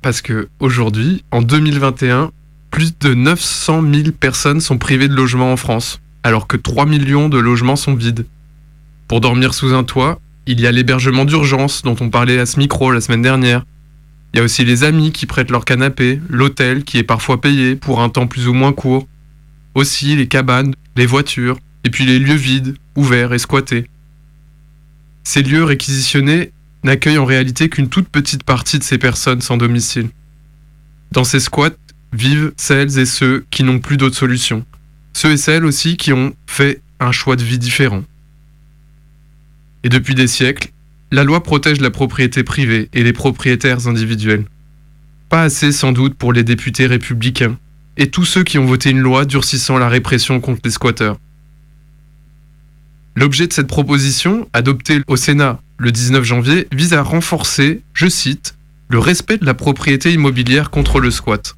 Parce 0.03 0.21
que 0.21 0.49
aujourd'hui, 0.59 1.25
en 1.31 1.41
2021, 1.41 2.31
plus 2.71 2.99
de 2.99 3.15
900 3.15 3.83
000 3.91 4.11
personnes 4.13 4.61
sont 4.61 4.77
privées 4.77 5.09
de 5.09 5.15
logement 5.15 5.51
en 5.51 5.57
France, 5.57 6.01
alors 6.23 6.47
que 6.47 6.59
3 6.59 6.85
millions 6.85 7.31
de 7.31 7.39
logements 7.39 7.77
sont 7.77 7.95
vides. 7.95 8.27
Pour 9.09 9.23
dormir 9.23 9.55
sous 9.55 9.73
un 9.73 9.85
toit, 9.85 10.21
il 10.47 10.61
y 10.61 10.67
a 10.67 10.73
l'hébergement 10.73 11.25
d'urgence 11.25 11.81
dont 11.81 11.97
on 12.01 12.11
parlait 12.11 12.39
à 12.39 12.45
ce 12.45 12.59
micro 12.59 12.93
la 12.93 13.01
semaine 13.01 13.23
dernière. 13.23 13.65
Il 14.35 14.37
y 14.37 14.41
a 14.41 14.45
aussi 14.45 14.67
les 14.67 14.85
amis 14.85 15.11
qui 15.13 15.25
prêtent 15.25 15.51
leur 15.51 15.65
canapé, 15.65 16.21
l'hôtel 16.29 16.85
qui 16.85 16.99
est 16.99 17.03
parfois 17.03 17.41
payé 17.41 17.77
pour 17.77 18.03
un 18.03 18.11
temps 18.11 18.27
plus 18.27 18.47
ou 18.47 18.53
moins 18.53 18.75
court. 18.75 19.07
Aussi 19.75 20.17
les 20.17 20.29
cabanes, 20.29 20.75
les 20.97 21.07
voitures, 21.07 21.57
et 21.85 21.91
puis 21.91 22.05
les 22.05 22.19
lieux 22.19 22.35
vides, 22.35 22.77
ouverts 22.97 23.33
et 23.33 23.39
squattés. 23.39 23.89
Ces 25.25 25.43
lieux 25.43 25.65
réquisitionnés 25.65 26.53
n'accueillent 26.83 27.19
en 27.19 27.25
réalité 27.25 27.69
qu'une 27.69 27.89
toute 27.89 28.09
petite 28.09 28.45
partie 28.45 28.79
de 28.79 28.85
ces 28.85 28.99
personnes 28.99 29.41
sans 29.41 29.57
domicile. 29.57 30.09
Dans 31.13 31.25
ces 31.25 31.41
squats 31.41 31.71
vivent 32.13 32.53
celles 32.57 32.99
et 32.99 33.07
ceux 33.07 33.45
qui 33.51 33.63
n'ont 33.63 33.79
plus 33.79 33.97
d'autre 33.97 34.17
solution. 34.17 34.65
Ceux 35.13 35.33
et 35.33 35.37
celles 35.37 35.65
aussi 35.65 35.97
qui 35.97 36.13
ont 36.13 36.35
fait 36.47 36.81
un 37.01 37.13
choix 37.13 37.37
de 37.37 37.45
vie 37.45 37.59
différent. 37.59 38.05
Et 39.83 39.89
depuis 39.89 40.15
des 40.15 40.27
siècles, 40.27 40.71
la 41.11 41.25
loi 41.25 41.43
protège 41.43 41.81
la 41.81 41.91
propriété 41.91 42.45
privée 42.45 42.89
et 42.93 43.03
les 43.03 43.13
propriétaires 43.13 43.89
individuels. 43.89 44.45
Pas 45.29 45.43
assez 45.43 45.73
sans 45.73 45.93
doute 45.93 46.15
pour 46.15 46.33
les 46.33 46.45
députés 46.45 46.87
républicains 46.87 47.59
et 47.97 48.11
tous 48.11 48.25
ceux 48.25 48.45
qui 48.45 48.59
ont 48.59 48.67
voté 48.67 48.91
une 48.91 49.01
loi 49.01 49.25
durcissant 49.25 49.79
la 49.79 49.89
répression 49.89 50.41
contre 50.41 50.63
les 50.65 50.71
squatteurs. 50.71 51.19
L'objet 53.21 53.47
de 53.47 53.53
cette 53.53 53.67
proposition, 53.67 54.49
adoptée 54.55 55.03
au 55.07 55.15
Sénat 55.15 55.61
le 55.77 55.93
19 55.93 56.25
janvier, 56.25 56.67
vise 56.73 56.95
à 56.95 57.03
renforcer, 57.03 57.83
je 57.93 58.09
cite, 58.09 58.55
le 58.89 58.99
respect 58.99 59.37
de 59.37 59.45
la 59.45 59.53
propriété 59.53 60.11
immobilière 60.15 60.71
contre 60.71 61.01
le 61.01 61.11
squat. 61.11 61.55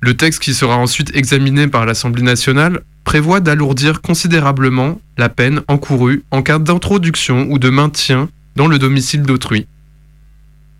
Le 0.00 0.16
texte 0.16 0.40
qui 0.40 0.54
sera 0.54 0.78
ensuite 0.78 1.14
examiné 1.14 1.68
par 1.68 1.84
l'Assemblée 1.84 2.22
nationale 2.22 2.80
prévoit 3.04 3.40
d'alourdir 3.40 4.00
considérablement 4.00 4.98
la 5.18 5.28
peine 5.28 5.60
encourue 5.68 6.24
en 6.30 6.40
cas 6.40 6.58
d'introduction 6.58 7.46
ou 7.50 7.58
de 7.58 7.68
maintien 7.68 8.30
dans 8.56 8.66
le 8.66 8.78
domicile 8.78 9.24
d'autrui. 9.24 9.66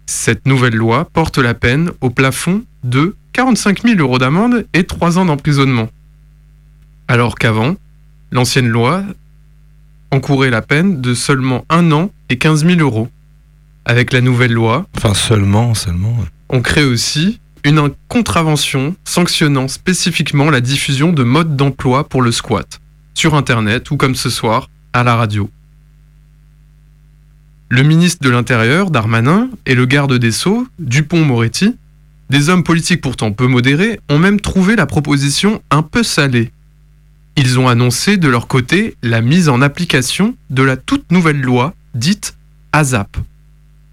Cette 0.07 0.47
nouvelle 0.47 0.77
loi 0.77 1.07
porte 1.13 1.37
la 1.37 1.53
peine 1.53 1.91
au 2.01 2.09
plafond 2.09 2.65
de 2.83 3.15
45 3.35 3.83
000 3.83 4.01
euros 4.01 4.17
d'amende 4.17 4.65
et 4.73 4.85
3 4.85 5.19
ans 5.19 5.27
d'emprisonnement. 5.27 5.91
Alors 7.09 7.35
qu'avant, 7.35 7.77
l'ancienne 8.33 8.69
loi 8.69 9.05
encourait 10.11 10.51
la 10.51 10.63
peine 10.63 11.01
de 11.01 11.15
seulement 11.15 11.65
1 11.71 11.93
an 11.93 12.11
et 12.29 12.39
15 12.39 12.65
000 12.67 12.81
euros. 12.81 13.09
Avec 13.85 14.13
la 14.13 14.21
nouvelle 14.21 14.53
loi, 14.53 14.87
Enfin, 14.97 15.15
seulement, 15.15 15.75
seulement. 15.75 16.11
ouais. 16.19 16.27
on 16.49 16.61
crée 16.61 16.85
aussi 16.85 17.41
une 17.65 17.91
contravention 18.09 18.95
sanctionnant 19.05 19.69
spécifiquement 19.69 20.51
la 20.51 20.61
diffusion 20.61 21.13
de 21.13 21.23
modes 21.25 21.57
d'emploi 21.57 22.09
pour 22.09 22.23
le 22.23 22.33
squat, 22.33 22.81
sur 23.15 23.35
Internet 23.35 23.91
ou 23.91 23.97
comme 23.97 24.15
ce 24.15 24.31
soir, 24.31 24.69
à 24.93 25.03
la 25.03 25.17
radio. 25.17 25.51
Le 27.69 27.83
ministre 27.83 28.25
de 28.25 28.31
l'Intérieur, 28.31 28.91
Darmanin, 28.91 29.49
et 29.67 29.75
le 29.75 29.87
garde 29.87 30.15
des 30.19 30.33
Sceaux, 30.33 30.67
Dupont-Moretti, 30.81 31.77
des 32.29 32.49
hommes 32.49 32.65
politiques 32.65 33.01
pourtant 33.01 33.31
peu 33.33 33.47
modérés, 33.47 34.01
ont 34.09 34.19
même 34.19 34.41
trouvé 34.41 34.75
la 34.75 34.87
proposition 34.87 35.63
un 35.71 35.83
peu 35.83 36.03
salée. 36.03 36.51
Ils 37.43 37.59
ont 37.59 37.69
annoncé 37.69 38.19
de 38.19 38.29
leur 38.29 38.49
côté 38.49 38.97
la 39.03 39.23
mise 39.23 39.49
en 39.49 39.63
application 39.63 40.37
de 40.51 40.63
la 40.63 40.77
toute 40.77 41.11
nouvelle 41.11 41.41
loi 41.41 41.75
dite 41.95 42.37
ASAP. 42.73 43.17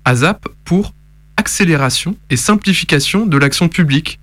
ASAP 0.04 0.50
pour 0.66 0.94
accélération 1.38 2.18
et 2.30 2.36
simplification 2.36 3.26
de 3.26 3.38
l'action 3.38 3.70
publique. 3.70 4.20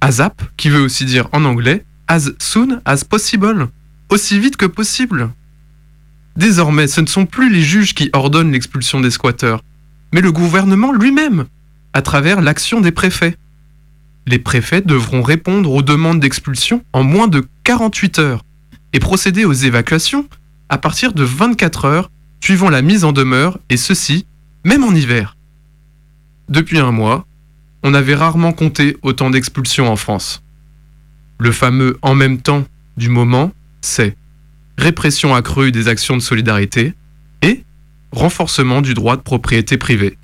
ASAP, 0.00 0.42
qui 0.56 0.70
veut 0.70 0.80
aussi 0.80 1.04
dire 1.04 1.28
en 1.30 1.44
anglais 1.44 1.84
as 2.08 2.30
soon 2.40 2.80
as 2.84 3.04
possible, 3.04 3.68
aussi 4.08 4.40
vite 4.40 4.56
que 4.56 4.66
possible. 4.66 5.30
Désormais, 6.34 6.88
ce 6.88 7.00
ne 7.00 7.06
sont 7.06 7.26
plus 7.26 7.52
les 7.52 7.62
juges 7.62 7.94
qui 7.94 8.10
ordonnent 8.12 8.50
l'expulsion 8.50 9.00
des 9.00 9.12
squatteurs, 9.12 9.62
mais 10.12 10.20
le 10.20 10.32
gouvernement 10.32 10.90
lui-même, 10.90 11.44
à 11.92 12.02
travers 12.02 12.40
l'action 12.40 12.80
des 12.80 12.90
préfets. 12.90 13.36
Les 14.26 14.40
préfets 14.40 14.82
devront 14.82 15.22
répondre 15.22 15.70
aux 15.70 15.82
demandes 15.82 16.18
d'expulsion 16.18 16.84
en 16.92 17.04
moins 17.04 17.28
de 17.28 17.46
48 17.62 18.18
heures 18.18 18.44
et 18.94 19.00
procéder 19.00 19.44
aux 19.44 19.52
évacuations 19.52 20.26
à 20.70 20.78
partir 20.78 21.12
de 21.12 21.24
24 21.24 21.84
heures 21.84 22.10
suivant 22.40 22.70
la 22.70 22.80
mise 22.80 23.04
en 23.04 23.12
demeure, 23.12 23.58
et 23.68 23.76
ceci, 23.76 24.26
même 24.64 24.84
en 24.84 24.94
hiver. 24.94 25.36
Depuis 26.48 26.78
un 26.78 26.92
mois, 26.92 27.26
on 27.82 27.92
avait 27.92 28.14
rarement 28.14 28.52
compté 28.52 28.96
autant 29.02 29.30
d'expulsions 29.30 29.90
en 29.90 29.96
France. 29.96 30.42
Le 31.38 31.52
fameux 31.52 31.98
en 32.02 32.14
même 32.14 32.40
temps 32.40 32.64
du 32.96 33.08
moment, 33.08 33.52
c'est 33.80 34.16
répression 34.78 35.34
accrue 35.34 35.72
des 35.72 35.88
actions 35.88 36.16
de 36.16 36.22
solidarité 36.22 36.94
et 37.42 37.64
renforcement 38.12 38.80
du 38.80 38.94
droit 38.94 39.16
de 39.16 39.22
propriété 39.22 39.76
privée. 39.76 40.16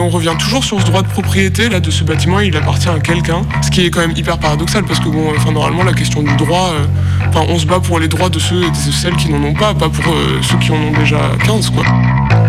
On 0.00 0.08
revient 0.08 0.34
toujours 0.38 0.64
sur 0.64 0.80
ce 0.80 0.86
droit 0.86 1.02
de 1.02 1.08
propriété 1.08 1.68
là 1.68 1.80
de 1.80 1.90
ce 1.90 2.04
bâtiment, 2.04 2.40
il 2.40 2.56
appartient 2.56 2.88
à 2.88 2.98
quelqu'un, 2.98 3.42
ce 3.62 3.70
qui 3.70 3.84
est 3.84 3.90
quand 3.90 4.00
même 4.00 4.14
hyper 4.16 4.38
paradoxal 4.38 4.84
parce 4.84 5.00
que 5.00 5.08
bon, 5.08 5.30
enfin 5.36 5.52
normalement 5.52 5.84
la 5.84 5.92
question 5.92 6.22
du 6.22 6.34
droit, 6.36 6.72
euh, 6.74 6.86
enfin 7.28 7.44
on 7.48 7.58
se 7.58 7.66
bat 7.66 7.80
pour 7.80 7.98
les 8.00 8.08
droits 8.08 8.28
de 8.30 8.38
ceux 8.38 8.62
et 8.64 8.70
de 8.70 8.76
celles 8.76 9.16
qui 9.16 9.28
n'en 9.28 9.42
ont 9.42 9.54
pas, 9.54 9.74
pas 9.74 9.88
pour 9.88 10.12
euh, 10.12 10.40
ceux 10.42 10.58
qui 10.58 10.70
en 10.72 10.76
ont 10.76 10.92
déjà 10.98 11.20
15 11.44 11.70
quoi. 11.70 11.84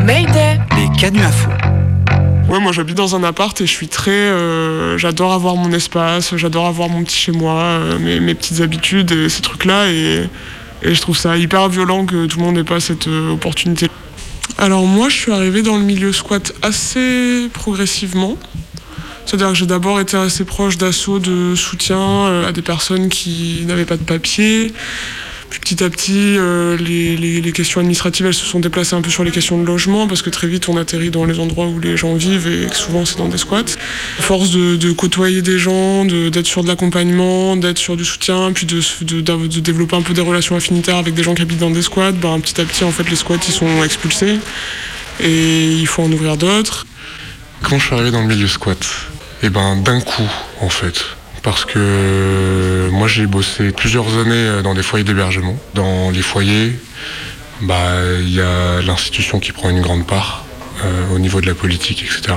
Mayday 0.06 0.60
Les 0.78 0.90
canuts 1.00 1.22
info. 1.22 1.50
Ouais, 2.50 2.60
moi 2.60 2.74
j'habite 2.74 2.98
dans 2.98 3.16
un 3.16 3.24
appart 3.24 3.60
et 3.62 3.66
je 3.66 3.72
suis 3.72 3.88
très. 3.88 4.12
euh, 4.12 4.98
j'adore 4.98 5.32
avoir 5.32 5.56
mon 5.56 5.72
espace, 5.72 6.36
j'adore 6.36 6.66
avoir 6.68 6.90
mon 6.90 7.04
petit 7.04 7.16
chez 7.18 7.32
moi, 7.32 7.62
euh, 7.62 7.98
mes, 8.00 8.20
mes 8.20 8.34
petites 8.36 8.60
habitudes 8.62 9.12
et 9.14 9.30
ces 9.30 9.42
trucs-là. 9.42 9.88
Et, 9.90 10.24
et 10.84 10.94
je 10.94 11.00
trouve 11.02 11.16
ça 11.16 11.38
hyper 11.38 11.70
violent 11.70 12.06
que 12.06 12.26
tout 12.26 12.40
le 12.40 12.46
monde 12.46 12.56
n'ait 12.56 12.64
pas 12.66 12.80
cette 12.82 13.08
euh, 13.08 13.32
opportunité. 13.34 13.88
Alors 14.58 14.86
moi 14.86 15.10
je 15.10 15.16
suis 15.16 15.32
arrivé 15.32 15.62
dans 15.62 15.78
le 15.78 15.84
milieu 15.84 16.12
squat 16.14 16.54
assez 16.62 17.50
progressivement. 17.54 18.38
C'est-à-dire 19.26 19.50
que 19.50 19.56
j'ai 19.56 19.66
d'abord 19.66 20.00
été 20.00 20.18
assez 20.18 20.46
proche 20.46 20.78
d'assauts 20.78 21.20
de 21.20 21.56
soutien 21.56 22.00
euh, 22.00 22.48
à 22.48 22.52
des 22.52 22.62
personnes 22.62 23.10
qui 23.10 23.64
n'avaient 23.66 23.86
pas 23.86 23.98
de 23.98 24.04
papier. 24.04 24.74
Petit 25.60 25.84
à 25.84 25.90
petit, 25.90 26.38
euh, 26.38 26.78
les, 26.78 27.52
questions 27.52 27.80
administratives, 27.82 28.32
se 28.32 28.46
sont 28.46 28.60
déplacées 28.60 28.96
un 28.96 29.02
peu 29.02 29.10
sur 29.10 29.24
les 29.24 29.32
questions 29.32 29.62
de 29.62 29.66
logement, 29.66 30.08
parce 30.08 30.22
que 30.22 30.30
très 30.30 30.48
vite, 30.48 30.70
on 30.70 30.78
atterrit 30.78 31.12
dans 31.12 31.26
les 31.26 31.40
endroits 31.40 31.68
où 31.68 31.80
les 31.80 31.98
gens 31.98 32.16
vivent, 32.16 32.48
et 32.48 32.74
souvent, 32.74 33.06
c'est 33.06 33.18
dans 33.18 33.28
des 33.28 33.38
squats. 33.38 33.64
Force 34.20 34.52
de, 34.52 34.76
de 34.78 34.92
côtoyer 34.92 35.42
des 35.42 35.60
gens, 35.60 36.06
de- 36.06 36.30
d'être 36.30 36.48
sur 36.48 36.64
de 36.64 36.68
l'accompagnement, 36.70 37.58
d'être 37.58 37.78
sur 37.78 37.98
du 37.98 38.06
soutien, 38.06 38.52
puis 38.54 38.66
de, 38.66 38.82
de- 39.04 39.22
de 39.22 39.60
développer 39.60 39.96
un 39.98 40.02
peu 40.02 40.14
des 40.14 40.22
relations 40.22 40.56
affinitaires 40.56 40.96
avec 40.98 41.14
des 41.14 41.24
gens 41.24 41.34
qui 41.36 41.42
habitent 41.42 41.60
dans 41.60 41.70
des 41.70 41.82
squats, 41.82 42.12
ben, 42.14 42.40
petit 42.40 42.60
à 42.62 42.66
petit, 42.66 42.84
en 42.84 42.92
fait, 42.92 43.10
les 43.10 43.16
squats, 43.16 43.38
sont 43.42 43.84
expulsés, 43.84 44.40
et 45.20 45.68
il 45.68 45.88
faut 45.88 46.04
en 46.04 46.12
ouvrir 46.12 46.38
d'autres. 46.38 46.86
Quand 47.62 47.78
je 47.78 47.86
suis 47.86 47.94
arrivé 47.96 48.12
dans 48.12 48.22
le 48.22 48.28
milieu 48.28 48.48
squat, 48.48 48.78
et 49.44 49.50
ben 49.50 49.76
d'un 49.78 50.00
coup 50.02 50.28
en 50.62 50.70
fait, 50.70 51.04
parce 51.44 51.66
que 51.66 52.90
moi 52.92 53.08
j'ai 53.08 53.26
bossé 53.28 53.72
plusieurs 53.72 54.18
années 54.18 54.32
euh, 54.34 54.62
dans 54.62 54.74
des 54.74 54.84
foyers 54.84 55.04
d'hébergement. 55.04 55.58
Dans 55.74 56.12
les 56.12 56.22
foyers, 56.22 56.74
bah 57.62 57.94
il 58.20 58.34
y 58.34 58.42
a 58.42 58.82
l'institution 58.82 59.40
qui 59.40 59.52
prend 59.52 59.70
une 59.70 59.82
grande 59.82 60.06
part 60.06 60.46
euh, 60.84 61.16
au 61.16 61.20
niveau 61.20 61.42
de 61.42 61.48
la 61.48 61.56
politique, 61.56 62.04
etc. 62.04 62.36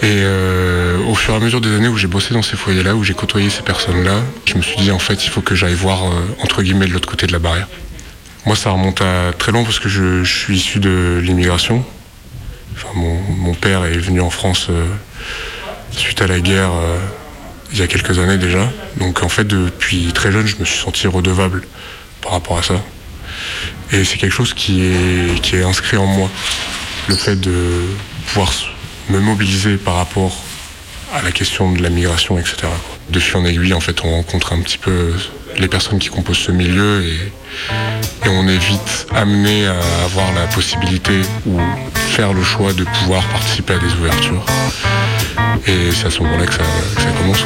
Et 0.00 0.22
euh, 0.22 0.98
au 1.08 1.14
fur 1.16 1.34
et 1.34 1.36
à 1.36 1.40
mesure 1.40 1.60
des 1.60 1.74
années 1.74 1.88
où 1.88 1.96
j'ai 1.96 2.06
bossé 2.06 2.32
dans 2.32 2.42
ces 2.42 2.56
foyers-là, 2.56 2.94
où 2.94 3.02
j'ai 3.02 3.14
côtoyé 3.14 3.50
ces 3.50 3.62
personnes-là, 3.62 4.22
je 4.44 4.54
me 4.54 4.62
suis 4.62 4.76
dit 4.76 4.92
en 4.92 4.98
fait 5.00 5.24
il 5.24 5.28
faut 5.30 5.40
que 5.40 5.56
j'aille 5.56 5.74
voir 5.74 6.04
euh, 6.06 6.36
entre 6.40 6.62
guillemets 6.62 6.86
de 6.86 6.92
l'autre 6.92 7.08
côté 7.08 7.26
de 7.26 7.32
la 7.32 7.40
barrière. 7.40 7.66
Moi 8.46 8.54
ça 8.54 8.70
remonte 8.70 9.00
à 9.00 9.32
très 9.36 9.50
loin 9.50 9.64
parce 9.64 9.80
que 9.80 9.88
je, 9.88 10.22
suis 10.22 10.56
issu 10.56 10.78
de 10.78 11.20
l'immigration. 11.22 11.84
Mon, 12.94 13.54
père 13.54 13.84
est 13.86 13.98
venu 13.98 14.20
en 14.20 14.30
France 14.30 14.68
euh, 14.70 14.86
suite 15.90 16.22
à 16.22 16.28
la 16.28 16.38
guerre 16.38 16.70
euh, 16.70 16.96
il 17.72 17.78
y 17.78 17.82
a 17.82 17.86
quelques 17.86 18.18
années 18.18 18.38
déjà. 18.38 18.70
Donc 18.96 19.22
en 19.22 19.28
fait 19.28 19.44
depuis 19.44 20.12
très 20.12 20.32
jeune 20.32 20.46
je 20.46 20.56
me 20.56 20.64
suis 20.64 20.78
senti 20.78 21.06
redevable 21.06 21.62
par 22.22 22.32
rapport 22.32 22.58
à 22.58 22.62
ça. 22.62 22.82
Et 23.92 24.04
c'est 24.04 24.18
quelque 24.18 24.32
chose 24.32 24.54
qui 24.54 24.82
est, 24.84 25.62
inscrit 25.62 25.96
en 25.96 26.06
moi. 26.06 26.30
Le 27.08 27.16
fait 27.16 27.36
de 27.36 27.84
pouvoir 28.26 28.52
me 29.08 29.18
mobiliser 29.18 29.76
par 29.76 29.96
rapport 29.96 30.36
à 31.14 31.22
la 31.22 31.32
question 31.32 31.72
de 31.72 31.82
la 31.82 31.88
migration, 31.88 32.38
etc. 32.38 32.68
De 33.08 33.18
fil 33.18 33.36
en 33.36 33.44
aiguille, 33.46 33.72
en 33.72 33.80
fait, 33.80 34.04
on 34.04 34.10
rencontre 34.10 34.52
un 34.52 34.60
petit 34.60 34.76
peu 34.76 35.14
les 35.56 35.68
personnes 35.68 35.98
qui 35.98 36.08
composent 36.08 36.38
ce 36.38 36.52
milieu 36.52 37.02
et, 37.04 37.32
et 38.24 38.28
on 38.28 38.46
est 38.46 38.58
vite 38.58 39.06
amené 39.14 39.66
à 39.66 39.78
avoir 40.04 40.32
la 40.34 40.46
possibilité 40.48 41.20
ou 41.46 41.58
faire 41.94 42.32
le 42.32 42.42
choix 42.42 42.72
de 42.72 42.84
pouvoir 42.84 43.24
participer 43.28 43.74
à 43.74 43.78
des 43.78 43.92
ouvertures. 43.94 44.44
Et 45.66 45.90
c'est 45.92 46.06
à 46.06 46.10
ce 46.10 46.22
moment-là 46.22 46.46
que 46.46 46.54
ça, 46.54 46.62
commence. 47.18 47.44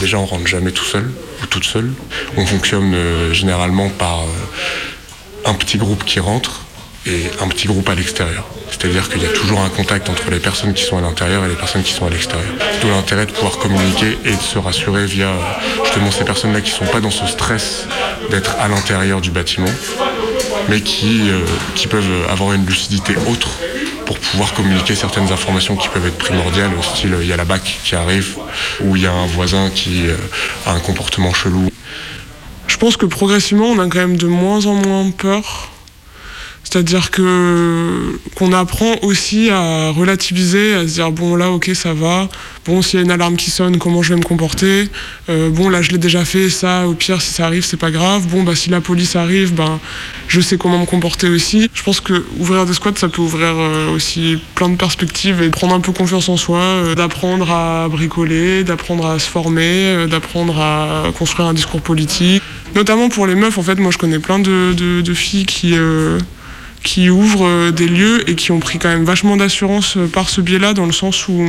Déjà, 0.00 0.18
on 0.18 0.26
rentre 0.26 0.46
jamais 0.46 0.72
tout 0.72 0.84
seul 0.84 1.10
ou 1.42 1.46
toute 1.46 1.64
seule. 1.64 1.92
On 2.36 2.44
fonctionne 2.44 2.92
euh, 2.94 3.32
généralement 3.32 3.88
par 3.88 4.20
euh, 4.20 4.26
un 5.46 5.54
petit 5.54 5.78
groupe 5.78 6.04
qui 6.04 6.20
rentre 6.20 6.61
et 7.06 7.30
un 7.40 7.48
petit 7.48 7.66
groupe 7.66 7.88
à 7.88 7.94
l'extérieur. 7.94 8.44
C'est-à-dire 8.70 9.08
qu'il 9.08 9.22
y 9.22 9.26
a 9.26 9.28
toujours 9.28 9.60
un 9.60 9.68
contact 9.68 10.08
entre 10.08 10.30
les 10.30 10.38
personnes 10.38 10.72
qui 10.72 10.84
sont 10.84 10.98
à 10.98 11.00
l'intérieur 11.00 11.44
et 11.44 11.48
les 11.48 11.54
personnes 11.54 11.82
qui 11.82 11.92
sont 11.92 12.06
à 12.06 12.10
l'extérieur. 12.10 12.50
D'où 12.80 12.88
l'intérêt 12.88 13.26
de 13.26 13.32
pouvoir 13.32 13.58
communiquer 13.58 14.18
et 14.24 14.34
de 14.34 14.40
se 14.40 14.58
rassurer 14.58 15.06
via 15.06 15.30
justement 15.84 16.10
ces 16.10 16.24
personnes-là 16.24 16.60
qui 16.60 16.70
ne 16.72 16.76
sont 16.76 16.92
pas 16.92 17.00
dans 17.00 17.10
ce 17.10 17.26
stress 17.26 17.86
d'être 18.30 18.56
à 18.60 18.68
l'intérieur 18.68 19.20
du 19.20 19.30
bâtiment, 19.30 19.70
mais 20.68 20.80
qui, 20.80 21.30
euh, 21.30 21.40
qui 21.74 21.86
peuvent 21.86 22.28
avoir 22.30 22.52
une 22.52 22.64
lucidité 22.66 23.14
autre 23.30 23.50
pour 24.06 24.18
pouvoir 24.18 24.52
communiquer 24.54 24.94
certaines 24.94 25.30
informations 25.32 25.76
qui 25.76 25.88
peuvent 25.88 26.06
être 26.06 26.18
primordiales, 26.18 26.70
au 26.78 26.82
style 26.82 27.16
il 27.20 27.26
y 27.26 27.32
a 27.32 27.36
la 27.36 27.44
BAC 27.44 27.62
qui 27.84 27.94
arrive, 27.94 28.36
ou 28.80 28.96
il 28.96 29.02
y 29.02 29.06
a 29.06 29.12
un 29.12 29.26
voisin 29.26 29.70
qui 29.74 30.06
euh, 30.08 30.16
a 30.66 30.72
un 30.72 30.80
comportement 30.80 31.32
chelou. 31.32 31.70
Je 32.66 32.76
pense 32.76 32.96
que 32.96 33.06
progressivement, 33.06 33.66
on 33.66 33.78
a 33.78 33.86
quand 33.86 33.98
même 33.98 34.16
de 34.16 34.26
moins 34.26 34.66
en 34.66 34.74
moins 34.74 35.10
peur. 35.10 35.70
C'est-à-dire 36.72 37.10
que 37.10 38.18
qu'on 38.34 38.54
apprend 38.54 38.96
aussi 39.02 39.50
à 39.50 39.90
relativiser, 39.90 40.72
à 40.72 40.88
se 40.88 40.94
dire 40.94 41.12
bon 41.12 41.36
là 41.36 41.50
ok 41.50 41.70
ça 41.74 41.92
va, 41.92 42.30
bon 42.64 42.80
s'il 42.80 42.98
y 42.98 43.02
a 43.02 43.04
une 43.04 43.10
alarme 43.10 43.36
qui 43.36 43.50
sonne 43.50 43.76
comment 43.76 44.02
je 44.02 44.14
vais 44.14 44.18
me 44.18 44.24
comporter, 44.24 44.88
Euh, 45.28 45.50
bon 45.50 45.68
là 45.68 45.82
je 45.82 45.90
l'ai 45.90 45.98
déjà 45.98 46.24
fait, 46.24 46.48
ça 46.48 46.88
au 46.88 46.94
pire 46.94 47.20
si 47.20 47.34
ça 47.34 47.44
arrive 47.44 47.62
c'est 47.62 47.76
pas 47.76 47.90
grave, 47.90 48.26
bon 48.26 48.42
bah 48.42 48.54
si 48.54 48.70
la 48.70 48.80
police 48.80 49.16
arrive 49.16 49.52
ben 49.52 49.80
je 50.28 50.40
sais 50.40 50.56
comment 50.56 50.78
me 50.78 50.86
comporter 50.86 51.28
aussi. 51.28 51.68
Je 51.74 51.82
pense 51.82 52.00
que 52.00 52.24
ouvrir 52.38 52.64
des 52.64 52.72
squats 52.72 52.96
ça 52.96 53.10
peut 53.10 53.20
ouvrir 53.20 53.52
euh, 53.54 53.94
aussi 53.94 54.38
plein 54.54 54.70
de 54.70 54.76
perspectives 54.76 55.42
et 55.42 55.50
prendre 55.50 55.74
un 55.74 55.80
peu 55.80 55.92
confiance 55.92 56.30
en 56.30 56.38
soi, 56.38 56.60
euh, 56.60 56.94
d'apprendre 56.94 57.50
à 57.50 57.86
bricoler, 57.90 58.64
d'apprendre 58.64 59.04
à 59.04 59.18
se 59.18 59.28
former, 59.28 60.06
d'apprendre 60.08 60.58
à 60.58 61.12
construire 61.18 61.48
un 61.48 61.54
discours 61.54 61.82
politique. 61.82 62.42
Notamment 62.74 63.10
pour 63.10 63.26
les 63.26 63.34
meufs 63.34 63.58
en 63.58 63.62
fait 63.62 63.78
moi 63.78 63.90
je 63.90 63.98
connais 63.98 64.20
plein 64.20 64.38
de, 64.38 65.12
filles 65.12 65.44
qui 65.44 65.74
qui 66.82 67.10
ouvrent 67.10 67.46
euh, 67.46 67.70
des 67.70 67.86
lieux 67.86 68.28
et 68.28 68.34
qui 68.34 68.52
ont 68.52 68.60
pris 68.60 68.78
quand 68.78 68.88
même 68.88 69.04
vachement 69.04 69.36
d'assurance 69.36 69.96
euh, 69.96 70.06
par 70.06 70.28
ce 70.28 70.40
biais-là, 70.40 70.74
dans 70.74 70.86
le 70.86 70.92
sens 70.92 71.28
où 71.28 71.46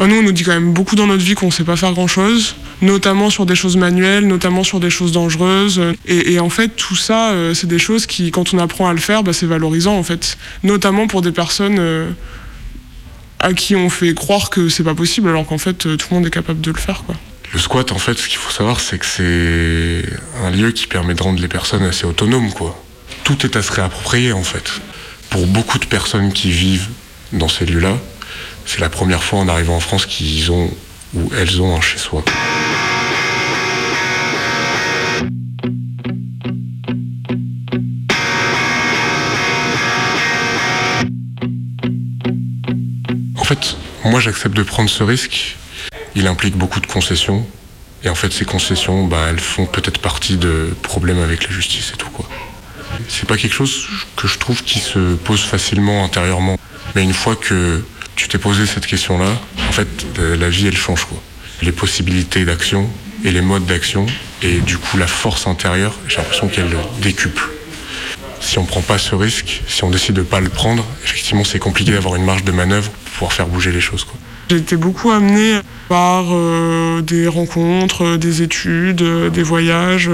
bah, 0.00 0.06
nous, 0.06 0.16
on 0.16 0.22
nous 0.22 0.32
dit 0.32 0.44
quand 0.44 0.54
même 0.54 0.72
beaucoup 0.72 0.96
dans 0.96 1.06
notre 1.06 1.22
vie 1.22 1.34
qu'on 1.34 1.50
sait 1.50 1.62
pas 1.62 1.76
faire 1.76 1.92
grand-chose, 1.92 2.56
notamment 2.80 3.28
sur 3.28 3.44
des 3.44 3.54
choses 3.54 3.76
manuelles, 3.76 4.26
notamment 4.26 4.64
sur 4.64 4.80
des 4.80 4.88
choses 4.88 5.12
dangereuses. 5.12 5.78
Et, 6.06 6.40
en 6.40 6.48
fait, 6.48 6.68
tout 6.68 6.96
ça, 6.96 7.32
euh, 7.32 7.52
c'est 7.52 7.66
des 7.66 7.78
choses 7.78 8.06
qui, 8.06 8.30
quand 8.30 8.54
on 8.54 8.58
apprend 8.58 8.88
à 8.88 8.94
le 8.94 8.98
faire, 8.98 9.22
bah, 9.22 9.34
c'est 9.34 9.44
valorisant, 9.44 9.98
en 9.98 10.02
fait. 10.02 10.38
Notamment 10.62 11.06
pour 11.06 11.20
des 11.20 11.32
personnes 11.32 11.76
euh, 11.78 12.08
à 13.40 13.52
qui 13.52 13.76
on 13.76 13.90
fait 13.90 14.14
croire 14.14 14.48
que 14.48 14.70
c'est 14.70 14.84
pas 14.84 14.94
possible, 14.94 15.28
alors 15.28 15.44
qu'en 15.44 15.58
fait, 15.58 15.84
euh, 15.84 15.98
tout 15.98 16.06
le 16.10 16.16
monde 16.16 16.26
est 16.26 16.30
capable 16.30 16.62
de 16.62 16.70
le 16.70 16.78
faire, 16.78 17.02
quoi. 17.04 17.14
Le 17.52 17.58
squat, 17.58 17.92
en 17.92 17.98
fait, 17.98 18.16
ce 18.16 18.26
qu'il 18.26 18.38
faut 18.38 18.52
savoir, 18.52 18.80
c'est 18.80 18.96
que 18.96 19.04
c'est 19.04 20.02
un 20.42 20.50
lieu 20.50 20.70
qui 20.70 20.86
permet 20.86 21.12
de 21.12 21.22
rendre 21.22 21.42
les 21.42 21.48
personnes 21.48 21.82
assez 21.82 22.06
autonomes, 22.06 22.52
quoi. 22.54 22.82
Tout 23.24 23.46
est 23.46 23.56
à 23.56 23.62
se 23.62 23.72
réapproprier, 23.72 24.32
en 24.32 24.42
fait. 24.42 24.70
Pour 25.30 25.46
beaucoup 25.46 25.78
de 25.78 25.86
personnes 25.86 26.32
qui 26.32 26.50
vivent 26.50 26.88
dans 27.32 27.48
ces 27.48 27.66
lieux-là, 27.66 27.96
c'est 28.66 28.80
la 28.80 28.88
première 28.88 29.22
fois 29.22 29.38
en 29.38 29.48
arrivant 29.48 29.76
en 29.76 29.80
France 29.80 30.06
qu'ils 30.06 30.50
ont 30.52 30.70
ou 31.14 31.30
elles 31.36 31.60
ont 31.60 31.76
un 31.76 31.80
chez-soi. 31.80 32.24
En 43.36 43.44
fait, 43.44 43.76
moi 44.04 44.20
j'accepte 44.20 44.56
de 44.56 44.62
prendre 44.62 44.88
ce 44.88 45.02
risque. 45.02 45.56
Il 46.14 46.26
implique 46.26 46.56
beaucoup 46.56 46.80
de 46.80 46.86
concessions. 46.86 47.46
Et 48.02 48.08
en 48.08 48.14
fait, 48.14 48.32
ces 48.32 48.44
concessions, 48.44 49.06
bah, 49.06 49.26
elles 49.28 49.40
font 49.40 49.66
peut-être 49.66 50.00
partie 50.00 50.36
de 50.36 50.74
problèmes 50.82 51.20
avec 51.20 51.44
la 51.44 51.50
justice 51.50 51.92
et 51.92 51.96
tout 51.96 52.08
quoi. 52.10 52.26
C'est 53.08 53.26
pas 53.26 53.36
quelque 53.36 53.54
chose 53.54 53.86
que 54.16 54.28
je 54.28 54.38
trouve 54.38 54.62
qui 54.62 54.78
se 54.78 55.14
pose 55.14 55.42
facilement 55.42 56.04
intérieurement. 56.04 56.58
Mais 56.94 57.02
une 57.02 57.12
fois 57.12 57.36
que 57.36 57.82
tu 58.16 58.28
t'es 58.28 58.38
posé 58.38 58.66
cette 58.66 58.86
question-là, 58.86 59.30
en 59.68 59.72
fait, 59.72 59.88
euh, 60.18 60.36
la 60.36 60.48
vie 60.48 60.66
elle 60.66 60.76
change 60.76 61.04
quoi. 61.04 61.20
Les 61.62 61.72
possibilités 61.72 62.44
d'action 62.44 62.88
et 63.24 63.30
les 63.30 63.40
modes 63.40 63.66
d'action 63.66 64.06
et 64.42 64.60
du 64.60 64.78
coup 64.78 64.96
la 64.96 65.06
force 65.06 65.46
intérieure, 65.46 65.94
j'ai 66.08 66.16
l'impression 66.16 66.48
qu'elle 66.48 66.76
décuple. 67.02 67.48
Si 68.40 68.58
on 68.58 68.64
prend 68.64 68.80
pas 68.80 68.98
ce 68.98 69.14
risque, 69.14 69.62
si 69.68 69.84
on 69.84 69.90
décide 69.90 70.14
de 70.14 70.22
pas 70.22 70.40
le 70.40 70.48
prendre, 70.48 70.84
effectivement 71.04 71.44
c'est 71.44 71.58
compliqué 71.58 71.92
d'avoir 71.92 72.16
une 72.16 72.24
marge 72.24 72.44
de 72.44 72.52
manœuvre 72.52 72.90
pour 72.90 73.12
pouvoir 73.12 73.32
faire 73.32 73.46
bouger 73.46 73.72
les 73.72 73.80
choses 73.80 74.04
quoi. 74.04 74.14
J'ai 74.50 74.56
été 74.56 74.76
beaucoup 74.76 75.10
amenée 75.10 75.60
par 75.90 76.26
euh, 76.30 77.02
des 77.02 77.26
rencontres, 77.26 78.04
euh, 78.04 78.16
des 78.16 78.42
études, 78.42 79.02
euh, 79.02 79.28
des 79.28 79.42
voyages, 79.42 80.08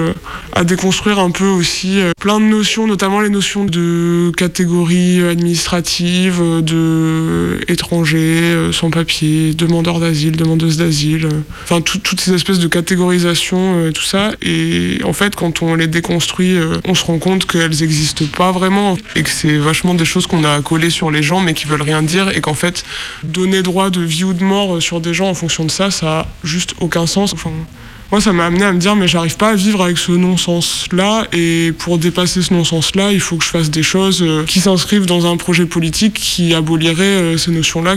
à 0.55 0.65
déconstruire 0.65 1.19
un 1.19 1.31
peu 1.31 1.45
aussi 1.45 1.99
plein 2.19 2.41
de 2.41 2.47
notions, 2.47 2.87
notamment 2.87 3.21
les 3.21 3.29
notions 3.29 3.67
de 3.67 4.33
catégories 4.39 5.23
administratives, 5.23 6.41
de 6.63 7.61
étrangers, 7.69 8.41
euh, 8.41 8.73
sans-papiers, 8.73 9.53
demandeurs 9.53 10.01
d'asile, 10.01 10.35
demandeuses 10.37 10.79
d'asile, 10.79 11.29
enfin 11.65 11.83
tout- 11.83 11.99
toutes 11.99 12.23
ces 12.23 12.33
espèces 12.33 12.59
de 12.59 12.69
catégorisation, 12.69 13.59
euh, 13.79 13.93
tout 13.93 14.03
ça. 14.03 14.31
Et 14.41 15.01
en 15.05 15.13
fait, 15.13 15.37
quand 15.37 15.61
on 15.61 15.75
les 15.75 15.89
déconstruit, 15.89 16.57
on 16.89 16.95
se 16.95 17.05
rend 17.05 17.19
compte 17.19 17.45
qu'elles 17.47 17.77
n'existent 17.83 18.25
pas 18.35 18.51
vraiment 18.51 18.97
et 19.15 19.23
que 19.23 19.29
c'est 19.31 19.59
vachement 19.59 19.93
des 19.93 20.07
choses 20.07 20.27
qu'on 20.27 20.43
a 20.45 20.63
collées 20.63 20.89
sur 20.89 21.11
les 21.11 21.23
gens 21.23 21.41
mais 21.41 21.53
qui 21.53 21.67
veulent 21.67 21.83
rien 21.83 22.01
dire 22.03 22.31
et 22.35 22.41
qu'en 22.41 22.55
fait, 22.55 22.83
donner 23.25 23.61
droit 23.63 23.91
de 23.91 24.01
vie 24.01 24.25
ou 24.25 24.33
de 24.33 24.43
mort 24.43 24.81
sur 24.81 25.03
des 25.03 25.13
gens 25.13 25.29
en 25.29 25.35
fonction 25.35 25.66
ça, 25.71 25.91
ça 25.91 26.21
a 26.21 26.27
juste 26.45 26.75
aucun 26.81 27.07
sens. 27.07 27.35
Moi, 28.13 28.21
ça 28.21 28.33
m'a 28.33 28.47
amené 28.47 28.65
à 28.65 28.73
me 28.73 28.79
dire, 28.79 28.95
mais 28.95 29.09
j'arrive 29.09 29.37
pas 29.37 29.51
à 29.51 29.55
vivre 29.55 29.83
avec 29.83 29.99
ce 29.99 30.13
non-sens-là, 30.13 31.27
et 31.33 31.73
pour 31.77 31.99
dépasser 31.99 32.43
ce 32.43 32.55
non-sens-là, 32.55 33.13
il 33.13 33.21
faut 33.21 33.37
que 33.37 33.45
je 33.45 33.51
fasse 33.51 33.71
des 33.71 33.83
choses 33.83 34.23
euh, 34.23 34.45
qui 34.45 34.61
s'inscrivent 34.61 35.07
dans 35.07 35.31
un 35.31 35.37
projet 35.37 35.67
politique 35.67 36.15
qui 36.15 36.55
abolirait 36.55 37.03
euh, 37.03 37.37
ces 37.37 37.51
notions-là. 37.51 37.97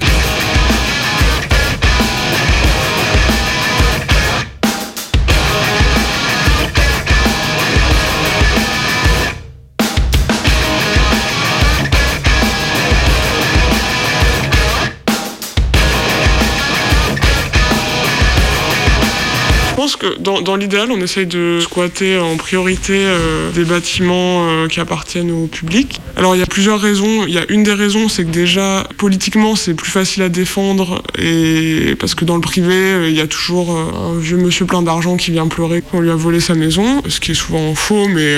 Dans, 20.19 20.55
l'idéal, 20.55 20.91
on 20.91 20.99
essaye 21.01 21.25
de 21.25 21.59
squatter 21.61 22.17
en 22.17 22.37
priorité 22.37 22.93
euh, 22.95 23.51
des 23.51 23.65
bâtiments 23.65 24.47
euh, 24.47 24.67
qui 24.67 24.79
appartiennent 24.79 25.31
au 25.31 25.47
public. 25.47 25.99
Alors 26.15 26.35
il 26.35 26.39
y 26.39 26.43
a 26.43 26.47
plusieurs 26.47 26.79
raisons. 26.79 27.25
Il 27.27 27.33
y 27.33 27.37
a 27.37 27.45
une 27.49 27.63
des 27.63 27.73
raisons, 27.73 28.09
c'est 28.09 28.25
que 28.25 28.31
déjà 28.31 28.87
politiquement 28.97 29.55
c'est 29.55 29.73
plus 29.73 29.91
facile 29.91 30.23
à 30.23 30.29
défendre 30.29 31.01
et 31.17 31.95
parce 31.99 32.15
que 32.15 32.25
dans 32.25 32.35
le 32.35 32.41
privé 32.41 32.75
euh, 32.75 33.09
il 33.09 33.15
y 33.15 33.21
a 33.21 33.27
toujours 33.27 33.75
un 33.77 34.17
vieux 34.17 34.37
monsieur 34.37 34.65
plein 34.65 34.81
d'argent 34.81 35.17
qui 35.17 35.31
vient 35.31 35.47
pleurer 35.47 35.81
qu'on 35.81 36.01
lui 36.01 36.11
a 36.11 36.15
volé 36.15 36.39
sa 36.39 36.55
maison, 36.55 37.01
ce 37.07 37.19
qui 37.19 37.31
est 37.31 37.35
souvent 37.35 37.75
faux, 37.75 38.07
mais 38.07 38.35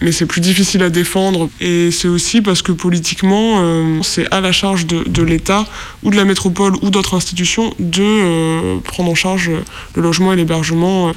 mais 0.00 0.12
c'est 0.12 0.26
plus 0.26 0.40
difficile 0.40 0.82
à 0.82 0.90
défendre. 0.90 1.48
Et 1.60 1.90
c'est 1.90 2.08
aussi 2.08 2.40
parce 2.40 2.62
que 2.62 2.72
politiquement 2.72 3.60
euh, 3.60 4.00
c'est 4.02 4.32
à 4.32 4.40
la 4.40 4.52
charge 4.52 4.86
de, 4.86 5.22
l'État 5.22 5.66
ou 6.02 6.10
de 6.10 6.16
la 6.16 6.24
métropole 6.24 6.74
ou 6.82 6.90
d'autres 6.90 7.14
institutions 7.14 7.74
de 7.78 8.02
euh, 8.02 8.78
prendre 8.84 9.10
en 9.10 9.14
charge 9.14 9.50
le 9.94 10.02
logement 10.02 10.32
et 10.32 10.36
l'hébergement. 10.36 11.12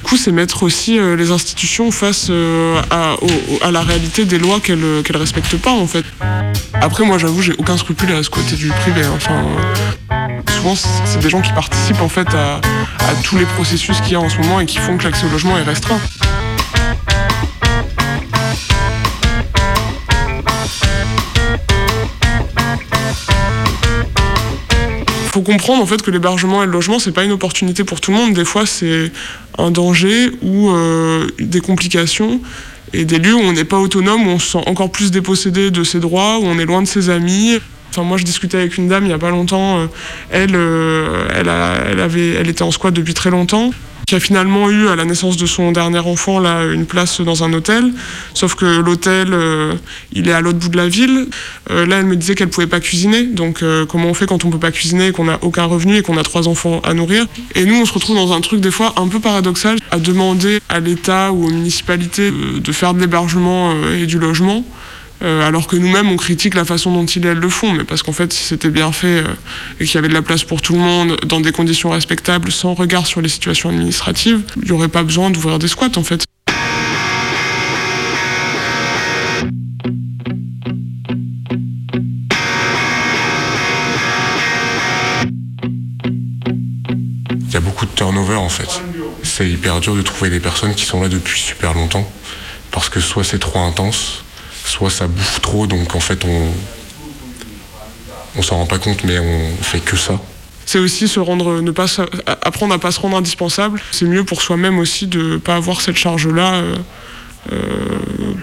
Du 0.00 0.06
coup, 0.08 0.16
c'est 0.16 0.32
mettre 0.32 0.62
aussi 0.62 0.98
euh, 0.98 1.14
les 1.14 1.30
institutions 1.30 1.90
face 1.90 2.28
euh, 2.30 2.80
à, 2.90 3.70
la 3.70 3.82
réalité 3.82 4.24
des 4.24 4.38
lois 4.38 4.58
qu'elles 4.58 5.02
qu'elles 5.04 5.18
respectent 5.18 5.58
pas, 5.58 5.72
en 5.72 5.86
fait. 5.86 6.06
Après, 6.72 7.04
moi, 7.04 7.18
j'avoue, 7.18 7.42
j'ai 7.42 7.52
aucun 7.58 7.76
scrupule 7.76 8.10
à 8.12 8.22
ce 8.22 8.30
côté 8.30 8.56
du 8.56 8.68
privé. 8.68 9.02
hein. 9.02 9.12
Enfin, 9.14 9.44
euh, 10.10 10.52
souvent, 10.56 10.74
c'est 10.74 11.20
des 11.20 11.28
gens 11.28 11.42
qui 11.42 11.52
participent 11.52 12.00
en 12.00 12.08
fait 12.08 12.28
à 12.34 12.60
tous 13.22 13.36
les 13.36 13.44
processus 13.44 14.00
qu'il 14.00 14.12
y 14.12 14.14
a 14.14 14.20
en 14.20 14.30
ce 14.30 14.38
moment 14.38 14.60
et 14.60 14.66
qui 14.66 14.78
font 14.78 14.96
que 14.96 15.04
l'accès 15.04 15.26
au 15.26 15.28
logement 15.28 15.58
est 15.58 15.64
restreint. 15.64 16.00
Faut 25.32 25.42
comprendre 25.42 25.82
en 25.82 25.86
fait 25.86 26.02
que 26.02 26.10
l'hébergement 26.10 26.62
et 26.62 26.66
le 26.66 26.72
logement 26.72 26.98
c'est 26.98 27.12
pas 27.12 27.24
une 27.24 27.32
opportunité 27.32 27.84
pour 27.84 28.00
tout 28.00 28.10
le 28.10 28.16
monde. 28.16 28.34
Des 28.34 28.44
fois 28.44 28.66
c'est 28.66 29.12
un 29.58 29.70
danger 29.70 30.30
ou 30.42 30.70
euh, 30.70 31.26
des 31.38 31.60
complications 31.60 32.40
et 32.92 33.04
des 33.04 33.18
lieux 33.18 33.34
où 33.34 33.40
on 33.40 33.52
n'est 33.52 33.64
pas 33.64 33.78
autonome, 33.78 34.26
où 34.26 34.30
on 34.30 34.38
se 34.38 34.52
sent 34.52 34.64
encore 34.66 34.90
plus 34.90 35.10
dépossédé 35.10 35.70
de 35.70 35.84
ses 35.84 36.00
droits, 36.00 36.38
où 36.38 36.44
on 36.44 36.58
est 36.58 36.64
loin 36.64 36.82
de 36.82 36.88
ses 36.88 37.08
amis. 37.10 37.58
Enfin, 37.90 38.02
moi, 38.04 38.18
je 38.18 38.24
discutais 38.24 38.58
avec 38.58 38.78
une 38.78 38.88
dame 38.88 39.04
il 39.04 39.10
y 39.10 39.14
a 39.14 39.18
pas 39.18 39.30
longtemps. 39.30 39.80
euh, 39.80 39.86
elle, 40.30 40.54
euh, 40.54 41.28
elle, 41.34 42.00
avait, 42.00 42.34
elle 42.34 42.48
était 42.48 42.62
en 42.62 42.70
squat 42.70 42.94
depuis 42.94 43.14
très 43.14 43.30
longtemps 43.30 43.72
qui 44.06 44.16
a 44.16 44.20
finalement 44.20 44.68
eu 44.70 44.88
à 44.88 44.96
la 44.96 45.04
naissance 45.04 45.36
de 45.36 45.46
son 45.46 45.70
dernier 45.70 46.00
enfant 46.00 46.40
là 46.40 46.64
une 46.64 46.84
place 46.84 47.20
dans 47.20 47.44
un 47.44 47.52
hôtel. 47.52 47.92
Sauf 48.34 48.56
que 48.56 48.64
l'hôtel 48.64 49.28
euh, 49.32 49.74
il 50.12 50.28
est 50.28 50.32
à 50.32 50.40
l'autre 50.40 50.58
bout 50.58 50.68
de 50.68 50.76
la 50.76 50.88
ville. 50.88 51.28
Là 51.68 51.98
elle 51.98 52.06
me 52.06 52.16
disait 52.16 52.34
qu'elle 52.34 52.48
pouvait 52.48 52.66
pas 52.66 52.80
cuisiner. 52.80 53.22
Donc 53.22 53.62
comment 53.88 54.08
on 54.08 54.14
fait 54.14 54.26
quand 54.26 54.44
on 54.44 54.50
peut 54.50 54.58
pas 54.58 54.72
cuisiner 54.72 55.08
et 55.08 55.12
qu'on 55.12 55.26
n'a 55.26 55.38
aucun 55.42 55.64
revenu 55.64 55.96
et 55.96 56.02
qu'on 56.02 56.16
a 56.16 56.24
trois 56.24 56.48
enfants 56.48 56.80
à 56.82 56.92
nourrir? 56.92 57.26
Et 57.54 57.64
nous 57.64 57.76
on 57.76 57.84
se 57.84 57.92
retrouve 57.92 58.16
dans 58.16 58.32
un 58.32 58.40
truc 58.40 58.60
des 58.60 58.72
fois 58.72 58.94
un 58.96 59.06
peu 59.06 59.20
paradoxal 59.20 59.78
à 59.92 59.98
demander 59.98 60.58
à 60.68 60.80
l'État 60.80 61.30
ou 61.30 61.46
aux 61.46 61.50
municipalités 61.50 62.32
de 62.32 62.72
faire 62.72 62.94
de 62.94 63.00
l'hébergement 63.00 63.74
et 63.92 64.06
du 64.06 64.18
logement 64.18 64.64
euh, 65.22 65.46
alors 65.46 65.66
que 65.66 65.76
nous-mêmes, 65.76 66.10
on 66.10 66.16
critique 66.16 66.54
la 66.54 66.64
façon 66.64 66.92
dont 66.92 67.04
ils 67.04 67.22
le 67.22 67.48
font, 67.48 67.72
mais 67.72 67.84
parce 67.84 68.02
qu'en 68.02 68.12
fait, 68.12 68.32
si 68.32 68.44
c'était 68.44 68.70
bien 68.70 68.90
fait 68.90 69.18
euh, 69.18 69.24
et 69.78 69.84
qu'il 69.84 69.96
y 69.96 69.98
avait 69.98 70.08
de 70.08 70.14
la 70.14 70.22
place 70.22 70.44
pour 70.44 70.62
tout 70.62 70.72
le 70.72 70.78
monde, 70.78 71.16
dans 71.26 71.40
des 71.40 71.52
conditions 71.52 71.90
respectables, 71.90 72.50
sans 72.50 72.74
regard 72.74 73.06
sur 73.06 73.20
les 73.20 73.28
situations 73.28 73.68
administratives, 73.68 74.42
il 74.56 74.64
n'y 74.64 74.72
aurait 74.72 74.88
pas 74.88 75.02
besoin 75.02 75.30
d'ouvrir 75.30 75.58
des 75.58 75.68
squats, 75.68 75.96
en 75.96 76.02
fait. 76.02 76.24
Il 87.50 87.54
y 87.54 87.56
a 87.56 87.60
beaucoup 87.60 87.84
de 87.84 87.90
turnover 87.90 88.36
en 88.36 88.48
fait. 88.48 88.80
C'est 89.24 89.50
hyper 89.50 89.80
dur 89.80 89.96
de 89.96 90.02
trouver 90.02 90.30
des 90.30 90.38
personnes 90.38 90.72
qui 90.72 90.84
sont 90.84 91.02
là 91.02 91.08
depuis 91.08 91.40
super 91.40 91.74
longtemps. 91.74 92.08
Parce 92.70 92.88
que 92.88 93.00
soit 93.00 93.24
c'est 93.24 93.40
trop 93.40 93.58
intense, 93.58 94.22
soit 94.70 94.90
ça 94.90 95.06
bouffe 95.06 95.40
trop, 95.40 95.66
donc 95.66 95.94
en 95.94 96.00
fait 96.00 96.24
on. 96.24 96.48
On 98.36 98.42
s'en 98.42 98.58
rend 98.58 98.66
pas 98.66 98.78
compte, 98.78 99.02
mais 99.02 99.18
on 99.18 99.62
fait 99.62 99.80
que 99.80 99.96
ça. 99.96 100.20
C'est 100.64 100.78
aussi 100.78 101.08
se 101.08 101.18
rendre, 101.18 101.60
ne 101.60 101.72
pas, 101.72 101.86
apprendre 102.42 102.72
à 102.72 102.78
pas 102.78 102.92
se 102.92 103.00
rendre 103.00 103.16
indispensable. 103.16 103.82
C'est 103.90 104.04
mieux 104.04 104.22
pour 104.22 104.40
soi-même 104.40 104.78
aussi 104.78 105.08
de 105.08 105.36
pas 105.36 105.56
avoir 105.56 105.80
cette 105.80 105.96
charge-là 105.96 106.54
euh, 106.54 106.76
euh, 107.52 107.56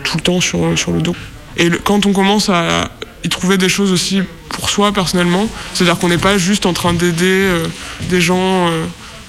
tout 0.03 0.17
le 0.17 0.23
temps 0.23 0.41
sur, 0.41 0.77
sur 0.77 0.91
le 0.91 1.01
dos. 1.01 1.15
Et 1.55 1.69
quand 1.85 2.05
on 2.05 2.11
commence 2.11 2.49
à 2.49 2.91
y 3.23 3.29
trouver 3.29 3.57
des 3.57 3.69
choses 3.69 3.93
aussi 3.93 4.21
pour 4.49 4.69
soi 4.69 4.91
personnellement, 4.91 5.47
c'est-à-dire 5.73 5.97
qu'on 5.97 6.09
n'est 6.09 6.17
pas 6.17 6.37
juste 6.37 6.65
en 6.65 6.73
train 6.73 6.93
d'aider 6.93 7.23
euh, 7.23 7.65
des 8.09 8.19
gens 8.19 8.69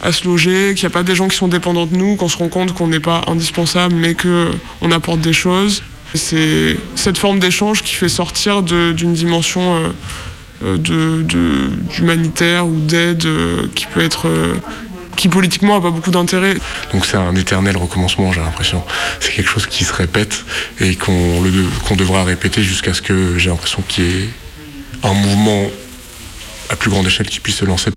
à 0.02 0.10
se 0.10 0.24
loger, 0.24 0.74
qu'il 0.74 0.88
n'y 0.88 0.92
a 0.92 0.94
pas 0.94 1.04
des 1.04 1.14
gens 1.14 1.28
qui 1.28 1.36
sont 1.36 1.48
dépendants 1.48 1.86
de 1.86 1.96
nous, 1.96 2.16
qu'on 2.16 2.28
se 2.28 2.36
rend 2.36 2.48
compte 2.48 2.74
qu'on 2.74 2.88
n'est 2.88 2.98
pas 2.98 3.22
indispensable, 3.28 3.94
mais 3.94 4.14
qu'on 4.14 4.90
apporte 4.90 5.20
des 5.20 5.32
choses. 5.32 5.84
C'est 6.14 6.76
cette 6.94 7.18
forme 7.18 7.38
d'échange 7.38 7.82
qui 7.82 7.94
fait 7.94 8.08
sortir 8.08 8.62
d'une 8.62 9.12
dimension 9.12 9.92
euh, 10.62 10.76
euh, 10.90 11.22
d'humanitaire 11.94 12.66
ou 12.66 12.74
d'aide 12.80 13.24
euh, 13.26 13.68
qui 13.76 13.86
peut 13.86 14.00
être 14.00 14.28
qui 15.16 15.28
politiquement 15.28 15.76
a 15.76 15.80
pas 15.80 15.90
beaucoup 15.90 16.10
d'intérêt. 16.10 16.54
Donc 16.92 17.04
c'est 17.04 17.16
un 17.16 17.34
éternel 17.34 17.76
recommencement, 17.76 18.32
j'ai 18.32 18.40
l'impression. 18.40 18.82
C'est 19.20 19.32
quelque 19.32 19.50
chose 19.50 19.66
qui 19.66 19.84
se 19.84 19.92
répète 19.92 20.44
et 20.80 20.94
qu'on 20.94 21.96
devra 21.96 22.24
répéter 22.24 22.62
jusqu'à 22.62 22.94
ce 22.94 23.02
que 23.02 23.36
j'ai 23.36 23.50
l'impression 23.50 23.82
qu'il 23.88 24.04
y 24.04 24.22
ait 24.22 24.28
un 25.02 25.12
mouvement 25.14 25.66
à 26.70 26.76
plus 26.76 26.90
grande 26.90 27.06
échelle 27.06 27.28
qui 27.28 27.40
puisse 27.40 27.56
se 27.56 27.64
lancer. 27.64 27.90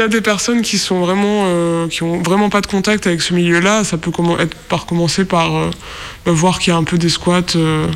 Y 0.00 0.02
a 0.02 0.08
des 0.08 0.22
personnes 0.22 0.62
qui 0.62 0.78
sont 0.78 1.00
vraiment 1.00 1.44
euh, 1.44 1.86
qui 1.86 2.04
ont 2.04 2.22
vraiment 2.22 2.48
pas 2.48 2.62
de 2.62 2.66
contact 2.66 3.06
avec 3.06 3.20
ce 3.20 3.34
milieu-là, 3.34 3.84
ça 3.84 3.98
peut 3.98 4.10
être 4.38 4.56
par 4.56 4.86
commencer 4.86 5.26
par 5.26 5.54
euh, 5.54 5.70
bah, 6.24 6.32
voir 6.32 6.58
qu'il 6.58 6.72
y 6.72 6.74
a 6.74 6.78
un 6.78 6.84
peu 6.84 6.96
des 6.96 7.10
squats 7.10 7.42
euh, 7.54 7.86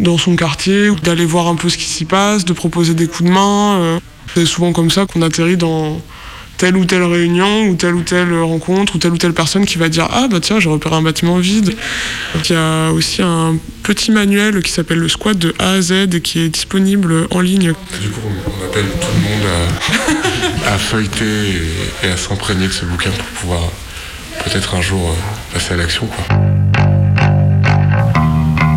dans 0.00 0.16
son 0.16 0.34
quartier, 0.34 0.88
ou 0.88 0.94
d'aller 0.94 1.26
voir 1.26 1.48
un 1.48 1.56
peu 1.56 1.68
ce 1.68 1.76
qui 1.76 1.84
s'y 1.84 2.06
passe, 2.06 2.46
de 2.46 2.54
proposer 2.54 2.94
des 2.94 3.06
coups 3.06 3.28
de 3.28 3.34
main. 3.34 4.00
C'est 4.34 4.46
souvent 4.46 4.72
comme 4.72 4.90
ça 4.90 5.04
qu'on 5.04 5.20
atterrit 5.20 5.58
dans 5.58 6.00
telle 6.58 6.76
ou 6.76 6.84
telle 6.84 7.02
réunion 7.02 7.68
ou 7.68 7.74
telle 7.74 7.94
ou 7.94 8.02
telle 8.02 8.32
rencontre 8.40 8.94
ou 8.96 8.98
telle 8.98 9.12
ou 9.12 9.18
telle 9.18 9.32
personne 9.34 9.66
qui 9.66 9.78
va 9.78 9.88
dire 9.88 10.08
ah 10.10 10.26
bah 10.30 10.38
tiens 10.40 10.58
j'ai 10.60 10.68
repéré 10.68 10.94
un 10.96 11.02
bâtiment 11.02 11.38
vide. 11.38 11.76
Il 12.44 12.52
y 12.52 12.54
a 12.56 12.90
aussi 12.92 13.22
un 13.22 13.56
petit 13.82 14.10
manuel 14.10 14.62
qui 14.62 14.72
s'appelle 14.72 14.98
le 14.98 15.08
squat 15.08 15.36
de 15.36 15.54
A 15.58 15.72
à 15.72 15.80
Z 15.80 15.92
et 16.14 16.20
qui 16.20 16.40
est 16.40 16.48
disponible 16.48 17.26
en 17.30 17.40
ligne. 17.40 17.72
Du 18.00 18.08
coup, 18.08 18.20
on 18.46 18.64
appelle 18.64 18.86
tout 19.00 19.08
le 19.14 19.20
monde 19.22 19.46
à, 20.66 20.74
à 20.74 20.78
feuilleter 20.78 21.24
et, 21.24 22.06
et 22.06 22.10
à 22.10 22.16
s'imprégner 22.16 22.66
de 22.68 22.72
ce 22.72 22.84
bouquin 22.84 23.10
pour 23.10 23.26
pouvoir 23.40 23.60
peut-être 24.44 24.74
un 24.74 24.82
jour 24.82 25.08
euh, 25.10 25.54
passer 25.54 25.74
à 25.74 25.76
l'action. 25.76 26.06
quoi. 26.06 26.36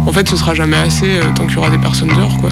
En 0.06 0.12
fait, 0.12 0.28
ce 0.28 0.36
sera 0.38 0.56
jamais 0.56 0.78
assez 0.78 1.18
euh, 1.20 1.24
tant 1.36 1.46
qu'il 1.46 1.56
y 1.56 1.58
aura 1.58 1.70
des 1.70 1.78
personnes 1.78 2.10
dehors, 2.10 2.36
quoi. 2.38 2.50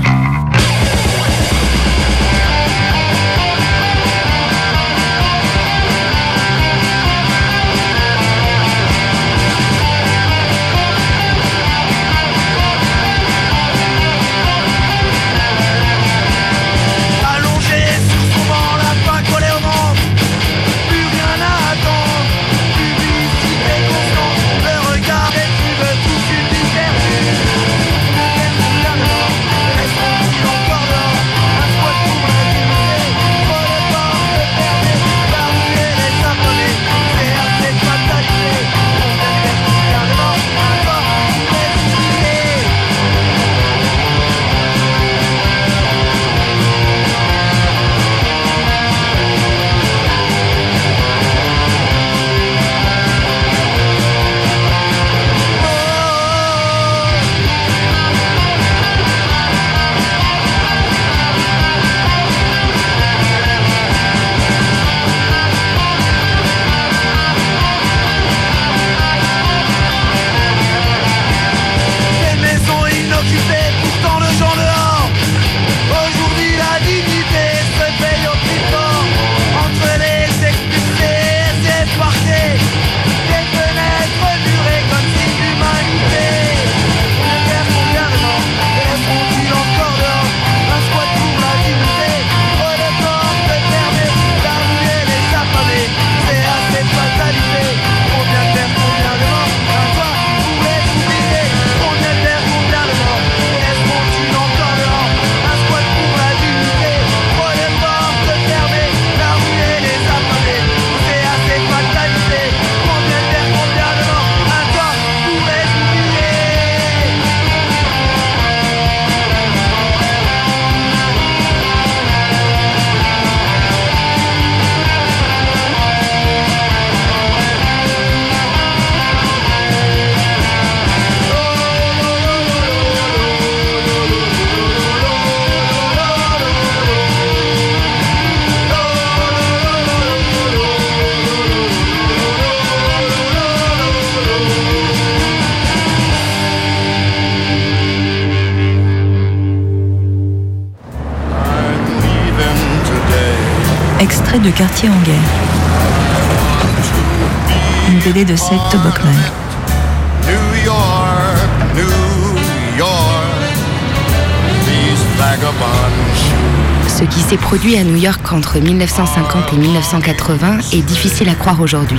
Produit 167.57 167.77
à 167.77 167.83
New 167.83 167.95
York 167.95 168.31
entre 168.33 168.59
1950 168.59 169.51
et 169.53 169.55
1980 169.55 170.59
est 170.73 170.83
difficile 170.83 171.27
à 171.27 171.33
croire 171.33 171.59
aujourd'hui. 171.59 171.97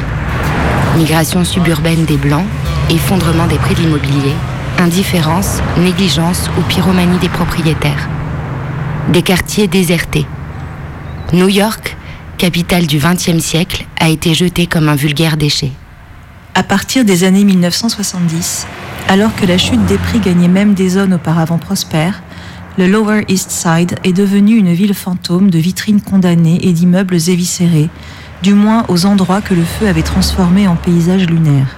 Migration 0.97 1.45
suburbaine 1.45 2.05
des 2.05 2.17
Blancs, 2.17 2.45
effondrement 2.91 3.49
des 3.49 3.57
prix 3.57 3.75
de 3.75 3.81
l'immobilier, 3.81 4.35
indifférence, 4.79 5.59
négligence 5.77 6.49
ou 6.57 6.63
pyromanie 6.69 7.19
des 7.19 7.29
propriétaires. 7.29 8.09
Des 9.09 9.23
quartiers 9.23 9.67
désertés. 9.67 10.27
New 11.33 11.49
York, 11.49 11.97
capitale 12.37 12.87
du 12.87 12.99
XXe 12.99 13.41
siècle, 13.41 13.85
a 13.99 14.11
été 14.11 14.35
jetée 14.35 14.69
comme 14.69 14.89
un 14.89 14.95
vulgaire 14.95 15.37
déchet. 15.37 15.73
À 16.55 16.63
partir 16.63 17.05
des 17.05 17.25
années 17.25 17.43
1970, 17.43 18.69
alors 19.09 19.35
que 19.35 19.45
la 19.45 19.59
chute 19.59 19.85
des 19.87 19.99
prix 19.99 20.21
gagnait 20.21 20.47
même 20.47 20.75
des 20.75 20.91
zones 20.91 21.15
auparavant 21.15 21.59
prospères, 21.59 22.23
le 22.79 22.87
Lower 22.87 23.25
East 23.27 23.51
Side 23.51 23.97
est 24.05 24.13
devenu 24.13 24.57
une 24.57 24.73
ville 24.73 24.95
fantôme 24.95 25.51
de 25.51 25.59
vitrines 25.59 26.01
condamnées 26.01 26.61
et 26.63 26.73
d'immeubles 26.73 27.17
éviscérés, 27.17 27.91
du 28.45 28.55
moins 28.55 28.85
aux 28.87 29.05
endroits 29.05 29.41
que 29.41 29.53
le 29.53 29.65
feu 29.65 29.89
avait 29.89 30.03
transformés 30.03 30.69
en 30.69 30.77
paysages 30.77 31.27
lunaires. 31.27 31.75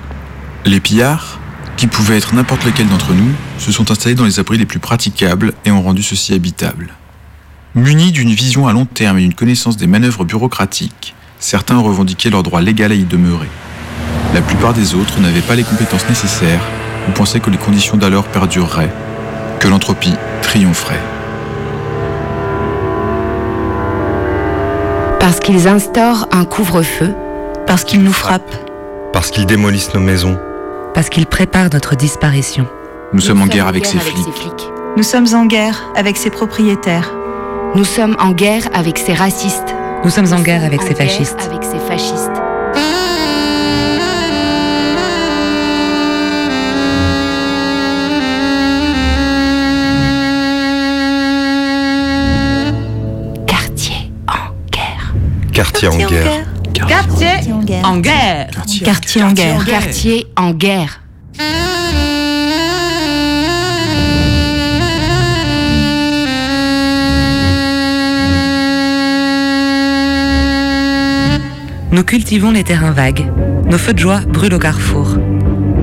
Les 0.67 0.79
pillards, 0.79 1.41
qui 1.79 1.87
pouvaient 1.87 2.19
être 2.19 2.35
n'importe 2.35 2.67
lequel 2.67 2.87
d'entre 2.87 3.15
nous, 3.15 3.31
se 3.57 3.73
sont 3.73 3.91
installés 3.91 4.15
dans 4.15 4.27
les 4.27 4.41
abris 4.41 4.59
les 4.59 4.67
plus 4.67 4.79
praticables 4.79 5.55
et 5.65 5.71
ont 5.71 5.81
rendu 5.81 6.03
ceux-ci 6.03 6.35
habitables. 6.35 6.91
Munis 7.75 8.13
d'une 8.13 8.35
vision 8.35 8.69
à 8.69 8.75
long 8.75 8.85
terme 8.85 9.17
et 9.17 9.23
d'une 9.23 9.33
connaissance 9.33 9.79
des 9.79 9.87
manœuvres 9.87 10.27
bureaucratiques, 10.27 11.15
certains 11.39 11.79
revendiquaient 11.79 12.29
leur 12.29 12.43
droit 12.43 12.61
légal 12.61 12.93
à 12.93 12.95
y 12.95 13.05
demeurer. 13.05 13.49
La 14.35 14.43
plupart 14.43 14.75
des 14.75 14.95
autres 14.95 15.19
n'avaient 15.19 15.41
pas 15.41 15.55
les 15.55 15.65
compétences 15.65 16.07
nécessaires 16.11 16.63
ou 17.09 17.13
pensaient 17.13 17.41
que 17.41 17.49
les 17.49 17.57
conditions 17.57 17.97
d'alors 17.97 18.27
perdureraient, 18.27 18.93
que 19.61 19.69
l'entropie 19.69 20.15
triompherait. 20.43 20.99
Parce 25.21 25.39
qu'ils 25.39 25.69
instaurent 25.69 26.27
un 26.33 26.45
couvre-feu, 26.45 27.15
parce 27.67 27.85
qu'ils 27.85 28.03
nous 28.03 28.13
frappent, 28.13 28.55
Parce 29.13 29.31
qu'ils 29.31 29.47
démolissent 29.47 29.95
nos 29.95 30.01
maisons. 30.01 30.39
parce 30.95 31.09
qu'ils 31.09 31.27
préparent 31.27 31.69
notre 31.73 31.95
disparition. 31.95 32.67
Nous 33.13 33.21
sommes 33.21 33.43
en 33.43 33.47
guerre 33.47 33.69
avec 33.69 33.87
ces 33.87 33.99
flics. 33.99 34.69
Nous 34.97 35.03
sommes 35.03 35.27
en 35.35 35.45
guerre 35.47 35.85
avec 35.95 36.17
ses 36.17 36.31
propriétaires. 36.31 37.13
Nous 37.75 37.85
sommes 37.85 38.17
en 38.19 38.33
guerre 38.33 38.65
avec 38.75 38.99
ces 38.99 39.15
racistes. 39.15 39.75
Nous 40.05 40.11
sommes 40.11 40.33
en 40.33 40.41
guerre 40.41 40.65
avec 40.65 40.83
ces 40.83 40.95
fascistes. 40.95 41.39
Avec 41.49 41.63
ces 41.63 41.79
fascistes. 41.79 42.50
Quartier 55.61 55.89
en 55.89 55.99
guerre. 55.99 56.47
Quartier 56.73 57.53
en 57.53 57.59
guerre. 57.61 57.85
En 57.85 57.99
guerre. 57.99 58.47
Quartier 58.83 59.23
en 59.23 59.33
guerre. 59.33 59.65
Quartier 59.67 60.27
en 60.35 60.53
guerre. 60.53 61.03
Nous 71.93 72.05
cultivons 72.05 72.53
les 72.53 72.65
terrains 72.65 72.93
vagues. 72.93 73.31
Nos 73.67 73.77
feux 73.77 73.93
de 73.93 73.99
joie 73.99 74.21
brûlent 74.27 74.55
au 74.55 74.59
carrefour. 74.59 75.19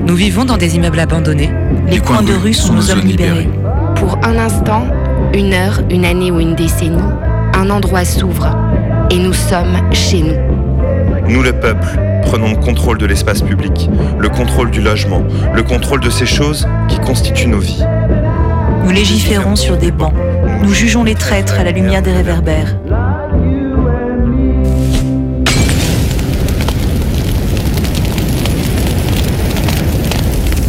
Nous 0.08 0.16
vivons 0.16 0.44
dans 0.44 0.56
des 0.56 0.74
immeubles 0.74 0.98
abandonnés. 0.98 1.52
Les 1.86 2.00
coins 2.00 2.22
de 2.22 2.34
rue 2.34 2.52
sont 2.52 2.72
nos 2.72 2.80
zones 2.80 3.06
libérées. 3.06 3.48
Pour 3.94 4.18
un 4.24 4.38
instant, 4.38 4.88
une 5.32 5.52
heure, 5.52 5.82
une 5.88 6.04
année 6.04 6.32
ou 6.32 6.40
une 6.40 6.56
décennie, 6.56 6.98
un 7.54 7.70
endroit 7.70 8.04
s'ouvre. 8.04 8.67
Et 9.10 9.16
nous 9.18 9.32
sommes 9.32 9.78
chez 9.90 10.20
nous. 10.20 10.36
Nous, 11.28 11.42
le 11.42 11.52
peuple, 11.52 11.86
prenons 12.24 12.50
le 12.50 12.56
contrôle 12.56 12.98
de 12.98 13.06
l'espace 13.06 13.40
public, 13.40 13.88
le 14.18 14.28
contrôle 14.28 14.70
du 14.70 14.82
logement, 14.82 15.22
le 15.54 15.62
contrôle 15.62 16.00
de 16.00 16.10
ces 16.10 16.26
choses 16.26 16.68
qui 16.88 16.98
constituent 16.98 17.48
nos 17.48 17.58
vies. 17.58 17.82
Nous 18.84 18.90
légiférons 18.90 19.56
sur 19.56 19.78
des 19.78 19.92
bancs. 19.92 20.12
Nous 20.62 20.74
jugeons 20.74 21.04
les 21.04 21.14
traîtres 21.14 21.54
à 21.58 21.64
la 21.64 21.70
lumière 21.70 22.02
des 22.02 22.12
réverbères. 22.12 22.76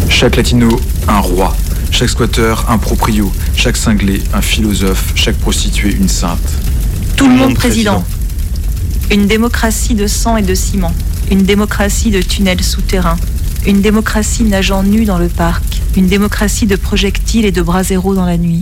Chaque 0.09 0.37
latino, 0.37 0.79
un 1.09 1.19
roi. 1.19 1.53
Chaque 1.91 2.09
squatter, 2.09 2.53
un 2.69 2.77
proprio. 2.77 3.31
Chaque 3.55 3.75
cinglé, 3.75 4.21
un 4.33 4.41
philosophe. 4.41 5.11
Chaque 5.15 5.35
prostituée, 5.35 5.93
une 5.93 6.07
sainte. 6.07 6.39
Tout 7.17 7.27
le 7.27 7.35
monde 7.35 7.55
président. 7.55 8.05
Une 9.11 9.25
démocratie 9.25 9.95
de 9.95 10.05
sang 10.05 10.37
et 10.37 10.43
de 10.43 10.53
ciment. 10.53 10.93
Une 11.31 11.41
démocratie 11.41 12.11
de 12.11 12.21
tunnels 12.21 12.63
souterrains. 12.63 13.17
Une 13.65 13.81
démocratie 13.81 14.43
nageant 14.43 14.83
nue 14.83 15.03
dans 15.03 15.17
le 15.17 15.29
parc. 15.29 15.63
Une 15.97 16.05
démocratie 16.05 16.67
de 16.67 16.75
projectiles 16.75 17.45
et 17.45 17.51
de 17.51 17.63
bras 17.63 17.81
zéro 17.81 18.13
dans 18.13 18.27
la 18.27 18.37
nuit. 18.37 18.61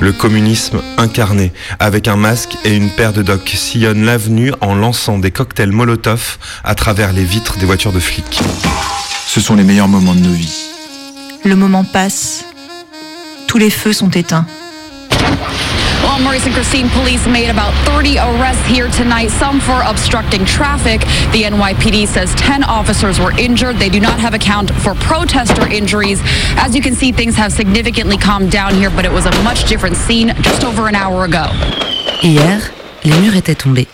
Le 0.00 0.12
communisme 0.12 0.80
incarné, 0.96 1.52
avec 1.78 2.08
un 2.08 2.16
masque 2.16 2.56
et 2.64 2.74
une 2.74 2.90
paire 2.90 3.12
de 3.12 3.22
docks, 3.22 3.54
sillonne 3.54 4.04
l'avenue 4.04 4.52
en 4.60 4.74
lançant 4.74 5.18
des 5.18 5.30
cocktails 5.30 5.70
Molotov 5.70 6.38
à 6.64 6.74
travers 6.74 7.12
les 7.12 7.24
vitres 7.24 7.58
des 7.58 7.66
voitures 7.66 7.92
de 7.92 8.00
flics. 8.00 8.40
Ce 9.28 9.40
sont 9.40 9.54
les 9.54 9.62
meilleurs 9.62 9.88
moments 9.88 10.14
de 10.14 10.20
nos 10.20 10.32
vies. 10.32 10.69
Le 11.44 11.56
moment 11.56 11.84
passe. 11.84 12.44
Tous 13.46 13.58
les 13.58 13.70
feux 13.70 13.92
sont 13.92 14.10
éteints. 14.10 14.46
Well, 16.02 16.20
Maurice 16.20 16.46
and 16.46 16.52
Christine, 16.54 16.88
police 16.90 17.26
made 17.26 17.50
about 17.50 17.72
30 17.84 18.18
arrests 18.18 18.64
here 18.66 18.88
tonight, 18.90 19.30
some 19.30 19.60
for 19.60 19.80
obstructing 19.82 20.44
traffic. 20.44 21.00
The 21.32 21.44
NYPD 21.44 22.06
says 22.06 22.34
10 22.36 22.64
officers 22.64 23.18
were 23.18 23.32
injured. 23.38 23.76
They 23.78 23.88
do 23.88 24.00
not 24.00 24.18
have 24.18 24.34
a 24.34 24.38
count 24.38 24.70
for 24.82 24.94
protester 24.94 25.66
injuries. 25.68 26.20
As 26.56 26.74
you 26.74 26.82
can 26.82 26.94
see, 26.94 27.12
things 27.12 27.36
have 27.36 27.52
significantly 27.52 28.16
calmed 28.16 28.50
down 28.50 28.74
here, 28.74 28.90
but 28.90 29.04
it 29.04 29.12
was 29.12 29.26
a 29.26 29.42
much 29.42 29.64
different 29.68 29.96
scene 29.96 30.34
just 30.42 30.64
over 30.64 30.88
an 30.88 30.94
hour 30.94 31.24
ago. 31.24 31.46
Hier, 32.22 32.60
les 33.04 33.18
murs 33.20 33.36
étaient 33.36 33.54
tombés. 33.54 33.88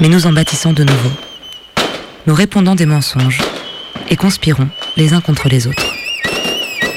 Mais 0.00 0.08
nous 0.08 0.26
en 0.26 0.32
bâtissons 0.32 0.72
de 0.72 0.84
nouveau. 0.84 1.10
Nous 2.26 2.34
répondons 2.34 2.74
des 2.74 2.86
mensonges 2.86 3.40
et 4.10 4.16
conspirons 4.16 4.68
les 4.96 5.12
uns 5.12 5.20
contre 5.20 5.48
les 5.48 5.66
autres. 5.66 5.87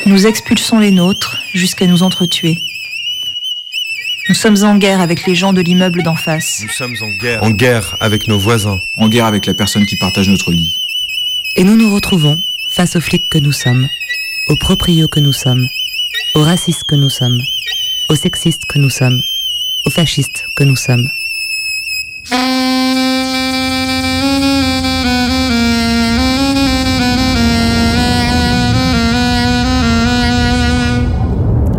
Nous 0.07 0.25
expulsons 0.25 0.79
les 0.79 0.89
nôtres 0.89 1.37
jusqu'à 1.53 1.85
nous 1.85 2.01
entretuer. 2.01 2.57
Nous 4.29 4.35
sommes 4.35 4.63
en 4.63 4.77
guerre 4.77 4.99
avec 4.99 5.27
les 5.27 5.35
gens 5.35 5.53
de 5.53 5.61
l'immeuble 5.61 6.01
d'en 6.01 6.15
face. 6.15 6.61
Nous 6.63 6.69
sommes 6.69 6.95
en 7.01 7.09
guerre. 7.21 7.43
En 7.43 7.51
guerre 7.51 7.97
avec 7.99 8.27
nos 8.27 8.39
voisins. 8.39 8.79
En 8.97 9.09
guerre 9.09 9.25
avec 9.25 9.45
la 9.45 9.53
personne 9.53 9.85
qui 9.85 9.97
partage 9.97 10.27
notre 10.27 10.51
lit. 10.51 10.73
Et 11.55 11.63
nous 11.63 11.75
nous 11.75 11.93
retrouvons 11.93 12.41
face 12.69 12.95
aux 12.95 13.01
flics 13.01 13.29
que 13.29 13.37
nous 13.37 13.51
sommes, 13.51 13.87
aux 14.47 14.55
proprios 14.55 15.07
que 15.07 15.19
nous 15.19 15.33
sommes, 15.33 15.67
aux 16.33 16.41
racistes 16.41 16.83
que 16.85 16.95
nous 16.95 17.09
sommes, 17.09 17.39
aux 18.09 18.15
sexistes 18.15 18.65
que 18.65 18.79
nous 18.79 18.89
sommes, 18.89 19.21
aux 19.85 19.91
fascistes 19.91 20.45
que 20.55 20.63
nous 20.63 20.77
sommes. 20.77 21.09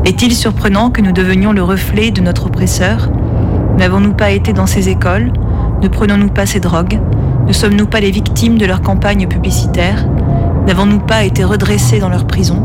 Est-il 0.05 0.35
surprenant 0.35 0.91
que 0.91 1.01
nous 1.01 1.13
devenions 1.13 1.53
le 1.53 1.63
reflet 1.63 2.11
de 2.11 2.21
notre 2.21 2.47
oppresseur? 2.47 3.09
N'avons-nous 3.79 4.15
pas 4.15 4.33
été 4.33 4.53
dans 4.53 4.67
ces 4.67 4.89
écoles? 4.89 5.33
Ne 5.81 5.87
prenons-nous 5.87 6.29
pas 6.29 6.45
ces 6.45 6.59
drogues? 6.59 7.01
Ne 7.47 7.53
sommes-nous 7.53 7.87
pas 7.87 8.01
les 8.01 8.11
victimes 8.11 8.59
de 8.59 8.67
leurs 8.67 8.83
campagnes 8.83 9.29
publicitaires? 9.29 10.05
N'avons-nous 10.67 10.99
pas 10.99 11.23
été 11.23 11.45
redressés 11.45 12.01
dans 12.01 12.09
leurs 12.09 12.27
prisons? 12.27 12.65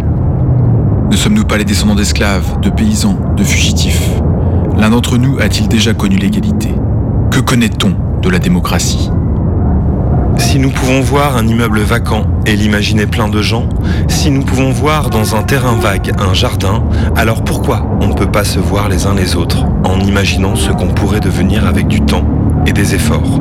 Ne 1.12 1.16
sommes-nous 1.16 1.46
pas 1.46 1.58
les 1.58 1.66
descendants 1.66 1.94
d'esclaves, 1.94 2.60
de 2.60 2.72
paysans, 2.72 3.18
de 3.36 3.44
fugitifs? 3.44 4.20
L'un 4.76 4.90
d'entre 4.90 5.20
nous 5.20 5.38
a-t-il 5.40 5.68
déjà 5.68 5.94
connu 5.94 6.16
l'égalité? 6.16 6.74
Que 7.30 7.40
connaît-on 7.40 7.94
de 8.20 8.30
la 8.30 8.40
démocratie? 8.40 9.12
Si 10.58 10.64
nous 10.64 10.72
pouvons 10.72 11.02
voir 11.02 11.38
un 11.38 11.46
immeuble 11.46 11.82
vacant 11.82 12.26
et 12.48 12.56
l'imaginer 12.56 13.06
plein 13.06 13.28
de 13.28 13.44
gens, 13.44 13.70
si 14.08 14.32
nous 14.32 14.42
pouvons 14.42 14.72
voir 14.72 15.12
dans 15.12 15.36
un 15.36 15.44
terrain 15.44 15.76
vague 15.76 16.12
un 16.18 16.34
jardin, 16.34 16.84
alors 17.16 17.44
pourquoi 17.44 17.86
on 18.02 18.08
ne 18.08 18.16
peut 18.16 18.32
pas 18.32 18.44
se 18.44 18.58
voir 18.58 18.90
les 18.90 19.06
uns 19.06 19.14
les 19.14 19.36
autres 19.36 19.68
en 19.84 20.00
imaginant 20.00 20.56
ce 20.56 20.72
qu'on 20.72 20.88
pourrait 20.88 21.20
devenir 21.20 21.68
avec 21.68 21.88
du 21.88 22.02
temps 22.02 22.26
et 22.66 22.74
des 22.74 22.96
efforts? 22.96 23.40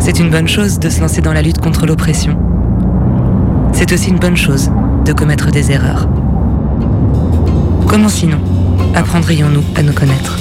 C'est 0.00 0.18
une 0.18 0.30
bonne 0.30 0.48
chose 0.48 0.80
de 0.80 0.88
se 0.88 1.00
lancer 1.00 1.20
dans 1.20 1.32
la 1.32 1.42
lutte 1.42 1.60
contre 1.60 1.86
l'oppression. 1.86 2.36
C'est 3.72 3.92
aussi 3.92 4.10
une 4.10 4.18
bonne 4.18 4.36
chose 4.36 4.72
de 5.04 5.12
commettre 5.12 5.52
des 5.52 5.70
erreurs. 5.70 6.08
Comment 7.86 8.08
sinon 8.08 8.40
apprendrions-nous 8.96 9.62
à 9.76 9.84
nous 9.84 9.92
connaître 9.92 10.40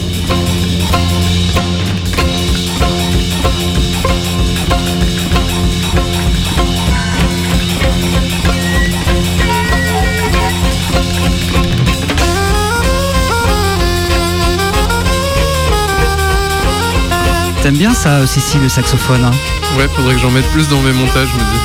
T'aimes 17.62 17.76
bien 17.78 17.94
ça, 17.94 18.26
Cici, 18.26 18.58
le 18.58 18.70
saxophone 18.70 19.24
hein 19.24 19.32
Ouais, 19.78 19.88
faudrait 19.96 20.16
que 20.16 20.22
j'en 20.22 20.32
mette 20.32 20.48
plus 20.52 20.68
dans 20.70 20.80
mes 20.82 20.94
montages, 20.94 21.28
je 21.28 21.36
me 21.36 21.40
dis. 21.40 21.60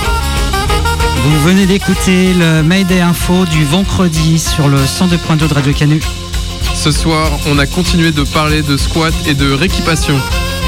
Vous 1.25 1.41
venez 1.43 1.67
d'écouter 1.67 2.35
le 2.35 2.63
Mayday 2.63 3.01
Info 3.01 3.45
du 3.47 3.65
vendredi 3.65 4.39
sur 4.39 4.69
le 4.69 4.77
102.2 4.79 5.49
de 5.49 5.55
Radio 5.55 5.73
Canu. 5.73 6.01
Ce 6.75 6.91
soir, 6.91 7.31
on 7.47 7.59
a 7.59 7.67
continué 7.67 8.11
de 8.11 8.25
parler 8.25 8.63
de 8.63 8.77
squat 8.77 9.15
et 9.27 9.35
de 9.35 9.53
réquipation. 9.53 10.17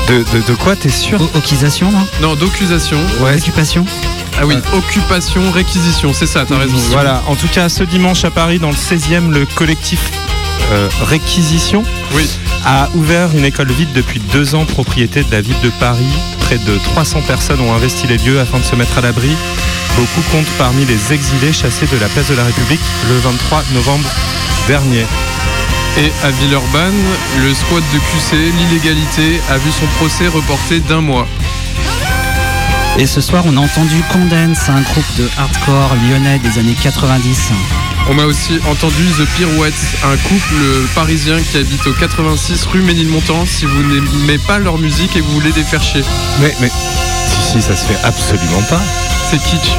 De, 0.09 0.19
de, 0.33 0.47
de 0.47 0.55
quoi, 0.55 0.77
t'es 0.77 0.89
sûr 0.89 1.21
Occupation, 1.35 1.91
non 1.91 2.07
Non, 2.23 2.37
d'occupation. 2.37 2.99
Ouais. 3.21 3.35
Occupation 3.37 3.85
Ah 4.41 4.47
oui, 4.47 4.55
occupation, 4.75 5.51
réquisition, 5.51 6.13
c'est 6.15 6.27
ça, 6.27 6.45
t'as 6.47 6.57
raison. 6.59 6.77
Voilà, 6.91 7.23
en 7.27 7.35
tout 7.35 7.49
cas, 7.49 7.69
ce 7.69 7.83
dimanche 7.83 8.25
à 8.25 8.31
Paris, 8.31 8.61
dans 8.61 8.71
le 8.71 8.77
16e, 8.77 9.31
le 9.31 9.45
collectif 9.45 10.01
euh, 10.73 10.89
Réquisition 11.03 11.83
Oui. 12.15 12.29
a 12.65 12.89
ouvert 12.95 13.29
une 13.37 13.45
école 13.45 13.71
vide 13.73 13.93
depuis 13.95 14.21
deux 14.33 14.55
ans, 14.55 14.65
propriété 14.65 15.23
de 15.23 15.31
la 15.31 15.41
ville 15.41 15.61
de 15.63 15.71
Paris. 15.81 16.07
Près 16.41 16.59
de 16.59 16.79
300 16.79 17.23
personnes 17.23 17.61
ont 17.61 17.75
investi 17.75 18.07
les 18.07 18.19
lieux 18.19 18.41
afin 18.41 18.59
de 18.59 18.65
se 18.65 18.75
mettre 18.77 18.99
à 18.99 19.01
l'abri. 19.01 19.31
Beaucoup 19.97 20.23
comptent 20.33 20.53
parmi 20.59 20.85
les 20.85 21.13
exilés 21.13 21.53
chassés 21.53 21.87
de 21.87 21.97
la 21.99 22.09
place 22.09 22.29
de 22.29 22.35
la 22.35 22.45
République 22.45 22.81
le 23.09 23.19
23 23.19 23.63
novembre 23.75 24.09
dernier. 24.67 25.07
Et 25.99 26.13
à 26.25 26.31
Villeurbanne, 26.31 26.93
le 27.43 27.55
squat 27.55 27.83
de 27.95 27.99
QC, 27.99 28.37
l'illégalité, 28.37 29.41
a 29.51 29.57
vu 29.57 29.71
son 29.73 29.87
procès 29.99 30.27
reporté 30.29 30.81
d'un 30.81 31.01
mois. 31.01 31.27
Et 32.99 33.07
ce 33.07 33.21
soir, 33.21 33.45
on 33.47 33.57
a 33.57 33.61
entendu 33.61 34.03
Condense, 34.13 34.69
un 34.69 34.83
groupe 34.83 35.17
de 35.19 35.29
hardcore 35.39 35.97
lyonnais 36.09 36.39
des 36.39 36.59
années 36.59 36.77
90. 36.83 37.51
On 38.09 38.19
a 38.21 38.25
aussi 38.27 38.61
entendu 38.71 39.05
The 39.19 39.25
Pirouettes, 39.37 39.75
un 40.05 40.17
couple 40.29 40.55
parisien 40.95 41.39
qui 41.41 41.57
habite 41.59 41.85
au 41.87 41.93
86 41.93 42.65
rue 42.67 42.81
Ménilmontant. 42.83 43.45
Si 43.47 43.65
vous 43.67 43.83
n'aimez 43.83 44.39
pas 44.47 44.59
leur 44.59 44.79
musique 44.79 45.17
et 45.17 45.21
vous 45.21 45.33
voulez 45.33 45.51
les 45.57 45.65
faire 45.65 45.83
chier. 45.83 46.03
Mais, 46.41 46.55
mais, 46.61 46.71
si, 47.27 47.53
si, 47.53 47.63
ça 47.63 47.75
se 47.75 47.85
fait 47.85 47.99
absolument 48.05 48.63
pas. 48.71 48.81
C'est 49.31 49.39
kitsch. 49.39 49.73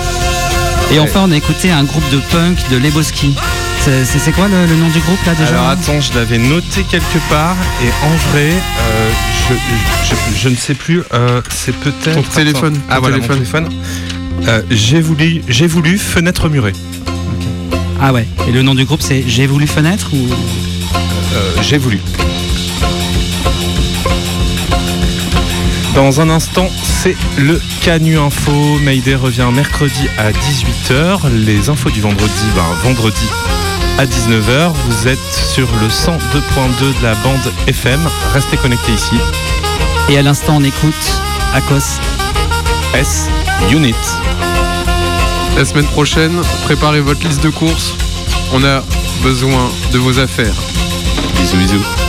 Et 0.91 0.99
enfin, 0.99 1.21
on 1.25 1.31
a 1.31 1.35
écouté 1.37 1.71
un 1.71 1.83
groupe 1.85 2.07
de 2.11 2.17
punk 2.31 2.57
de 2.69 2.77
Leboski. 2.77 3.35
C'est- 3.81 4.31
quoi 4.33 4.49
le, 4.49 4.65
le 4.65 4.75
nom 4.75 4.89
du 4.89 4.99
groupe 4.99 5.23
là 5.25 5.33
déjà 5.33 5.49
Alors 5.51 5.69
attends, 5.69 6.01
je 6.01 6.13
l'avais 6.13 6.37
noté 6.37 6.83
quelque 6.83 7.19
part 7.29 7.55
et 7.81 7.87
en 8.05 8.29
vrai, 8.31 8.49
euh, 8.51 9.09
je, 9.49 9.53
je, 10.09 10.37
je 10.41 10.49
ne 10.49 10.55
sais 10.57 10.73
plus. 10.73 11.01
euh, 11.13 11.41
c'est 11.49 11.73
peut-être 11.73 12.15
Ton 12.15 12.23
téléphone, 12.23 12.77
Ah 12.89 12.95
ton 12.95 13.01
voilà, 13.01 13.15
téléphone. 13.15 13.63
mon 13.63 13.69
téléphone. 13.69 14.49
Euh, 14.49 14.61
j'ai 14.69 14.99
voulu, 14.99 15.41
j'ai 15.47 15.67
voulu 15.67 15.97
fenêtre 15.97 16.49
murée. 16.49 16.73
Ah 17.99 18.13
ouais. 18.13 18.27
Et 18.47 18.51
le 18.51 18.61
nom 18.61 18.75
du 18.75 18.85
groupe 18.85 19.01
c'est 19.01 19.23
J'ai 19.27 19.47
voulu 19.47 19.67
fenêtre 19.67 20.09
ou? 20.13 20.27
Euh, 21.33 21.53
j'ai 21.61 21.77
voulu. 21.77 21.99
Dans 25.95 26.21
un 26.21 26.29
instant, 26.29 26.69
c'est 26.83 27.15
le 27.39 27.59
Canu 27.81 28.19
Info. 28.19 28.51
Mayday 28.83 29.15
revient 29.15 29.49
mercredi 29.51 30.07
à 30.19 30.31
18h. 30.31 31.27
Les 31.33 31.69
infos 31.69 31.89
du 31.89 32.01
vendredi, 32.01 32.45
ben, 32.55 32.61
vendredi 32.83 33.25
à 33.97 34.05
19h. 34.05 34.73
Vous 34.87 35.07
êtes 35.07 35.33
sur 35.33 35.67
le 35.81 35.87
102.2 35.87 36.99
de 36.99 37.03
la 37.03 37.15
bande 37.15 37.51
FM. 37.65 37.99
Restez 38.33 38.57
connectés 38.57 38.91
ici. 38.91 39.15
Et 40.09 40.17
à 40.19 40.21
l'instant, 40.21 40.57
on 40.57 40.63
écoute 40.63 41.21
Akos. 41.55 41.99
S 42.93 43.27
Unit. 43.71 43.95
La 45.57 45.65
semaine 45.65 45.87
prochaine, 45.87 46.39
préparez 46.65 47.01
votre 47.01 47.27
liste 47.27 47.43
de 47.43 47.49
courses. 47.49 47.95
On 48.53 48.63
a 48.63 48.83
besoin 49.23 49.71
de 49.91 49.97
vos 49.97 50.19
affaires. 50.19 50.53
Bisous, 51.35 51.57
bisous. 51.57 52.06